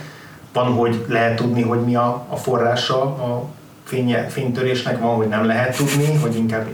Van, 0.53 0.65
hogy 0.65 1.05
lehet 1.07 1.35
tudni, 1.35 1.61
hogy 1.61 1.79
mi 1.79 1.95
a, 1.95 2.25
a 2.29 2.35
forrása 2.35 3.01
a 3.01 3.45
fény, 3.83 4.15
fénytörésnek, 4.29 4.99
van, 4.99 5.15
hogy 5.15 5.27
nem 5.27 5.45
lehet 5.45 5.77
tudni, 5.77 6.15
hogy 6.21 6.35
inkább 6.35 6.67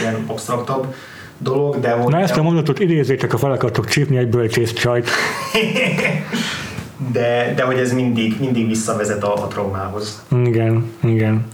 ilyen 0.00 0.24
absztraktabb 0.26 0.94
dolog, 1.38 1.80
de... 1.80 1.96
Na 2.08 2.20
ezt 2.20 2.36
a 2.36 2.42
mondatot 2.42 2.80
idézzétek, 2.80 3.30
ha 3.30 3.38
fel 3.38 3.52
akartok 3.52 3.86
csípni 3.86 4.16
egy 4.16 4.28
bölcsész 4.28 4.72
csajt. 4.72 5.08
de, 7.12 7.52
de 7.56 7.62
hogy 7.62 7.78
ez 7.78 7.92
mindig, 7.92 8.36
mindig 8.40 8.66
visszavezet 8.66 9.22
a, 9.24 9.34
a 9.34 9.46
traumához. 9.46 10.24
Igen, 10.44 10.90
igen. 11.00 11.46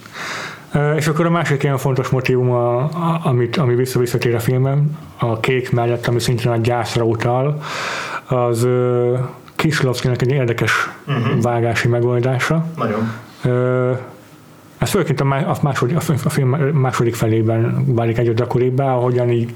És 0.97 1.07
akkor 1.07 1.27
a 1.27 1.31
másik 1.31 1.63
ilyen 1.63 1.79
fontos 1.79 2.09
motivum, 2.09 2.51
a, 2.51 2.79
a, 2.79 3.21
amit, 3.23 3.57
ami 3.57 3.75
vissza-visszatér 3.75 4.35
a 4.35 4.41
filmben, 4.41 4.99
a 5.19 5.41
kék 5.41 5.73
mellett, 5.73 6.07
ami 6.07 6.21
szintén 6.21 6.53
a 6.53 6.57
gyászra 6.57 7.05
utal, 7.05 7.63
az 8.29 8.69
Kislovszkinek 9.57 10.23
egy 10.23 10.33
érdekes 10.33 10.91
uh-huh. 11.07 11.43
vágási 11.43 11.89
megoldása. 11.89 12.65
Nagyon. 12.77 13.13
Uh, 13.45 13.99
ez 14.81 14.91
főként 14.91 15.21
a, 15.21 15.59
második, 15.63 15.97
a 15.97 16.31
film 16.31 16.49
második 16.73 17.15
felében 17.15 17.85
válik 17.95 18.19
egyre 18.19 18.33
gyakoribbá, 18.33 18.95
ahogyan 18.95 19.31
így 19.31 19.55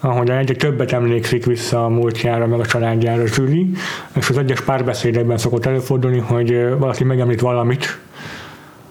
ahogyan 0.00 0.36
egyre 0.36 0.54
többet 0.54 0.92
emlékszik 0.92 1.44
vissza 1.44 1.84
a 1.84 1.88
múltjára, 1.88 2.46
meg 2.46 2.60
a 2.60 2.66
családjára 2.66 3.26
Zsüli, 3.26 3.70
és 4.14 4.28
az 4.28 4.38
egyes 4.38 4.60
párbeszédekben 4.60 5.38
szokott 5.38 5.66
előfordulni, 5.66 6.18
hogy 6.18 6.68
valaki 6.78 7.04
megemlít 7.04 7.40
valamit, 7.40 7.98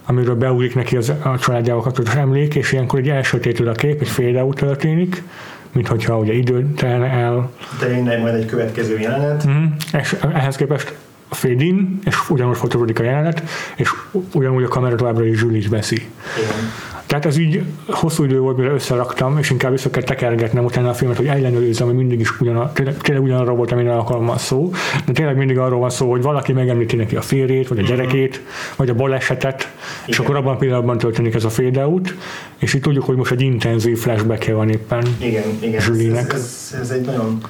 amiről 0.06 0.36
beugrik 0.36 0.76
neki 0.76 0.98
az, 0.98 1.14
a 1.24 1.38
családjával 1.40 1.84
kapcsolatos 1.84 2.16
emlék, 2.16 2.56
és 2.56 2.72
ilyenkor 2.72 3.00
egy 3.00 3.10
elsötétül 3.10 3.68
a 3.68 3.72
kép, 3.72 4.02
egy 4.02 4.10
fade 4.10 4.46
történik, 4.54 5.24
mint 5.72 5.88
hogyha 5.88 6.18
ugye 6.18 6.34
idő 6.34 6.74
telne 6.76 7.10
el. 7.10 7.52
De 7.80 8.20
majd 8.20 8.36
egy 8.36 8.46
következő 8.46 9.00
jelenet. 9.00 9.48
Mm, 9.48 9.66
és 10.00 10.16
ehhez 10.34 10.56
képest 10.56 10.96
a 11.28 11.36
fade 11.36 11.64
in, 11.64 12.00
és 12.06 12.30
ugyanúgy 12.30 12.58
fotózódik 12.58 13.00
a 13.00 13.04
jelenet, 13.04 13.44
és 13.76 13.92
ugyanúgy 14.34 14.64
a 14.64 14.68
kamera 14.68 14.96
továbbra 14.96 15.26
is 15.26 15.38
Zsülit 15.38 15.70
veszi. 15.70 16.10
Igen. 16.38 16.72
Tehát 17.06 17.26
ez 17.26 17.38
így 17.38 17.64
hosszú 17.88 18.24
idő 18.24 18.40
volt, 18.40 18.58
mire 18.58 18.72
összeraktam, 18.72 19.38
és 19.38 19.50
inkább 19.50 19.72
vissza 19.72 19.90
kell 19.90 20.04
tekergetnem 20.04 20.66
utána 20.66 20.90
a 20.90 20.94
filmet, 20.94 21.18
hogy 21.18 21.26
ellenőrizzem, 21.26 21.88
hogy 21.88 21.96
mindig 21.96 22.20
is 22.20 22.40
ugyan, 22.40 22.72
tényleg, 22.74 23.24
ugyanarra 23.24 23.56
volt, 23.56 23.72
amire 23.72 23.94
alkalommal 23.94 24.38
szó, 24.38 24.72
de 25.06 25.12
tényleg 25.12 25.38
mindig 25.38 25.58
arról 25.58 25.80
van 25.80 25.90
szó, 25.90 26.10
hogy 26.10 26.22
valaki 26.22 26.54
megemlíti 26.54 26.96
neki 26.96 27.16
a 27.16 27.22
férjét, 27.22 27.68
vagy 27.68 27.78
a 27.78 27.82
mhm. 27.82 27.90
gyerekét, 27.90 28.42
vagy 28.76 28.90
a 28.90 28.94
balesetet, 28.94 29.62
Igen. 29.62 29.72
és 30.06 30.20
akkor 30.20 30.36
abban 30.36 30.54
a 30.54 30.58
pillanatban 30.58 30.98
történik 30.98 31.34
ez 31.34 31.44
a 31.44 31.50
fade 31.50 31.86
out, 31.86 32.14
és 32.58 32.74
így 32.74 32.82
tudjuk, 32.82 33.06
hogy 33.06 33.16
most 33.16 33.32
egy 33.32 33.42
intenzív 33.42 33.98
flashback 33.98 34.52
van 34.52 34.70
éppen 34.70 35.04
igen, 35.20 35.44
igen. 35.60 35.82
Ez, 35.82 35.88
ez, 36.30 36.76
ez, 36.82 36.90
egy 36.90 37.06
nagyon 37.06 37.42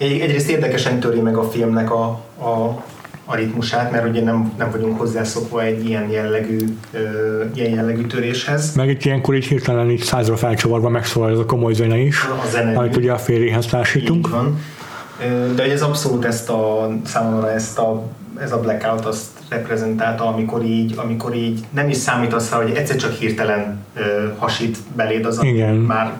egyrészt 0.00 0.48
érdekesen 0.48 1.00
töri 1.00 1.20
meg 1.20 1.36
a 1.36 1.42
filmnek 1.42 1.90
a, 1.90 2.04
a, 2.38 2.84
a 3.24 3.34
ritmusát, 3.34 3.90
mert 3.90 4.08
ugye 4.08 4.22
nem, 4.22 4.52
nem 4.58 4.70
vagyunk 4.70 4.98
hozzászokva 4.98 5.62
egy 5.62 5.88
ilyen 5.88 6.08
jellegű, 6.10 6.58
ö, 6.92 6.98
ilyen 7.54 7.74
jellegű 7.74 8.06
töréshez. 8.06 8.74
Meg 8.74 8.88
itt 8.88 9.04
ilyenkor 9.04 9.34
így 9.34 9.44
hirtelen 9.44 9.90
így 9.90 10.02
százra 10.02 10.36
felcsavarva 10.36 10.88
megszólal 10.88 11.30
ez 11.30 11.38
a 11.38 11.44
komoly 11.44 11.72
zene 11.72 11.98
is, 11.98 12.24
A 12.24 12.46
zene 12.50 12.78
amit 12.78 12.96
ugye 12.96 13.12
a 13.12 13.18
férjéhez 13.18 13.66
társítunk. 13.66 14.26
Így 14.26 14.32
van. 14.32 14.60
De 15.54 15.62
ez 15.62 15.82
abszolút 15.82 16.24
ezt 16.24 16.50
a, 16.50 16.90
számomra 17.06 17.50
ezt 17.50 17.78
a, 17.78 18.02
ez 18.40 18.52
a 18.52 18.60
blackout 18.60 19.04
azt 19.04 19.26
reprezentálta, 19.48 20.26
amikor 20.26 20.64
így, 20.64 20.94
amikor 20.96 21.34
így 21.34 21.60
nem 21.70 21.88
is 21.88 21.96
számítasz 21.96 22.50
rá, 22.50 22.56
hogy 22.56 22.74
egyszer 22.74 22.96
csak 22.96 23.12
hirtelen 23.12 23.84
ö, 23.94 24.00
hasít 24.38 24.78
beléd 24.96 25.26
az, 25.26 25.42
Igen. 25.42 25.74
már 25.74 26.12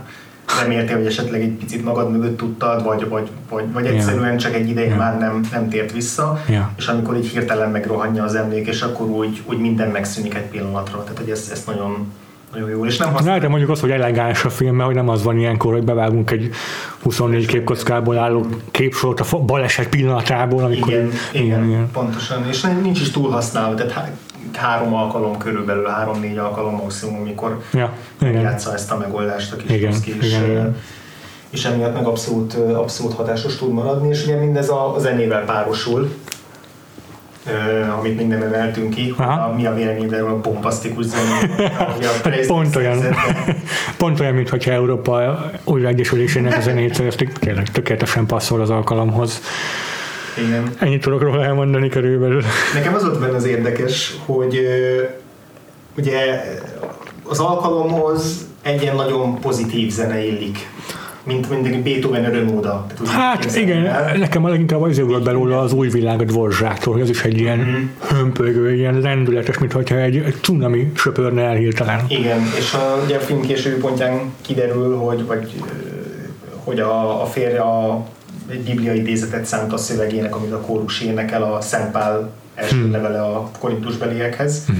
reméltél, 0.62 0.96
hogy 0.96 1.06
esetleg 1.06 1.40
egy 1.40 1.52
picit 1.52 1.84
magad 1.84 2.10
mögött 2.10 2.36
tudtad, 2.36 2.84
vagy, 2.84 3.08
vagy, 3.08 3.28
vagy, 3.50 3.72
vagy 3.72 3.86
egyszerűen 3.86 4.36
csak 4.36 4.54
egy 4.54 4.68
ideig 4.68 4.88
Ja. 4.90 4.96
már 4.96 5.18
nem, 5.18 5.40
nem 5.52 5.68
tért 5.68 5.92
vissza, 5.92 6.40
Ja. 6.48 6.70
és 6.76 6.86
amikor 6.86 7.16
így 7.16 7.28
hirtelen 7.28 7.70
megrohanja 7.70 8.24
az 8.24 8.34
emlék, 8.34 8.66
és 8.66 8.82
akkor 8.82 9.06
úgy, 9.06 9.42
úgy 9.46 9.58
minden 9.58 9.88
megszűnik 9.88 10.34
egy 10.34 10.42
pillanatra. 10.46 11.02
Tehát, 11.02 11.18
hogy 11.18 11.30
ez, 11.30 11.48
ez 11.52 11.62
nagyon, 11.66 12.12
nagyon 12.52 12.70
jó. 12.70 12.84
És 12.86 12.96
nem 12.96 13.12
használ, 13.12 13.34
Na, 13.34 13.40
de 13.40 13.48
mondjuk 13.48 13.70
az, 13.70 13.80
hogy 13.80 13.90
elegáns 13.90 14.44
a 14.44 14.50
film, 14.50 14.74
mert 14.74 14.86
hogy 14.86 14.94
nem 14.96 15.08
az 15.08 15.22
van 15.22 15.38
ilyenkor, 15.38 15.72
hogy 15.72 15.84
bevágunk 15.84 16.30
egy 16.30 16.50
24 17.02 17.46
képkockából 17.46 18.18
álló 18.18 18.46
képsort 18.70 19.20
a 19.20 19.38
baleset 19.38 19.88
pillanatából, 19.88 20.62
amikor 20.64 20.92
igen, 20.92 21.10
igen, 21.32 21.68
igen, 21.68 21.90
pontosan. 21.92 22.48
És 22.48 22.66
nincs 22.82 23.00
is 23.00 23.10
túl 23.10 23.30
használva, 23.30 23.74
tehát 23.74 23.92
há- 23.92 24.10
három 24.54 24.94
alkalom 24.94 25.38
körülbelül, 25.38 25.86
három-négy 25.86 26.38
alkalom 26.38 26.74
maximum, 26.74 27.20
amikor 27.20 27.62
Ja, 27.72 27.92
igen. 28.20 28.40
játsza 28.40 28.72
ezt 28.72 28.90
a 28.90 28.96
megoldást 28.96 29.52
a 29.52 29.56
kis 29.56 29.70
Igen, 29.70 29.94
igen, 30.04 30.50
igen. 30.50 30.76
és 31.50 31.64
emiatt 31.64 31.94
meg 31.94 32.06
abszolút, 32.06 32.54
abszolút 32.54 33.14
hatásos 33.14 33.56
tud 33.56 33.72
maradni, 33.72 34.08
és 34.08 34.24
ugye 34.24 34.36
mindez 34.36 34.68
a, 34.68 34.94
a 34.94 34.98
zenével 34.98 35.44
párosul, 35.44 36.10
ö, 37.46 37.82
amit 37.98 38.16
még 38.16 38.26
nem 38.26 38.42
emeltünk 38.42 38.94
ki, 38.94 39.14
Aha. 39.16 39.44
a, 39.48 39.54
mi 39.54 39.66
a 39.66 39.74
véleményed 39.74 40.12
erről 40.12 40.40
a 40.44 40.48
a 40.58 42.20
Praise 42.22 42.46
Pont 42.52 42.76
olyan. 42.76 42.98
Pont 43.98 44.20
olyan, 44.20 44.34
mintha 44.34 44.70
Európa 44.70 45.50
újraegyesülésének 45.64 46.56
a 46.56 46.60
zenét 46.60 46.94
szerezték, 46.94 47.32
tényleg 47.32 47.68
tökéletesen 47.68 48.26
passzol 48.26 48.60
az 48.60 48.70
alkalomhoz. 48.70 49.40
Igen. 50.46 50.70
Ennyit 50.78 51.00
tudok 51.02 51.22
róla 51.22 51.44
elmondani 51.44 51.88
körülbelül. 51.88 52.42
Nekem 52.74 52.94
az 52.94 53.04
volt 53.04 53.20
benne 53.20 53.36
az 53.36 53.44
érdekes, 53.44 54.16
hogy 54.26 54.58
ugye 55.98 56.44
az 57.22 57.38
alkalomhoz 57.38 58.46
egy 58.62 58.82
ilyen 58.82 58.96
nagyon 58.96 59.40
pozitív 59.40 59.90
zene 59.90 60.24
illik, 60.26 60.68
mint 61.22 61.50
mindig 61.50 61.82
Beethoven 61.82 62.24
örömóda. 62.24 62.86
Hát 63.06 63.56
igen, 63.56 63.86
el. 63.86 64.16
nekem 64.16 64.44
a 64.44 64.48
leginkább 64.48 64.82
az 64.82 65.00
volt 65.00 65.22
belőle 65.22 65.58
az 65.58 65.72
új 65.72 65.88
világ 65.88 66.24
Dvorzsáktól, 66.24 66.92
hogy 66.92 67.02
ez 67.02 67.08
is 67.08 67.22
egy 67.22 67.38
ilyen 67.40 67.58
Mhm. 67.58 68.16
hömpögő, 68.16 68.74
ilyen 68.74 68.98
lendületes, 69.00 69.58
mintha 69.58 69.96
egy, 69.96 70.34
cunami 70.40 70.92
söpörne 70.94 71.42
el 71.42 71.54
hirtelen. 71.54 72.04
Igen, 72.08 72.40
és 72.58 72.72
a, 72.72 73.00
ugye 73.04 73.16
a 73.16 73.20
film 73.20 73.40
későbbi 73.40 73.80
pontján 73.80 74.20
kiderül, 74.40 74.96
hogy, 74.96 75.26
vagy, 75.26 75.52
hogy 76.64 76.80
a, 76.80 77.22
a 77.22 77.26
férje 77.26 77.60
a, 77.60 78.04
egy 78.50 78.62
bibliai 78.62 78.98
idézetet 78.98 79.44
szánt 79.44 79.72
a 79.72 79.76
szövegének, 79.76 80.36
amit 80.36 80.52
a 80.52 80.60
kórus 80.60 81.00
énekel 81.00 81.42
a 81.42 81.60
Szent 81.60 81.90
Pál 81.90 82.30
első 82.54 82.80
Hmm. 82.80 82.90
levele 82.90 83.22
a 83.22 83.50
korintusbeliekhez. 83.58 84.64
Mhm. 84.68 84.78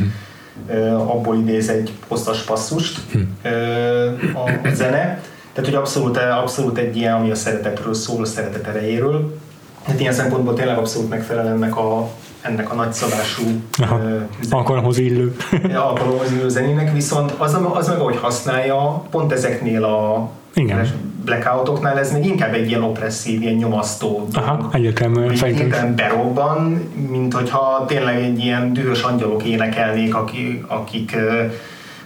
Ö, 0.68 0.90
abból 0.90 1.36
idéz 1.36 1.68
egy 1.68 1.92
hosszas 2.08 2.42
passzust 2.42 3.00
Hmm. 3.12 3.36
ö, 3.42 4.04
a, 4.34 4.68
a 4.68 4.74
zene. 4.74 5.20
Tehát, 5.52 5.70
hogy 5.70 5.74
abszolút, 5.74 6.16
abszolút 6.16 6.78
egy 6.78 6.96
ilyen, 6.96 7.14
ami 7.14 7.30
a 7.30 7.34
szeretetről 7.34 7.94
szól, 7.94 8.22
a 8.22 8.26
szeretet 8.26 8.66
erejéről. 8.66 9.38
Hát 9.82 10.00
ilyen 10.00 10.12
szempontból 10.12 10.54
tényleg 10.54 10.78
abszolút 10.78 11.08
megfelel 11.08 11.48
ennek 11.48 11.76
a, 11.76 12.10
ennek 12.40 12.72
a 12.72 12.74
nagyszabású 12.74 13.42
ö, 13.80 14.18
Alkalomhoz 14.50 14.98
illő. 14.98 15.36
alkalomhoz 15.88 16.32
illő 16.32 16.48
zenének, 16.48 16.92
viszont 16.92 17.34
az, 17.38 17.58
az 17.72 17.88
meg 17.88 17.98
ahogy 17.98 18.16
használja, 18.16 19.04
pont 19.10 19.32
ezeknél 19.32 19.84
a 19.84 20.30
Igen. 20.54 21.09
Blackoutoknál 21.31 21.99
ez 21.99 22.12
még 22.12 22.24
inkább 22.24 22.55
egy 22.55 22.68
ilyen 22.68 22.83
opresszív, 22.83 23.43
ilyen 23.43 23.55
nyomasztó 23.55 24.28
Aha, 24.33 24.68
egyértelműen 24.72 25.31
Így 25.31 25.37
szerintem 25.37 25.95
berobban, 25.95 26.91
mint 27.11 27.35
hogyha 27.35 27.85
tényleg 27.87 28.22
egy 28.22 28.39
ilyen 28.39 28.72
dühös 28.72 29.03
angyalok 29.03 29.43
énekelnék, 29.45 30.14
akik, 30.14 30.64
akik, 30.66 31.16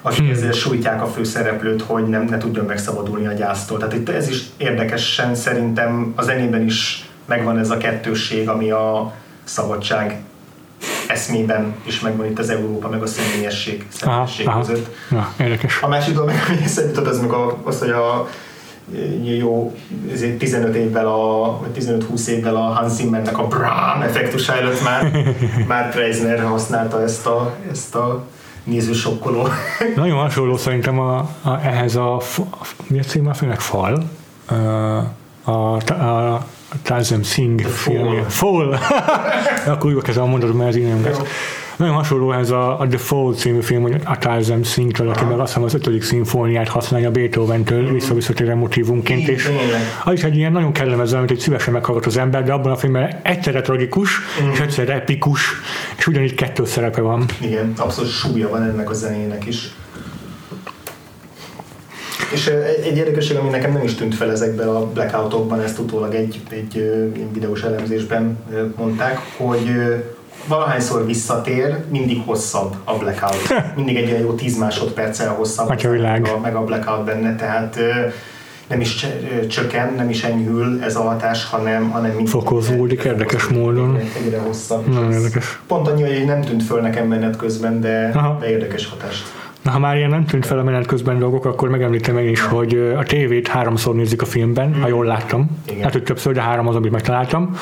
akik 0.03 0.25
Hmm. 0.25 0.31
ezzel 0.31 0.53
sújtják 0.53 1.03
a 1.03 1.07
főszereplőt, 1.07 1.83
hogy 1.83 2.09
nem, 2.09 2.25
ne 2.25 2.39
tudjon 2.39 2.64
megszabadulni 2.64 3.27
a 3.27 3.33
gyásztól. 3.33 3.79
Tehát 3.79 3.95
itt 3.95 4.09
ez 4.09 4.29
is 4.29 4.43
érdekesen 4.57 5.35
szerintem 5.35 6.12
a 6.16 6.22
zenében 6.22 6.64
is 6.64 7.09
megvan 7.27 7.59
ez 7.59 7.70
a 7.70 7.77
kettősség, 7.77 8.49
ami 8.49 8.70
a 8.70 9.12
szabadság 9.45 10.16
eszmében 11.09 11.75
is 11.87 12.01
megvan 12.01 12.27
itt 12.27 12.39
az 12.39 12.51
Európa 12.51 12.89
meg 12.89 13.03
a 13.03 13.07
személyesség, 13.07 13.87
személyesség 13.89 14.49
aha. 14.49 14.61
között. 14.61 14.95
Na, 15.11 15.33
érdekes. 15.41 15.83
A 15.83 15.89
másik 15.89 16.14
dolog, 16.14 16.31
ami 16.49 16.62
eszembe 16.64 16.91
jutott, 16.91 17.07
az 17.07 17.20
meg 17.20 17.31
a, 17.31 17.59
az, 17.64 17.79
hogy 17.79 17.91
a 17.91 18.29
jó 19.39 19.74
ezért 20.12 20.39
15 20.39 20.74
évvel 20.74 21.07
a, 21.07 21.59
vagy 21.61 21.85
15-20 22.14 22.26
évvel 22.26 22.57
a 22.57 22.61
Hans 22.61 22.93
Zimmernek 22.93 23.39
a 23.39 23.47
Bram 23.47 24.03
effektus 24.03 24.49
előtt 24.49 24.82
már, 24.82 25.12
már 25.68 25.91
Preisner 25.91 26.41
használta 26.41 27.03
ezt 27.03 27.26
a, 27.26 27.55
ezt 27.70 27.95
a 27.95 28.24
nézősokkoló. 28.64 29.49
Nagyon 29.97 30.18
hasonló 30.18 30.57
szerintem 30.57 30.99
a, 30.99 31.16
a, 31.43 31.61
ehhez 31.62 31.97
a, 31.97 32.16
a, 32.16 32.22
mi 32.87 32.99
a 32.99 33.03
cím 33.03 33.26
a 33.26 33.35
filmnek? 33.35 33.61
Fal? 33.61 34.05
A, 35.45 35.51
a, 35.51 35.76
a 35.87 36.47
Tazem 36.82 37.22
Singh 37.22 37.64
filmje. 37.64 38.22
Fall! 38.22 38.78
Akkor 39.66 39.95
úgy 39.95 40.03
kezdem 40.03 40.24
a 40.24 40.26
mondatot, 40.26 40.57
mert 40.57 40.68
ez 40.68 40.76
így 40.76 40.89
nem 40.89 41.05
lesz. 41.05 41.18
Nagyon 41.77 41.95
hasonló 41.95 42.33
ez 42.33 42.51
a, 42.51 42.81
a 42.81 42.87
The 42.87 42.99
Fall 42.99 43.35
című 43.35 43.61
film, 43.61 43.83
hogy 43.83 44.01
a 44.05 44.18
Tazem 44.18 44.62
Singh-től, 44.62 45.09
aki 45.09 45.25
meg 45.25 45.39
azt 45.39 45.49
hiszem 45.49 45.62
az 45.62 45.75
ötödik 45.75 46.03
szimfóniát 46.03 46.68
használja 46.68 47.11
Beethoven-től 47.11 47.93
visszavisszatérő 47.93 48.55
motivumként, 48.55 49.29
és 49.29 49.51
az 50.05 50.12
is 50.12 50.25
egy 50.25 50.37
ilyen 50.37 50.53
nagyon 50.53 50.72
kellemes, 50.72 51.12
amit 51.12 51.31
egy 51.31 51.39
szívesen 51.39 51.72
meghallgat 51.72 52.07
az 52.07 52.16
ember, 52.16 52.45
de 52.45 52.53
abban 52.53 52.72
a 52.72 52.77
filmben 52.77 53.20
egyszerre 53.22 53.61
tragikus, 53.61 54.20
és 54.53 54.61
egyszerre 54.61 54.95
epikus, 54.95 55.41
és 55.97 56.07
ugyanígy 56.07 56.35
kettő 56.35 56.64
szerepe 56.64 57.01
van. 57.01 57.25
Igen, 57.41 57.72
abszolút 57.77 58.11
súlya 58.11 58.49
van 58.49 58.62
ennek 58.62 58.91
a 58.91 58.95
zenének 58.95 59.47
is. 59.47 59.75
És 62.33 62.47
egy, 62.85 62.97
érdekesség, 62.97 63.37
ami 63.37 63.49
nekem 63.49 63.72
nem 63.72 63.83
is 63.83 63.95
tűnt 63.95 64.14
fel 64.14 64.31
ezekben 64.31 64.68
a 64.68 64.87
blackoutokban, 64.87 65.61
ezt 65.61 65.79
utólag 65.79 66.14
egy, 66.14 66.41
egy 66.49 66.93
videós 67.33 67.62
elemzésben 67.62 68.39
mondták, 68.77 69.18
hogy 69.37 69.70
valahányszor 70.49 71.07
visszatér, 71.07 71.76
mindig 71.90 72.22
hosszabb 72.26 72.76
a 72.84 72.97
blackout. 72.99 73.55
Mindig 73.76 73.97
egy 73.97 74.11
olyan 74.11 74.20
jó 74.20 74.32
10 74.32 74.59
másodperccel 74.59 75.34
hosszabb 75.34 75.68
Atya 75.70 75.90
világ. 75.90 76.20
meg 76.20 76.30
a, 76.32 76.38
meg 76.38 76.57
a 76.57 76.64
blackout 76.64 77.05
benne, 77.05 77.36
tehát 77.36 77.78
nem 78.66 78.80
is 78.80 79.07
csökken, 79.49 79.95
nem 79.97 80.09
is 80.09 80.22
enyhül 80.22 80.82
ez 80.82 80.97
a 80.97 81.03
hatás, 81.03 81.45
hanem, 81.45 81.90
hanem 81.90 82.11
mindig 82.11 82.28
Fokozódik 82.28 83.05
érdekes 83.05 83.47
módon. 83.47 83.99
Egyre, 84.24 84.38
hosszabb. 84.38 84.86
Nagyon 84.86 85.12
érdekes. 85.12 85.61
Pont 85.66 85.88
annyi, 85.88 86.03
hogy 86.03 86.24
nem 86.24 86.40
tűnt 86.40 86.62
föl 86.62 86.80
nekem 86.80 87.07
menet 87.07 87.36
közben, 87.36 87.80
de, 87.80 88.11
Aha. 88.14 88.36
de 88.40 88.51
érdekes 88.51 88.88
hatást. 88.88 89.24
Na, 89.64 89.70
ha 89.70 89.78
már 89.78 89.96
ilyen 89.96 90.10
nem 90.10 90.24
tűnt 90.24 90.46
fel 90.46 90.58
a 90.58 90.62
menet 90.62 90.86
közben 90.86 91.18
dolgok, 91.18 91.44
akkor 91.44 91.68
megemlítem 91.68 92.18
én 92.18 92.28
is, 92.28 92.40
hogy 92.40 92.94
a 92.96 93.02
tévét 93.02 93.48
háromszor 93.48 93.94
nézik 93.94 94.22
a 94.22 94.24
filmben, 94.24 94.74
ha 94.80 94.88
jól 94.88 95.04
láttam. 95.04 95.62
Igen. 95.68 95.82
Hát, 95.82 95.92
hogy 95.92 96.02
többször, 96.02 96.32
de 96.32 96.42
három 96.42 96.68
az, 96.68 96.76
amit 96.76 96.90
megtaláltam. 96.90 97.56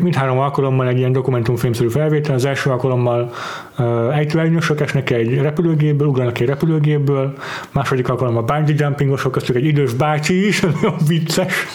Mindhárom 0.00 0.38
alkalommal 0.38 0.88
egy 0.88 0.98
ilyen 0.98 1.12
dokumentumfilmszerű 1.12 1.88
felvétel. 1.88 2.34
Az 2.34 2.44
első 2.44 2.70
alkalommal 2.70 3.30
ejtőernyősök 4.12 4.80
esnek 4.80 5.10
egy 5.10 5.38
repülőgépből, 5.38 6.08
ugranak 6.08 6.40
egy 6.40 6.46
repülőgépből. 6.46 7.34
Második 7.72 8.08
alkalommal 8.08 8.42
bungee 8.42 8.74
jumpingosok, 8.78 9.32
köztük 9.32 9.56
egy 9.56 9.64
idős 9.64 9.92
bácsi 9.92 10.46
is, 10.46 10.60
nagyon 10.80 10.94
vicces. 11.06 11.66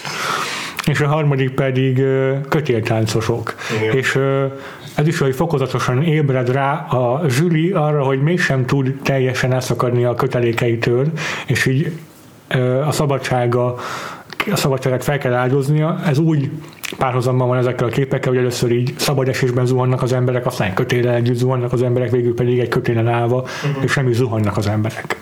És 0.85 1.01
a 1.01 1.07
harmadik 1.07 1.49
pedig 1.49 2.01
kötéltáncosok. 2.49 3.55
Igen. 3.81 3.97
És 3.97 4.19
ez 4.99 5.07
is, 5.07 5.17
hogy 5.17 5.35
fokozatosan 5.35 6.03
ébred 6.03 6.51
rá 6.51 6.73
a 6.73 7.21
zsűri 7.29 7.71
arra, 7.71 8.03
hogy 8.03 8.21
mégsem 8.21 8.65
tud 8.65 8.93
teljesen 9.03 9.53
elszakadni 9.53 10.03
a 10.03 10.15
kötelékeitől, 10.15 11.07
és 11.47 11.65
így 11.65 11.91
a 12.85 12.91
szabadsága 12.91 13.75
a 14.51 14.55
szabadságát 14.55 15.03
fel 15.03 15.17
kell 15.17 15.33
áldoznia. 15.33 15.99
Ez 16.05 16.17
úgy 16.17 16.49
párhuzamban 16.97 17.47
van 17.47 17.57
ezekkel 17.57 17.87
a 17.87 17.89
képekkel, 17.89 18.31
hogy 18.31 18.39
először 18.39 18.71
így 18.71 18.93
szabad 18.97 19.27
esésben 19.27 19.65
zuhannak 19.65 20.01
az 20.01 20.13
emberek, 20.13 20.45
aztán 20.45 20.73
kötélen 20.73 21.13
együtt 21.13 21.35
zuhannak 21.35 21.73
az 21.73 21.81
emberek, 21.81 22.11
végül 22.11 22.33
pedig 22.33 22.59
egy 22.59 22.67
kötélen 22.67 23.07
állva, 23.07 23.35
uh-huh. 23.35 23.83
és 23.83 23.95
nem 23.95 24.09
is 24.09 24.15
zuhannak 24.15 24.57
az 24.57 24.67
emberek. 24.67 25.19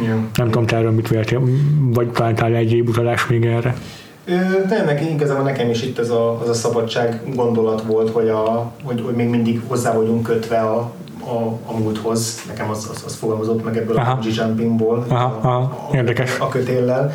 Igen. 0.00 0.28
Nem 0.34 0.46
tudom, 0.46 0.66
te 0.66 0.76
erről 0.76 0.90
mit 0.90 1.08
véltél, 1.08 1.42
vagy 1.78 2.08
találtál 2.08 2.54
egyéb 2.54 2.88
utalás 2.88 3.26
még 3.26 3.44
erre? 3.44 3.74
Ö, 4.28 4.66
Tényleg 4.68 5.10
igazából 5.10 5.42
nekem 5.42 5.70
is 5.70 5.82
itt 5.82 5.98
ez 5.98 6.10
a, 6.10 6.40
az 6.40 6.48
a 6.48 6.54
szabadság 6.54 7.20
gondolat 7.34 7.82
volt, 7.82 8.10
hogy, 8.10 8.28
a, 8.28 8.72
hogy, 8.84 9.02
hogy 9.04 9.14
még 9.14 9.28
mindig 9.28 9.60
hozzá 9.66 9.94
vagyunk 9.94 10.22
kötve 10.22 10.58
a, 10.60 10.92
a, 11.20 11.58
a 11.66 11.76
múlthoz. 11.78 12.42
Nekem 12.46 12.70
az, 12.70 12.88
az, 12.90 13.02
az 13.06 13.14
fogalmazott 13.14 13.64
meg 13.64 13.76
ebből 13.76 13.96
Aha. 13.96 14.10
a 14.10 14.14
bungee 14.14 14.46
jumpingból, 14.46 15.04
Aha, 15.08 15.24
a, 15.24 15.38
aha, 15.48 15.88
a, 15.90 15.96
érdekes. 15.96 16.38
a 16.38 16.48
kötéllel. 16.48 17.12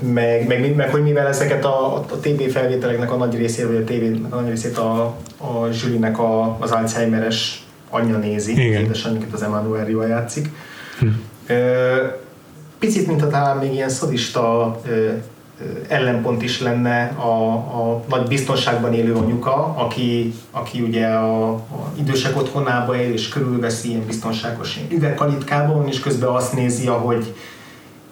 meg, 0.00 0.46
meg, 0.46 0.74
meg, 0.74 0.90
hogy 0.90 1.02
mivel 1.02 1.26
ezeket 1.26 1.64
a, 1.64 1.94
a 1.94 2.04
TV 2.20 2.42
felvételeknek 2.50 3.12
a 3.12 3.16
nagy 3.16 3.36
részét, 3.36 3.66
vagy 3.66 3.76
a 3.76 3.84
TV 3.84 4.34
a 4.34 4.34
nagy 4.34 4.48
részét 4.48 4.78
a, 4.78 5.02
a 5.36 5.70
Zsülinek 5.70 6.18
a, 6.18 6.56
az 6.60 6.70
Alzheimeres 6.70 7.66
anyja 7.90 8.16
nézi, 8.16 8.58
édesanyjukat 8.58 9.32
az 9.32 9.42
Emmanuel 9.42 9.84
Riva 9.84 10.06
játszik. 10.06 10.48
Hm. 10.98 11.06
Picit, 12.78 13.06
mintha 13.06 13.28
talán 13.28 13.56
még 13.56 13.72
ilyen 13.72 13.88
szadista 13.88 14.76
ellenpont 15.88 16.42
is 16.42 16.60
lenne 16.60 17.06
a, 17.16 17.52
a 17.54 18.02
nagy 18.08 18.26
biztonságban 18.26 18.94
élő 18.94 19.14
anyuka, 19.14 19.74
aki, 19.76 20.34
aki 20.50 20.80
ugye 20.80 21.06
a, 21.06 21.50
a 21.52 21.92
idősek 21.98 22.36
otthonába 22.36 22.96
él 22.96 23.12
és 23.12 23.28
körülveszi 23.28 23.88
ilyen 23.88 24.06
biztonságos 24.06 24.80
üvegkalitkában, 24.90 25.88
és 25.88 26.00
közben 26.00 26.28
azt 26.28 26.54
nézi, 26.54 26.86
ahogy 26.86 27.34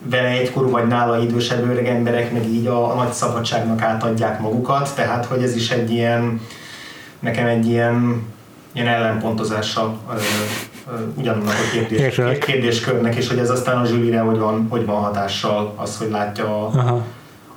vele 0.03 0.29
egykorú 0.29 0.71
vagy 0.71 0.87
nála 0.87 1.23
idősebb 1.23 1.71
öreg 1.71 1.87
emberek 1.87 2.33
meg 2.33 2.49
így 2.49 2.67
a, 2.67 2.91
a 2.91 2.95
nagy 2.95 3.13
szabadságnak 3.13 3.83
átadják 3.83 4.41
magukat, 4.41 4.95
tehát 4.95 5.25
hogy 5.25 5.43
ez 5.43 5.57
is 5.57 5.71
egy 5.71 5.91
ilyen, 5.91 6.41
nekem 7.19 7.47
egy 7.47 7.67
ilyen, 7.67 8.23
ilyen 8.73 8.87
ellenpontozása 8.87 9.95
ugyanannak 11.15 11.55
a 11.55 11.71
kérdés, 11.73 12.21
kérdéskörnek, 12.39 13.15
és 13.15 13.29
hogy 13.29 13.39
ez 13.39 13.51
aztán 13.51 13.79
a 13.79 13.85
zsűrire 13.85 14.21
hogy 14.21 14.39
van, 14.39 14.67
hogy 14.71 14.87
van 14.87 15.03
hatással 15.03 15.75
az, 15.77 15.99
hogy 15.99 16.11
látja 16.11 16.45
a, 16.45 16.71
Aha 16.75 17.05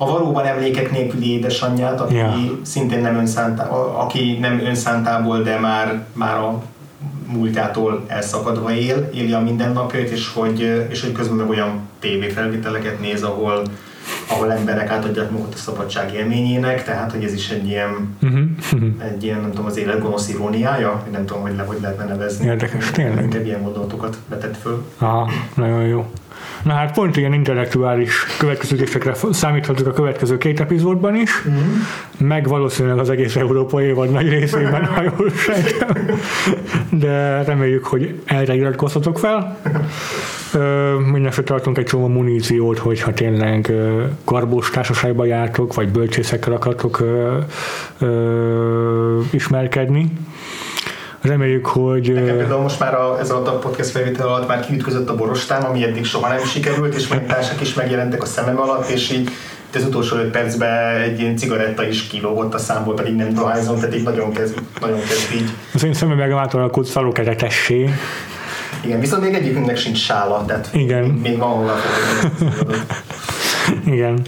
a 0.04 0.12
valóban 0.12 0.46
emlékek 0.46 0.92
nélküli 0.92 1.32
édesanyját, 1.32 2.02
aki 2.02 2.16
yeah. 2.16 2.36
szintén 2.62 3.02
nem 3.02 3.16
önszántá, 3.16 3.68
aki 3.98 4.38
nem 4.42 4.60
önszántából, 4.60 5.42
de 5.42 5.60
már, 5.60 6.04
már 6.14 6.38
a 6.38 6.62
múltjától 7.28 8.04
elszakadva 8.08 8.74
él, 8.74 9.10
éli 9.14 9.34
a 9.34 9.40
mindennapjait, 9.40 10.10
és 10.10 10.34
hogy, 10.34 10.86
és 10.90 11.02
hogy 11.02 11.12
közben 11.12 11.38
meg 11.38 11.50
olyan 11.50 11.80
tévéfelvételeket 12.00 13.00
néz, 13.00 13.24
ahol, 13.24 13.62
ahol 14.30 14.52
emberek 14.52 14.90
átadják 14.90 15.32
magukat 15.32 15.54
a 15.54 15.58
szabadság 15.58 16.14
élményének, 16.14 16.84
tehát 16.84 17.12
hogy 17.12 17.24
ez 17.24 17.34
is 17.34 17.50
egy 17.50 17.68
ilyen, 17.68 18.18
uh-huh. 18.22 18.42
egy 18.98 19.24
ilyen 19.24 19.42
nem 19.42 19.50
tudom, 19.50 19.66
az 19.66 19.78
élet 19.78 20.00
gonosz 20.00 20.30
iróniája, 20.30 21.04
nem 21.12 21.26
tudom, 21.26 21.42
hogy, 21.42 21.56
le, 21.56 21.64
hogy 21.64 21.78
lehetne 21.82 22.06
nevezni. 22.06 22.46
Érdekes, 22.46 22.92
tényleg. 22.92 23.24
Inkább 23.24 23.46
ilyen 23.46 23.64
gondolatokat 23.64 24.18
vetett 24.30 24.58
föl. 24.58 24.84
Aha, 24.98 25.30
nagyon 25.56 25.84
jó. 25.84 26.06
Na 26.64 26.74
hát 26.74 26.94
pont 26.94 27.18
ilyen 27.18 27.34
intellektuális 27.34 28.26
következőkésekre 28.40 29.14
számíthatunk 29.32 29.88
a 29.88 29.92
következő 29.94 30.38
két 30.38 30.60
epizódban 30.60 31.16
is, 31.16 31.32
mm-hmm. 31.50 32.28
meg 32.28 32.48
valószínűleg 32.48 32.98
az 32.98 33.10
egész 33.10 33.36
európai 33.36 33.86
évad 33.86 34.12
nagy 34.12 34.30
részében, 34.30 34.86
ha 34.86 35.02
jól 35.02 35.30
sejtem. 35.30 36.20
De 36.90 37.44
reméljük, 37.44 37.86
hogy 37.86 38.22
erre 38.26 38.56
iratkozhatok 38.56 39.20
fel. 39.20 39.58
Mindenesetre 40.98 41.44
tartunk 41.44 41.78
egy 41.78 41.86
csomó 41.86 42.08
muníciót, 42.08 42.78
hogyha 42.78 43.14
tényleg 43.14 43.74
karbós 44.24 44.70
társaságban 44.70 45.28
jártok, 45.28 45.74
vagy 45.74 45.90
bölcsészekkel 45.90 46.54
akartok 46.54 47.04
ismerkedni 49.32 50.12
Reméljük, 51.24 51.66
hogy... 51.66 52.14
Nekem 52.14 52.38
például 52.38 52.62
most 52.62 52.80
már 52.80 52.94
a, 52.94 53.20
ez 53.20 53.30
alatt 53.30 53.48
a 53.48 53.60
podcast 53.60 53.90
felvétel 53.90 54.28
alatt 54.28 54.48
már 54.48 54.66
kiütközött 54.66 55.10
a 55.10 55.16
borostám, 55.16 55.66
ami 55.66 55.84
eddig 55.84 56.06
soha 56.06 56.28
nem 56.28 56.46
sikerült, 56.46 56.96
és 56.96 57.08
majd 57.08 57.22
társak 57.22 57.62
is 57.62 57.74
megjelentek 57.74 58.22
a 58.22 58.26
szemem 58.26 58.60
alatt, 58.60 58.90
és 58.90 59.12
így 59.12 59.30
az 59.76 59.86
utolsó 59.86 60.16
öt 60.16 60.32
percben 60.32 60.96
egy 61.02 61.20
ilyen 61.20 61.38
cigaretta 61.38 61.88
is 61.88 62.08
kilógott 62.08 62.54
a 62.54 62.58
számból, 62.58 62.94
pedig 62.94 63.16
nem 63.16 63.34
dohányzom, 63.34 63.76
tehát 63.76 63.96
így 63.96 64.04
nagyon 64.04 64.32
kezd, 64.34 64.62
nagyon 64.82 65.00
kezd 65.00 65.34
így. 65.36 65.50
Az 65.74 65.84
én 65.84 65.94
szemem 65.94 66.18
megalakult 66.18 66.88
szalókeretessé. 66.88 67.90
Igen, 68.86 69.00
viszont 69.00 69.24
még 69.24 69.34
egyikünknek 69.34 69.78
sincs 69.78 69.98
sála, 69.98 70.44
tehát 70.46 70.70
Igen. 70.74 71.04
még 71.04 71.38
van 71.38 71.50
hol 71.50 71.72
Igen. 73.94 74.22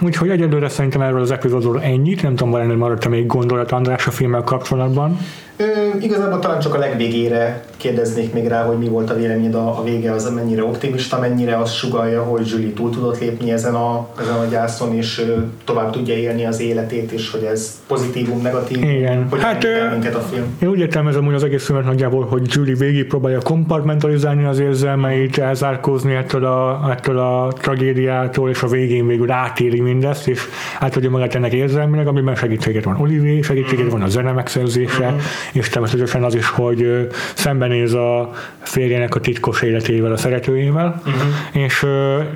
Úgyhogy 0.00 0.30
egyelőre 0.30 0.68
szerintem 0.68 1.00
erről 1.00 1.20
az 1.20 1.30
epizódról 1.30 1.82
ennyit, 1.82 2.22
nem 2.22 2.36
tudom, 2.36 2.52
van 2.52 2.76
maradt 2.76 3.08
még 3.08 3.26
gondolat 3.26 3.72
András 3.72 4.06
a 4.06 4.10
filmmel 4.10 4.42
kapcsolatban. 4.42 5.18
Ö, 5.56 5.64
igazából 6.00 6.38
talán 6.38 6.60
csak 6.60 6.74
a 6.74 6.78
legvégére 6.78 7.64
kérdeznék 7.76 8.32
még 8.32 8.46
rá, 8.46 8.64
hogy 8.64 8.78
mi 8.78 8.88
volt 8.88 9.10
a 9.10 9.14
véleményed 9.14 9.54
a, 9.54 9.78
a 9.78 9.82
vége, 9.82 10.12
az 10.12 10.30
mennyire 10.34 10.64
optimista, 10.64 11.18
mennyire 11.18 11.56
azt 11.56 11.74
sugalja, 11.74 12.22
hogy 12.22 12.48
Julie 12.48 12.72
túl 12.72 12.90
tudott 12.90 13.20
lépni 13.20 13.52
ezen 13.52 13.74
a, 13.74 14.08
ezen 14.20 14.34
a 14.34 14.44
gyászon, 14.44 14.94
és 14.94 15.18
ö, 15.18 15.36
tovább 15.64 15.92
tudja 15.92 16.14
élni 16.14 16.46
az 16.46 16.60
életét, 16.60 17.12
és 17.12 17.30
hogy 17.30 17.42
ez 17.42 17.80
pozitívum, 17.86 18.42
negatív, 18.42 18.82
Igen. 18.82 19.26
hogy 19.30 19.42
hát, 19.42 19.66
minket 19.90 20.14
a 20.14 20.20
film. 20.20 20.44
Én 20.62 20.68
úgy 20.68 20.78
értelmezem 20.78 21.24
hogy 21.24 21.34
az 21.34 21.44
egész 21.44 21.64
filmet 21.64 21.84
nagyjából, 21.84 22.24
hogy 22.24 22.42
Julie 22.44 22.74
végig 22.74 23.06
próbálja 23.06 23.40
kompartmentalizálni 23.40 24.44
az 24.44 24.58
érzelmeit, 24.58 25.38
elzárkózni 25.38 26.14
ettől 26.14 26.44
a, 26.44 26.90
ettől 26.90 27.18
a 27.18 27.52
tragédiától, 27.60 28.50
és 28.50 28.62
a 28.62 28.66
végén 28.66 29.06
végül 29.06 29.30
átéli 29.30 29.80
mindezt, 29.80 30.28
és 30.28 30.40
átadja 30.80 31.10
magát 31.10 31.34
ennek 31.34 31.52
érzelmileg, 31.52 32.06
amiben 32.06 32.34
segítséget 32.34 32.84
van 32.84 32.96
Olivier, 33.00 33.44
segítséget 33.44 33.86
mm. 33.86 33.88
van 33.88 34.02
a 34.02 34.08
zene 34.08 34.32
megszerzése, 34.32 35.10
mm 35.10 35.16
és 35.52 35.68
természetesen 35.68 36.24
az 36.24 36.34
is, 36.34 36.48
hogy 36.48 37.08
szembenéz 37.34 37.94
a 37.94 38.30
férjének 38.60 39.14
a 39.14 39.20
titkos 39.20 39.62
életével, 39.62 40.12
a 40.12 40.16
szeretőjével, 40.16 41.02
uh-huh. 41.06 41.64
és, 41.64 41.86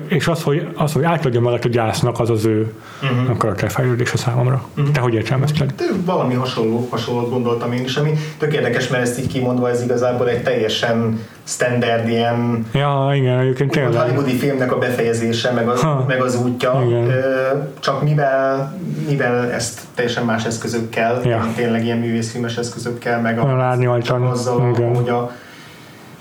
és 0.07 0.27
az, 0.27 0.43
hogy, 0.43 0.67
az, 0.75 0.93
hogy 0.93 1.03
átadja 1.03 1.41
magát 1.41 1.65
a 1.65 1.69
gyásznak, 1.69 2.19
az 2.19 2.29
az 2.29 2.45
ő 2.45 2.73
uh-huh. 3.01 3.29
a 3.29 3.37
karakterfejlődése 3.37 4.17
számomra. 4.17 4.63
Uh-huh. 4.77 4.93
Te 4.93 4.99
hogy 4.99 5.13
értelmezted? 5.13 5.73
Valami 6.05 6.33
hasonló, 6.33 6.87
hasonlót 6.89 7.29
gondoltam 7.29 7.71
én 7.71 7.83
is, 7.83 7.95
ami 7.95 8.11
tök 8.37 8.53
érdekes, 8.53 8.87
mert 8.87 9.03
ezt 9.03 9.19
így 9.19 9.27
kimondva 9.27 9.69
ez 9.69 9.83
igazából 9.83 10.29
egy 10.29 10.43
teljesen 10.43 11.19
standard 11.47 12.09
ilyen 12.09 12.65
ja, 12.73 13.11
igen, 13.13 13.39
egyébként 13.39 13.71
tényleg. 13.71 14.01
hollywoodi 14.01 14.35
filmnek 14.35 14.71
a 14.71 14.77
befejezése, 14.77 15.51
meg 15.51 15.67
az, 15.67 15.81
ha, 15.81 16.03
meg 16.07 16.21
az 16.21 16.35
útja. 16.35 16.83
Igen. 16.87 17.11
Csak 17.79 18.03
mivel, 18.03 18.77
mivel 19.07 19.51
ezt 19.51 19.81
teljesen 19.95 20.25
más 20.25 20.45
eszközökkel, 20.45 21.21
ja. 21.23 21.47
tényleg 21.55 21.83
ilyen 21.83 21.97
művészfilmes 21.97 22.57
eszközökkel, 22.57 23.21
meg 23.21 23.39
a, 23.39 23.43
azzal, 24.29 24.69
igen. 24.75 24.95
hogy 24.95 25.09
a, 25.09 25.31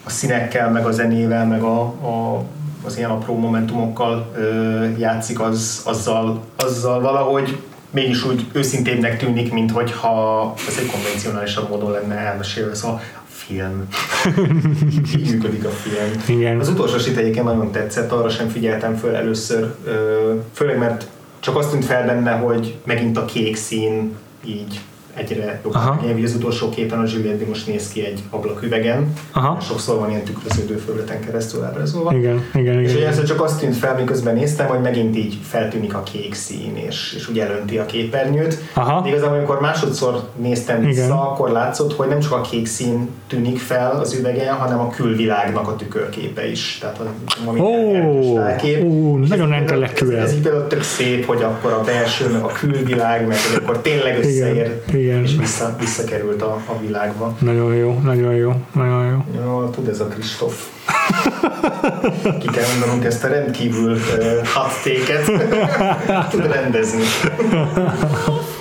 a 0.05 0.11
színekkel, 0.11 0.70
meg 0.70 0.87
a 0.87 0.91
zenével, 0.91 1.47
meg 1.47 1.62
a, 1.62 1.81
a 1.83 2.43
az 2.87 2.97
ilyen 2.97 3.11
apró 3.11 3.39
momentumokkal 3.39 4.33
ö, 4.37 4.85
játszik, 4.99 5.41
az, 5.41 5.83
azzal, 5.85 6.43
azzal 6.57 7.01
valahogy 7.01 7.59
mégis 7.91 8.24
úgy 8.24 8.47
őszintébbnek 8.53 9.18
tűnik, 9.18 9.53
mint 9.53 9.70
hogyha 9.70 10.53
ez 10.68 10.79
egy 10.79 10.91
konvencionálisabb 10.91 11.68
módon 11.68 11.91
lenne 11.91 12.14
elmesélve. 12.14 12.74
Szóval 12.74 13.01
film. 13.47 13.88
Így 15.18 15.30
működik 15.30 15.64
a 15.64 15.68
film. 15.68 16.38
Igen. 16.38 16.61
Az 16.61 16.68
utolsó 16.68 17.11
idejéken 17.11 17.44
nagyon 17.44 17.72
tetszett, 17.72 18.12
arra 18.12 18.28
sem 18.28 18.49
figyeltem 18.49 18.97
föl 18.97 19.14
először, 19.14 19.74
főleg 20.53 20.78
mert 20.78 21.09
csak 21.40 21.57
azt 21.57 21.70
tűnt 21.70 21.84
fel 21.84 22.07
benne, 22.07 22.32
hogy 22.32 22.76
megint 22.84 23.16
a 23.16 23.24
kék 23.24 23.57
szín 23.57 24.14
így 24.44 24.80
egyre 25.16 25.60
jobban 25.64 25.94
megnyelvi. 25.94 26.24
Az 26.24 26.34
utolsó 26.34 26.68
képen 26.68 26.98
a 26.98 27.04
Juliette 27.06 27.44
most 27.48 27.66
néz 27.66 27.88
ki 27.88 28.04
egy 28.04 28.22
ablaküvegen, 28.30 29.12
Aha. 29.32 29.60
sokszor 29.60 29.98
van 29.98 30.10
ilyen 30.10 30.22
tükröződő 30.22 30.76
fölületen 30.76 31.20
keresztül 31.20 31.64
ábrázolva. 31.64 32.16
Igen, 32.16 32.44
igen, 32.54 32.80
és 32.80 32.94
igen. 32.94 33.12
És 33.12 33.22
csak 33.22 33.42
azt 33.42 33.60
tűnt 33.60 33.76
fel, 33.76 33.94
miközben 33.94 34.34
néztem, 34.34 34.66
hogy 34.66 34.80
megint 34.80 35.16
így 35.16 35.38
feltűnik 35.42 35.94
a 35.94 36.02
kék 36.02 36.34
szín, 36.34 36.76
és, 36.88 37.14
és 37.16 37.28
úgy 37.28 37.38
elönti 37.38 37.78
a 37.78 37.86
képernyőt. 37.86 38.58
Aha. 38.74 39.00
De 39.00 39.08
igazából, 39.08 39.36
amikor 39.36 39.60
másodszor 39.60 40.28
néztem 40.36 40.84
vissza, 40.84 41.04
igen. 41.04 41.10
akkor 41.10 41.50
látszott, 41.50 41.94
hogy 41.94 42.08
nem 42.08 42.20
csak 42.20 42.32
a 42.32 42.40
kék 42.40 42.66
szín 42.66 43.10
tűnik 43.26 43.58
fel 43.58 43.90
az 44.00 44.14
üvegen, 44.14 44.54
hanem 44.54 44.80
a 44.80 44.90
külvilágnak 44.90 45.68
a 45.68 45.76
tükörképe 45.76 46.50
is. 46.50 46.78
Tehát 46.80 46.98
a, 46.98 47.04
a 47.44 47.56
oh, 47.56 48.56
kép. 48.56 48.84
Oh, 48.84 49.18
nagyon 49.18 49.52
intellektuál. 49.52 50.16
Ez 50.16 50.32
így 50.32 50.40
például 50.40 50.66
tök 50.66 50.82
szép, 50.82 51.26
hogy 51.26 51.42
akkor 51.42 51.72
a 51.72 51.80
belső, 51.80 52.30
meg 52.30 52.42
a 52.42 52.46
külvilág, 52.46 53.26
meg 53.26 53.36
akkor 53.56 53.78
tényleg 53.78 54.18
összeér. 54.18 54.82
Igen 54.92 55.05
igen. 55.05 55.05
És 55.07 55.36
vissza, 55.36 55.76
visszakerült 55.78 56.42
a, 56.42 56.62
a 56.66 56.78
világba. 56.80 57.36
Nagyon 57.38 57.74
jó, 57.74 57.98
nagyon 58.02 58.34
jó, 58.34 58.52
nagyon 58.72 59.07
jó. 59.07 59.24
Jó, 59.44 59.68
tud 59.68 59.88
ez 59.88 60.00
a 60.00 60.07
Kristóf. 60.07 60.68
Ki 62.40 62.46
kell 62.46 62.64
mondanunk 62.70 63.04
ezt 63.04 63.24
a 63.24 63.28
rendkívül 63.28 63.92
uh, 63.92 64.46
hot 64.54 64.82
téket. 64.82 65.24
tud 66.30 66.46
rendezni. 66.52 67.02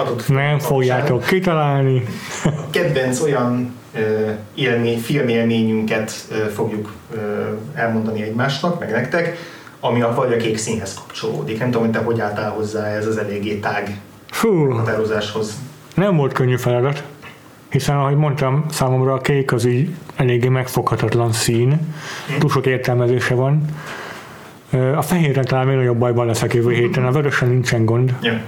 adott 0.00 0.28
Nem 0.42 0.58
fogjátok 0.58 1.24
kitalálni. 1.24 2.04
A 2.44 2.70
kedvenc 2.70 3.20
olyan 3.20 3.74
élmény, 4.54 4.98
filmélményünket 4.98 6.10
fogjuk 6.54 6.92
elmondani 7.74 8.22
egymásnak, 8.22 8.78
meg 8.78 8.90
nektek, 8.90 9.36
ami 9.80 10.02
a 10.02 10.14
vagy 10.14 10.32
a 10.32 10.36
kék 10.36 10.56
színhez 10.56 10.94
kapcsolódik. 10.94 11.58
Nem 11.58 11.70
tudom, 11.70 11.82
hogy 11.82 11.96
te 11.96 12.04
hogy 12.04 12.20
álltál 12.20 12.50
hozzá 12.50 12.86
ez 12.86 13.06
az 13.06 13.16
eléggé 13.16 13.58
tág 13.58 14.00
Fú, 14.30 14.70
határozáshoz. 14.70 15.54
nem 15.94 16.16
volt 16.16 16.32
könnyű 16.32 16.56
feladat, 16.56 17.02
hiszen 17.68 17.96
ahogy 17.96 18.16
mondtam, 18.16 18.64
számomra 18.70 19.12
a 19.12 19.18
kék 19.18 19.52
az 19.52 19.64
így 19.64 19.88
eléggé 20.16 20.48
megfoghatatlan 20.48 21.32
szín, 21.32 21.94
túl 22.38 22.50
sok 22.50 22.66
értelmezése 22.66 23.34
van. 23.34 23.64
A 24.96 25.02
fehérre 25.02 25.42
talán 25.42 25.66
még 25.66 25.76
nagyobb 25.76 25.98
bajban 25.98 26.26
leszek 26.26 26.54
jövő 26.54 26.72
héten, 26.72 27.06
a 27.06 27.10
vörösen 27.10 27.48
nincsen 27.48 27.84
gond. 27.84 28.14
Ja. 28.22 28.40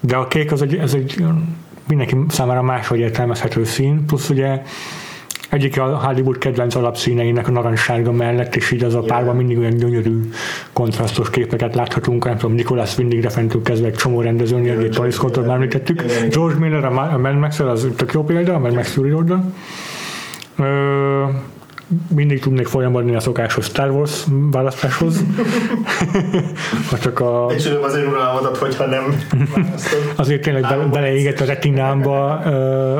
De 0.00 0.16
a 0.16 0.28
kék 0.28 0.52
az 0.52 0.62
egy, 0.62 0.74
ez 0.74 0.94
egy 0.94 1.24
mindenki 1.88 2.16
számára 2.28 2.62
máshogy 2.62 2.98
értelmezhető 2.98 3.64
szín, 3.64 4.04
plusz 4.06 4.28
ugye 4.28 4.62
egyik 5.50 5.80
a 5.80 5.98
Hollywood 5.98 6.38
kedvenc 6.38 6.74
alapszíneinek 6.74 7.48
a 7.48 7.50
narancssárga 7.50 8.12
mellett, 8.12 8.56
és 8.56 8.70
így 8.70 8.84
az 8.84 8.94
a 8.94 9.00
párban 9.00 9.36
mindig 9.36 9.58
olyan 9.58 9.76
gyönyörű 9.76 10.30
kontrasztos 10.72 11.30
képeket 11.30 11.74
láthatunk, 11.74 12.24
nem 12.24 12.36
tudom, 12.36 12.54
Nicholas 12.54 12.98
Winding 12.98 13.22
Refentől 13.22 13.62
kezdve 13.62 13.86
egy 13.86 13.94
csomó 13.94 14.20
rendezőnél, 14.20 14.78
egy 14.78 14.90
Tony 14.90 15.10
Scottot 15.10 15.46
már 15.46 15.54
említettük. 15.54 16.04
George 16.30 16.58
Miller, 16.58 16.84
a 16.84 16.90
Ma- 16.90 17.10
a 17.12 17.18
Mad 17.18 17.38
max 17.38 17.60
az 17.60 17.88
tök 17.96 18.12
jó 18.12 18.24
példa, 18.24 18.54
a 18.54 18.58
Mad 18.58 18.74
Max 18.74 18.92
Fury. 18.92 19.12
Mindig 22.14 22.40
tudnék 22.40 22.66
folyamodni 22.66 23.14
a 23.14 23.20
szokásos 23.20 23.64
Star 23.64 23.90
Wars 23.90 24.24
választáshoz. 24.50 25.24
ha 26.90 26.98
csak 26.98 27.20
a, 27.20 27.46
Becsülöm 27.46 27.82
az 27.82 27.96
én 27.96 28.06
uralmadat, 28.06 28.56
hogyha 28.56 28.86
nem. 28.86 29.02
Azért 30.16 30.42
tényleg 30.42 30.62
be, 30.62 30.76
beleégett 30.76 31.40
a 31.40 31.44
retinámba 31.44 32.38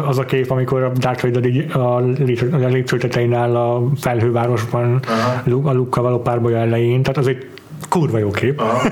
az 0.09 0.19
a 0.19 0.25
kép, 0.25 0.51
amikor 0.51 0.83
a 0.83 0.93
Darth 0.99 1.23
Vader 1.23 1.77
a, 1.77 2.01
lépcső- 2.01 2.53
a 2.53 2.69
lépcső 2.69 2.99
tetején 2.99 3.35
áll 3.35 3.57
a 3.57 3.83
felhővárosban 4.01 5.01
Aha. 5.09 5.69
A 5.69 5.73
Luke-kal 5.73 6.03
való 6.03 6.21
párbaj 6.21 6.55
elején, 6.55 7.03
tehát 7.03 7.19
az 7.19 7.27
egy 7.27 7.49
kurva 7.89 8.19
jó 8.19 8.31
kép. 8.31 8.61
Aha. 8.61 8.89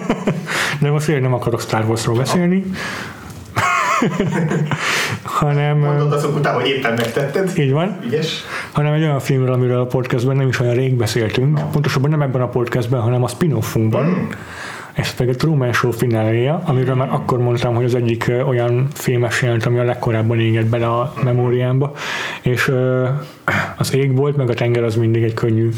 De 0.81 0.91
most 0.91 1.09
én 1.09 1.23
nem 1.23 1.35
akarok 1.35 1.61
Star 1.61 1.85
Warsról 1.85 2.17
beszélni, 2.17 2.65
hanem, 5.41 5.79
Mondod 5.79 6.13
azok 6.13 6.37
után, 6.37 6.55
hogy 6.55 6.67
éppen 6.67 6.93
megtetted. 6.93 7.53
így 7.59 7.73
van, 7.73 7.99
Ügyes. 8.07 8.43
hanem 8.73 8.93
egy 8.93 9.03
olyan 9.03 9.21
filmről, 9.21 9.53
amiről 9.53 9.81
a 9.81 9.87
podcastben 9.87 10.37
nem 10.37 10.49
is 10.49 10.61
olyan 10.61 10.75
rég 10.75 10.95
beszéltünk, 10.95 11.61
pontosabban 11.73 12.11
nem 12.11 12.23
ebben 12.23 12.41
a 12.41 12.49
podcastben, 12.49 13.01
hanem 13.01 13.23
a 13.23 13.29
spin-offunkban. 13.29 14.29
Ez 14.93 15.15
pedig 15.15 15.35
a 15.35 15.37
Truman 15.37 15.73
Show 15.73 15.91
fináléja, 15.91 16.63
amiről 16.65 16.95
már 16.95 17.09
akkor 17.13 17.39
mondtam, 17.39 17.75
hogy 17.75 17.85
az 17.85 17.95
egyik 17.95 18.33
olyan 18.47 18.89
filmes 18.95 19.43
jelent, 19.43 19.67
ami 19.67 19.79
a 19.79 19.85
legkorábban 19.85 20.41
égett 20.41 20.67
bele 20.67 20.87
a 20.87 21.13
memóriámba, 21.25 21.93
és 22.43 22.73
az 23.77 23.95
ég 23.95 24.17
volt, 24.17 24.37
meg 24.37 24.51
a 24.51 24.55
tenger 24.55 24.83
az 24.83 24.95
mindig 24.97 25.23
egy 25.23 25.35
könnyű 25.35 25.69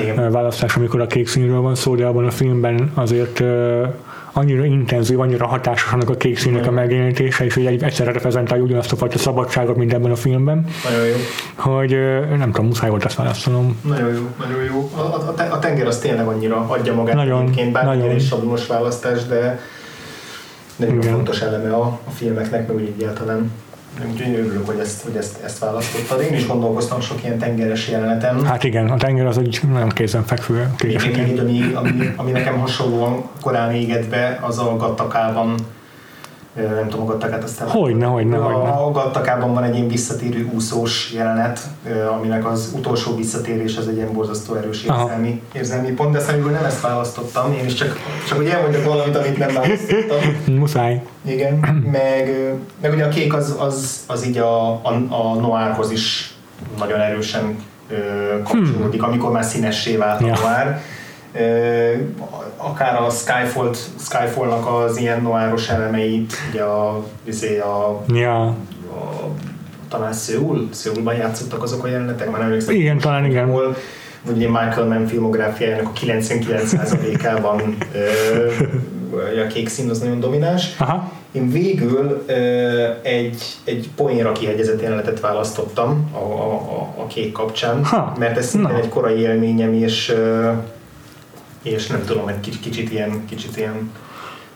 Igen. 0.00 0.30
választás, 0.30 0.76
amikor 0.76 1.00
a 1.00 1.06
kék 1.06 1.28
színről 1.28 1.60
van 1.60 1.74
szó, 1.74 1.94
de 1.94 2.06
abban 2.06 2.26
a 2.26 2.30
filmben 2.30 2.90
azért 2.94 3.42
annyira 4.36 4.64
intenzív, 4.64 5.20
annyira 5.20 5.46
hatásos 5.46 5.92
annak 5.92 6.10
a 6.10 6.14
kék 6.14 6.38
színnek 6.38 6.66
a 6.66 6.70
megjelenítése, 6.70 7.44
és 7.44 7.54
hogy 7.54 7.66
egy- 7.66 7.82
egyszerre 7.82 8.12
reprezentálja 8.12 8.62
ugyanazt 8.64 8.92
a 8.92 8.96
fajta 8.96 9.18
szabadságot, 9.18 9.76
mint 9.76 9.92
ebben 9.92 10.10
a 10.10 10.16
filmben, 10.16 10.66
Nagyon 10.90 11.06
jó. 11.06 11.14
hogy 11.56 11.90
nem 12.38 12.50
tudom, 12.52 12.66
muszáj 12.66 12.90
volt 12.90 13.04
ezt 13.04 13.16
választanom. 13.16 13.78
Nagyon 13.82 14.12
jó, 14.14 14.28
nagyon 14.38 14.64
jó. 14.64 14.90
A, 14.96 15.00
a, 15.00 15.14
a 15.28 15.34
te- 15.34 15.44
a 15.50 15.58
tenger 15.58 15.86
az 15.86 15.98
tényleg 15.98 16.26
annyira 16.26 16.56
adja 16.68 16.94
magát 16.94 17.14
Nagyon, 17.14 17.42
egyébként, 17.42 17.72
bármilyen 17.72 18.14
is 18.16 18.26
sablonos 18.26 18.66
választás, 18.66 19.24
de 19.26 19.60
nagyon 20.76 21.00
fontos 21.00 21.40
eleme 21.40 21.74
a, 21.74 21.82
a 22.04 22.10
filmeknek, 22.10 22.66
meg 22.66 22.76
úgy 22.76 22.92
egyáltalán. 22.96 23.52
Úgyhogy 24.04 24.34
örülök, 24.34 24.66
hogy 24.66 24.78
ezt, 24.78 25.02
hogy 25.02 25.16
ezt, 25.16 25.42
ezt 25.44 25.58
választottad. 25.58 26.20
Én 26.20 26.34
is 26.34 26.46
gondolkoztam 26.46 27.00
sok 27.00 27.22
ilyen 27.22 27.38
tengeres 27.38 27.88
jeleneten. 27.88 28.44
Hát 28.44 28.64
igen, 28.64 28.90
a 28.90 28.96
tenger 28.96 29.26
az 29.26 29.38
egy 29.38 29.60
nagyon 29.72 29.88
kézenfekvő 29.88 30.74
Még, 30.82 31.00
még 31.16 31.38
ami, 31.38 31.72
ami, 31.74 32.12
ami, 32.16 32.30
nekem 32.30 32.58
hasonlóan 32.58 33.24
korán 33.40 33.72
égett 33.72 34.08
be, 34.08 34.38
az 34.40 34.58
a 34.58 34.76
Gattakában, 34.76 35.54
nem 36.56 36.88
tudom, 36.88 37.06
Gattakát 37.06 37.42
aztán... 37.42 37.68
Hogyne, 37.68 38.06
hogyne, 38.06 38.36
hogyne. 38.36 38.68
A 38.68 38.90
Gattakában 38.90 39.54
van 39.54 39.62
egy 39.62 39.74
ilyen 39.74 39.88
visszatérő 39.88 40.50
úszós 40.54 41.12
jelenet, 41.12 41.60
aminek 42.16 42.46
az 42.46 42.72
utolsó 42.76 43.16
visszatérés 43.16 43.76
az 43.76 43.88
egy 43.88 43.96
ilyen 43.96 44.12
borzasztó 44.12 44.54
erős 44.54 44.82
érzelmi, 44.82 45.42
érzelmi 45.52 45.90
pont, 45.90 46.12
de 46.12 46.20
szeméből 46.20 46.50
nem 46.50 46.64
ezt 46.64 46.80
választottam, 46.80 47.52
én 47.52 47.64
is 47.64 47.74
csak, 47.74 47.98
csak 48.28 48.36
hogy 48.36 48.46
elmondjak 48.46 48.84
valamit, 48.84 49.16
amit 49.16 49.38
nem 49.38 49.54
választottam. 49.54 50.18
Muszáj. 50.58 51.02
Igen, 51.24 51.54
meg, 51.92 52.56
meg 52.80 52.92
ugye 52.92 53.04
a 53.04 53.08
kék 53.08 53.34
az, 53.34 53.56
az, 53.58 54.04
az 54.06 54.26
így 54.26 54.38
a, 54.38 54.70
a, 54.70 55.06
a 55.08 55.34
noárhoz 55.34 55.90
is 55.90 56.34
nagyon 56.78 57.00
erősen 57.00 57.56
kapcsolódik, 58.44 59.02
amikor 59.02 59.32
már 59.32 59.44
színessé 59.44 59.96
vált 59.96 60.20
a 60.20 60.24
Hmm. 60.24 60.34
Ja. 60.34 60.80
Akár 62.56 63.02
a 63.02 63.10
Skyfall, 63.10 63.70
Skyfallnak 63.98 64.66
az 64.66 64.96
ilyen 64.96 65.22
noáros 65.22 65.68
elemeit, 65.68 66.32
ugye 66.50 66.62
a, 66.62 67.04
izé 67.24 67.58
a, 67.58 68.02
Ja. 68.14 68.42
a 68.44 68.54
talán 69.88 70.12
Szöul, 70.12 70.68
Szöulban 70.72 71.14
játszottak 71.14 71.62
azok 71.62 71.84
a 71.84 71.88
jelenetek, 71.88 72.26
már 72.30 72.38
nem 72.38 72.46
emlékszem. 72.46 72.74
Igen, 72.74 72.98
talán 72.98 73.24
igen. 73.24 73.50
Hol, 73.50 73.76
vagy 74.22 74.36
ugye 74.36 74.46
Michael 74.48 74.86
Mann 74.86 75.06
filmográfiájának 75.06 75.86
a 75.86 75.98
99%-ában 76.04 77.76
ö, 77.92 79.40
a 79.40 79.46
kék 79.46 79.68
szín 79.68 79.90
az 79.90 79.98
nagyon 79.98 80.20
domináns. 80.20 80.74
Aha. 80.78 81.10
Én 81.32 81.50
végül 81.50 82.24
ö, 82.26 82.34
egy, 83.02 83.42
egy 83.64 83.88
poénra 83.96 84.32
kihegyezett 84.32 84.82
jelenetet 84.82 85.20
választottam 85.20 86.10
a, 86.12 86.16
a, 86.16 86.52
a, 86.52 87.02
a 87.02 87.06
kék 87.06 87.32
kapcsán, 87.32 87.84
Ha, 87.84 88.12
mert 88.18 88.36
ez 88.36 88.46
szintén 88.46 88.76
egy 88.76 88.88
korai 88.88 89.18
élményem, 89.20 89.72
és, 89.72 90.08
ö, 90.10 90.50
és 91.72 91.86
nem 91.86 92.04
tudom, 92.04 92.28
egy 92.28 92.40
kicsit, 92.40 92.60
kicsit 92.60 92.90
ilyen, 92.92 93.24
kicsit 93.26 93.56
ilyen 93.56 93.90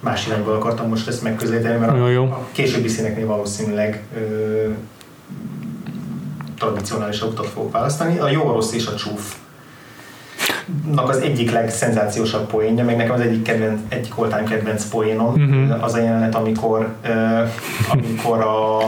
más 0.00 0.26
irányba 0.26 0.54
akartam 0.54 0.88
most 0.88 1.08
ezt 1.08 1.22
megközelíteni, 1.22 1.78
mert 1.78 1.92
a, 1.92 2.08
jó. 2.08 2.24
a 2.24 2.46
későbbi 2.52 2.88
színeknél 2.88 3.26
valószínűleg 3.26 4.02
ö, 4.16 4.68
tradicionális 6.58 7.22
utat 7.22 7.46
fogok 7.46 7.72
választani. 7.72 8.18
A 8.18 8.28
jó, 8.30 8.48
a 8.48 8.52
rossz 8.52 8.72
és 8.72 8.86
a 8.86 8.94
csúf 8.94 9.34
az 10.96 11.18
egyik 11.18 11.50
legszenzációsabb 11.50 12.46
poénja, 12.50 12.84
meg 12.84 12.96
nekem 12.96 13.14
az 13.14 13.20
egyik, 13.20 13.42
kedvenc, 13.42 13.80
egyik 13.88 14.16
all-time 14.18 14.42
kedvenc 14.42 14.84
poénom, 14.84 15.34
Mhm. 15.34 15.82
az 15.82 15.94
a 15.94 15.98
jelenet, 15.98 16.34
amikor, 16.34 16.88
ö, 17.02 17.42
amikor 17.88 18.40
a 18.40 18.78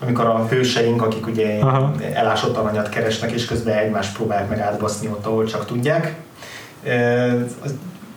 amikor 0.00 0.24
a 0.26 0.46
hőseink, 0.48 1.02
akik 1.02 1.26
ugye 1.26 1.58
Aha. 1.60 1.92
elásott 2.14 2.56
aranyat 2.56 2.88
keresnek, 2.88 3.30
és 3.30 3.44
közben 3.44 3.78
egymást 3.78 4.16
próbálják 4.16 4.48
meg 4.48 4.58
átbaszni 4.60 5.08
ott, 5.08 5.26
ahol 5.26 5.44
csak 5.44 5.66
tudják. 5.66 6.14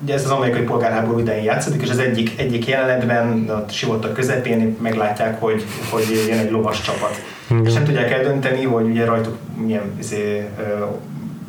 Ugye 0.02 0.14
ez 0.14 0.26
az 0.26 0.32
amerikai 0.32 0.62
polgárháború 0.62 1.20
idején 1.20 1.44
játszódik, 1.44 1.82
és 1.82 1.90
az 1.90 1.98
egyik, 1.98 2.40
egyik 2.40 2.68
jelenetben 2.68 3.50
a 3.50 3.66
sivatag 3.70 4.12
közepén 4.12 4.78
meglátják, 4.82 5.40
hogy, 5.40 5.64
hogy 5.90 6.04
jön 6.28 6.38
egy 6.38 6.52
lovas 6.52 6.82
csapat. 6.82 7.22
Igen. 7.50 7.66
És 7.66 7.74
nem 7.74 7.84
tudják 7.84 8.12
eldönteni, 8.12 8.64
hogy 8.64 8.86
ugye 8.86 9.06
rajtuk 9.06 9.38
milyen 9.66 9.92
izé, 10.00 10.48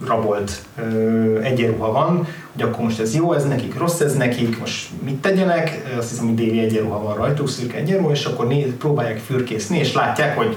rabolt 0.06 0.62
egyenruha 1.42 1.92
van, 1.92 2.26
hogy 2.52 2.62
akkor 2.62 2.84
most 2.84 3.00
ez 3.00 3.14
jó, 3.14 3.32
ez 3.32 3.44
nekik, 3.44 3.78
rossz 3.78 4.00
ez 4.00 4.14
nekik, 4.14 4.58
most 4.58 4.88
mit 5.04 5.20
tegyenek, 5.20 5.82
azt 5.98 6.08
hiszem, 6.08 6.26
hogy 6.26 6.34
déli 6.34 6.60
egyenruha 6.60 7.02
van 7.02 7.16
rajtuk, 7.16 7.48
szürke 7.48 7.78
egyenruha, 7.78 8.12
és 8.12 8.24
akkor 8.24 8.46
néz, 8.46 8.66
próbálják 8.78 9.18
fürkészni, 9.18 9.78
és 9.78 9.92
látják, 9.92 10.36
hogy 10.36 10.56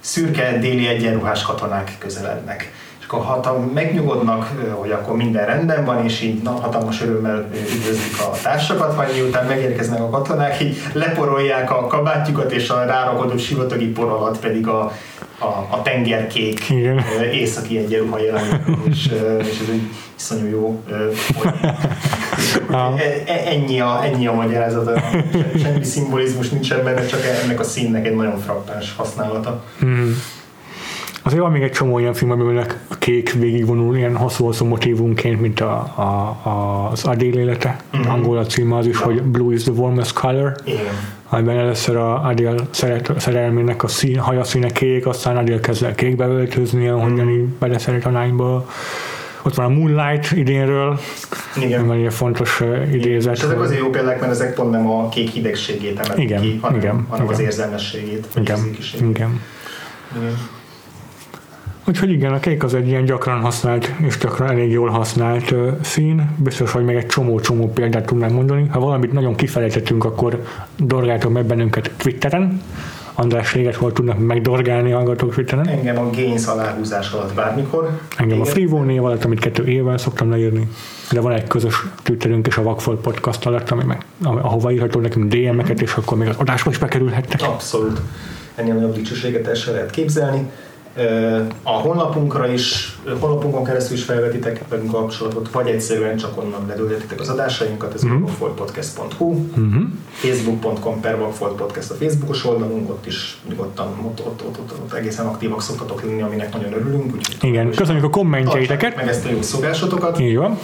szürke 0.00 0.58
déli 0.58 0.86
egyenruhás 0.86 1.42
katonák 1.42 1.96
közelednek. 1.98 2.72
Akkor 3.10 3.24
hatam, 3.24 3.70
megnyugodnak, 3.74 4.52
hogy 4.74 4.90
akkor 4.90 5.16
minden 5.16 5.46
rendben 5.46 5.84
van, 5.84 6.04
és 6.04 6.20
így 6.20 6.42
na, 6.42 6.50
hatalmas 6.50 7.02
örömmel 7.02 7.48
üdvözlik 7.52 8.20
a 8.20 8.36
társakat, 8.42 8.96
majd 8.96 9.14
miután 9.14 9.46
megérkeznek 9.46 10.00
a 10.00 10.10
katonák, 10.10 10.60
így 10.62 10.76
leporolják 10.92 11.70
a 11.70 11.86
kabátjukat, 11.86 12.52
és 12.52 12.68
a 12.68 12.84
rárakodott 12.84 13.38
sivatagi 13.38 13.86
por 13.86 14.08
alatt 14.08 14.38
pedig 14.38 14.66
a, 14.66 14.92
a, 15.38 15.44
a 15.46 15.82
tengerkék 15.82 16.68
Igen. 16.70 17.04
északi 17.32 17.78
egyenruha 17.78 18.18
jelenik, 18.18 18.60
és, 18.84 19.06
és 19.38 19.60
ez 19.60 19.68
egy 19.72 19.90
iszonyú 20.18 20.48
jó. 20.48 20.82
Ah. 22.70 23.00
E- 23.00 23.42
ennyi, 23.46 23.80
a, 23.80 24.04
ennyi 24.04 24.26
a 24.26 24.32
magyarázata. 24.32 25.00
Se- 25.00 25.58
Semmi 25.62 25.84
szimbolizmus 25.84 26.48
nincsen 26.48 26.84
benne, 26.84 27.06
csak 27.06 27.20
ennek 27.42 27.60
a 27.60 27.64
színnek 27.64 28.06
egy 28.06 28.14
nagyon 28.14 28.38
frappáns 28.38 28.94
használata. 28.96 29.62
Hmm. 29.78 30.22
Azért 31.28 31.42
van 31.42 31.52
még 31.52 31.62
egy 31.62 31.72
csomó 31.72 31.98
ilyen 31.98 32.14
film, 32.14 32.30
amiben 32.30 32.66
a 32.88 32.94
kék 32.98 33.32
végigvonul 33.32 33.96
ilyen 33.96 34.16
hosszú-hosszú 34.16 34.64
motívunként, 34.64 35.40
mint 35.40 35.60
a, 35.60 35.92
a, 35.94 36.48
a, 36.48 36.88
az 36.90 37.04
Adél 37.04 37.38
élete. 37.38 37.80
Mhm. 37.90 38.00
Mm-hmm. 38.00 38.10
Angol 38.10 38.38
a 38.38 38.46
címe 38.46 38.76
az 38.76 38.86
is, 38.86 38.96
hogy 38.96 39.22
Blue 39.22 39.54
is 39.54 39.62
the 39.62 39.72
warmest 39.72 40.12
color, 40.12 40.54
Igen. 40.64 40.80
amiben 41.28 41.58
először 41.58 41.96
a 41.96 42.24
Adél 42.24 42.54
szeret, 42.70 43.12
szerelmének 43.16 43.82
a 43.82 43.88
szín, 43.88 44.18
haja 44.18 44.44
színe 44.44 44.68
kék, 44.68 45.06
aztán 45.06 45.36
Adél 45.36 45.60
kezd 45.60 45.82
el 45.82 45.94
kékbe 45.94 46.26
öltözni, 46.26 46.88
ahogyan 46.88 47.30
így 47.30 47.44
beleszeret 47.44 48.06
a 48.06 48.10
lányba. 48.10 48.68
Ott 49.42 49.54
van 49.54 49.66
a 49.66 49.68
Moonlight 49.68 50.30
idénről, 50.32 50.98
Igen. 51.56 51.84
nem 51.84 51.90
egy 51.90 52.14
fontos 52.14 52.62
idézet. 52.92 53.36
És 53.36 53.42
ezek 53.42 53.60
azért 53.60 53.80
jó 53.80 53.90
példák, 53.90 54.20
mert 54.20 54.32
ezek 54.32 54.54
pont 54.54 54.70
nem 54.70 54.90
a 54.90 55.08
kék 55.08 55.28
hidegségét 55.28 55.98
emelik 55.98 56.24
Igen, 56.24 56.40
ki, 56.40 56.58
hanem, 56.62 56.78
igen, 56.78 57.06
hanem 57.08 57.28
az 57.28 57.38
igen. 57.38 57.50
érzelmességét, 57.50 58.26
vagy 58.34 58.42
Igen, 58.42 58.56
érzékiségét. 58.56 59.08
igen. 59.08 59.40
Igen. 60.16 60.56
Úgyhogy 61.88 62.10
igen, 62.10 62.32
a 62.32 62.38
kék 62.38 62.64
az 62.64 62.74
egy 62.74 62.88
ilyen 62.88 63.04
gyakran 63.04 63.40
használt, 63.40 63.92
és 64.06 64.18
gyakran 64.18 64.48
elég 64.48 64.70
jól 64.70 64.88
használt 64.88 65.54
szín. 65.82 66.30
Biztos, 66.36 66.72
hogy 66.72 66.84
még 66.84 66.96
egy 66.96 67.06
csomó-csomó 67.06 67.72
példát 67.72 68.06
tudnám 68.06 68.32
mondani. 68.32 68.66
Ha 68.68 68.80
valamit 68.80 69.12
nagyon 69.12 69.34
kifelejtettünk, 69.34 70.04
akkor 70.04 70.42
dorgáltok 70.76 71.32
meg 71.32 71.44
bennünket 71.44 71.90
Twitteren. 71.96 72.62
András 73.14 73.54
réget 73.54 73.74
hol 73.74 73.92
tudnak 73.92 74.18
megdorgálni 74.18 74.90
hallgatók 74.90 75.34
Twitteren. 75.34 75.68
Engem 75.68 75.98
a 75.98 76.10
gains 76.10 76.46
aláhúzás 76.46 77.12
alatt 77.12 77.34
bármikor. 77.34 78.00
Engem 78.16 78.40
a. 78.40 78.44
Freevo 78.44 78.82
név 78.82 79.04
alatt, 79.04 79.24
amit 79.24 79.40
kettő 79.40 79.66
évvel 79.66 79.98
szoktam 79.98 80.30
leírni. 80.30 80.68
De 81.10 81.20
van 81.20 81.32
egy 81.32 81.46
közös 81.46 81.84
Twitterünk 82.02 82.46
és 82.46 82.56
a 82.56 82.62
Vagfolt 82.62 83.00
podcast 83.00 83.46
alatt, 83.46 83.70
ami 83.70 83.84
meg, 83.84 84.04
ahova 84.22 84.72
írható 84.72 85.00
nekünk 85.00 85.32
DM-eket, 85.32 85.80
és 85.80 85.94
akkor 85.94 86.18
még 86.18 86.28
az 86.28 86.36
adásba 86.38 86.70
is 86.70 86.78
bekerülhettek. 86.78 87.42
Abszolút. 87.42 88.00
Ennél 88.54 88.74
nagyobb 88.74 88.94
dicsőséget 88.94 89.46
el 89.46 89.54
sem 89.54 89.74
lehet 89.74 89.90
képzelni. 89.90 90.50
A 91.62 91.70
honlapunkra 91.70 92.52
is, 92.52 92.98
honlapunkon 93.20 93.64
keresztül 93.64 93.96
is 93.96 94.04
felvetitek 94.04 94.68
velünk 94.68 94.92
kapcsolatot, 94.92 95.50
vagy 95.50 95.68
egyszerűen 95.68 96.16
csak 96.16 96.38
onnan 96.42 96.66
ledölhetitek 96.66 97.20
az 97.20 97.28
adásainkat, 97.28 97.94
ez 97.94 98.04
mm. 98.04 98.24
a 98.24 98.28
Uh-huh. 99.56 99.82
facebook.com 100.12 101.00
per 101.00 101.18
Vagfolt 101.18 101.56
Podcast 101.56 101.90
a 101.90 101.94
Facebookos 101.94 102.44
oldalunk, 102.44 102.90
ott 102.90 103.06
is 103.06 103.38
nyugodtan, 103.48 103.86
ott, 104.04 104.20
ott, 104.20 104.42
ott, 104.46 104.58
ott, 104.58 104.72
ott 104.72 104.92
egészen 104.92 105.26
aktívak 105.26 105.62
szoktatok 105.62 106.02
lenni, 106.02 106.22
aminek 106.22 106.52
nagyon 106.52 106.72
örülünk. 106.72 107.14
Úgyhogy 107.14 107.36
Igen, 107.48 107.70
köszönjük 107.70 108.04
a 108.04 108.10
kommentjeiteket. 108.10 108.96
meg 108.96 109.08
ezt 109.08 109.24
a 109.24 109.30
jó 109.30 109.42
szokásotokat. 109.42 110.20
Így 110.20 110.36
van. 110.36 110.58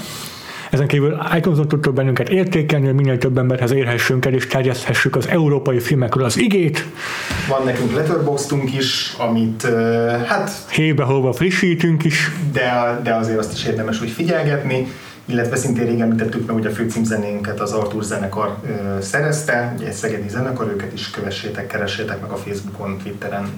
Ezen 0.74 0.86
kívül 0.86 1.18
iTunes-on 1.36 1.68
tudtok 1.68 1.94
bennünket 1.94 2.28
értékelni, 2.28 2.86
hogy 2.86 2.94
minél 2.94 3.18
több 3.18 3.38
emberhez 3.38 3.70
érhessünk 3.70 4.26
el, 4.26 4.32
és 4.32 4.46
terjeszthessük 4.46 5.16
az 5.16 5.28
európai 5.28 5.78
filmekről 5.78 6.24
az 6.24 6.38
igét. 6.38 6.84
Van 7.48 7.64
nekünk 7.64 7.94
letterboxdunk 7.94 8.74
is, 8.74 9.14
amit 9.18 9.66
hát 10.26 10.50
Hébe-hóba 10.70 11.32
frissítünk 11.32 12.04
is. 12.04 12.30
de, 12.52 13.00
de 13.02 13.14
azért 13.14 13.38
azt 13.38 13.52
is 13.52 13.64
érdemes 13.64 14.00
úgy 14.02 14.10
figyelgetni, 14.10 14.86
illetve 15.24 15.56
szintén 15.56 15.86
régen 15.86 16.02
említettük 16.02 16.46
meg, 16.46 16.54
hogy 16.56 16.66
a 16.66 16.70
főcímzenénket 16.70 17.60
az 17.60 17.72
Artur 17.72 18.02
zenekar 18.02 18.56
ö, 18.66 19.00
szerezte, 19.00 19.74
ugye 19.76 19.86
egy 19.86 19.92
szegedi 19.92 20.28
zenekar, 20.28 20.68
őket 20.68 20.92
is 20.92 21.10
kövessétek, 21.10 21.66
keressétek 21.66 22.20
meg 22.20 22.30
a 22.30 22.36
Facebookon, 22.36 22.98
Twitteren, 23.02 23.48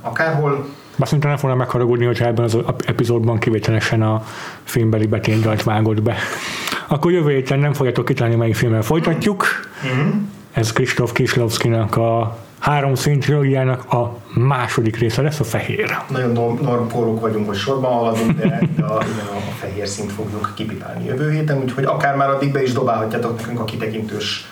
akárhol. 0.00 0.68
Bár 0.96 1.06
szerintem 1.06 1.30
nem 1.30 1.38
fognak 1.38 1.58
megharagudni, 1.58 2.04
hogyha 2.04 2.26
ebben 2.26 2.44
az 2.44 2.58
epizódban 2.86 3.38
kivételesen 3.38 4.02
a 4.02 4.24
filmbeli 4.64 5.06
beténdalt 5.06 5.62
vágott 5.62 6.02
be. 6.02 6.16
Akkor 6.88 7.12
jövő 7.12 7.30
héten 7.30 7.58
nem 7.58 7.72
fogjátok 7.72 8.04
kitalálni, 8.04 8.36
melyik 8.36 8.54
filmmel 8.54 8.82
folytatjuk. 8.82 9.46
Mm-hmm. 9.86 10.10
Ez 10.52 10.72
Kristóf 10.72 11.12
Kislovszkinak 11.12 11.96
a 11.96 12.38
három 12.58 12.94
szín 12.94 13.20
trilógiának 13.20 13.92
a 13.92 14.18
második 14.34 14.98
része 14.98 15.22
lesz, 15.22 15.40
a 15.40 15.44
fehér. 15.44 15.96
Nagyon 16.10 16.32
norm, 16.32 16.58
normpórok 16.62 17.20
vagyunk, 17.20 17.46
hogy 17.46 17.56
sorban 17.56 17.92
haladunk, 17.92 18.32
de, 18.32 18.60
de 18.76 18.84
a, 18.84 19.02
igen, 19.02 19.26
a 19.26 19.50
fehér 19.58 19.88
szint 19.88 20.12
fogjuk 20.12 20.52
kipipálni 20.54 21.04
jövő 21.04 21.30
héten, 21.30 21.58
úgyhogy 21.62 21.84
akár 21.84 22.16
már 22.16 22.28
addig 22.28 22.52
be 22.52 22.62
is 22.62 22.72
dobálhatjátok 22.72 23.40
nekünk 23.40 23.60
a 23.60 23.64
kitekintős 23.64 24.46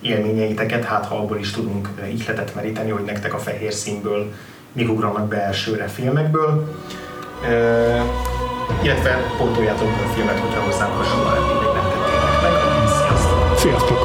élményeiteket, 0.00 0.84
hát 0.84 1.06
ha 1.06 1.16
abból 1.16 1.38
is 1.38 1.50
tudunk 1.50 1.88
ihletet 2.14 2.54
meríteni, 2.54 2.90
hogy 2.90 3.04
nektek 3.04 3.34
a 3.34 3.38
fehér 3.38 3.72
színből 3.72 4.32
mik 4.72 4.90
ugranak 4.90 5.28
be 5.28 5.42
elsőre 5.42 5.86
filmekből, 5.86 6.74
e, 7.44 7.52
illetve 8.82 9.18
pótoljátok 9.38 9.88
a 9.88 10.12
filmet, 10.14 10.38
hogyha 10.38 10.60
hozzám 10.60 10.90
hasonlóan 10.90 11.42
mindegy 11.46 11.74
nem 11.74 11.84
tettétek 11.90 12.42
meg. 12.42 12.52
Sziasztok! 12.88 13.58
Sziasztok! 13.58 13.97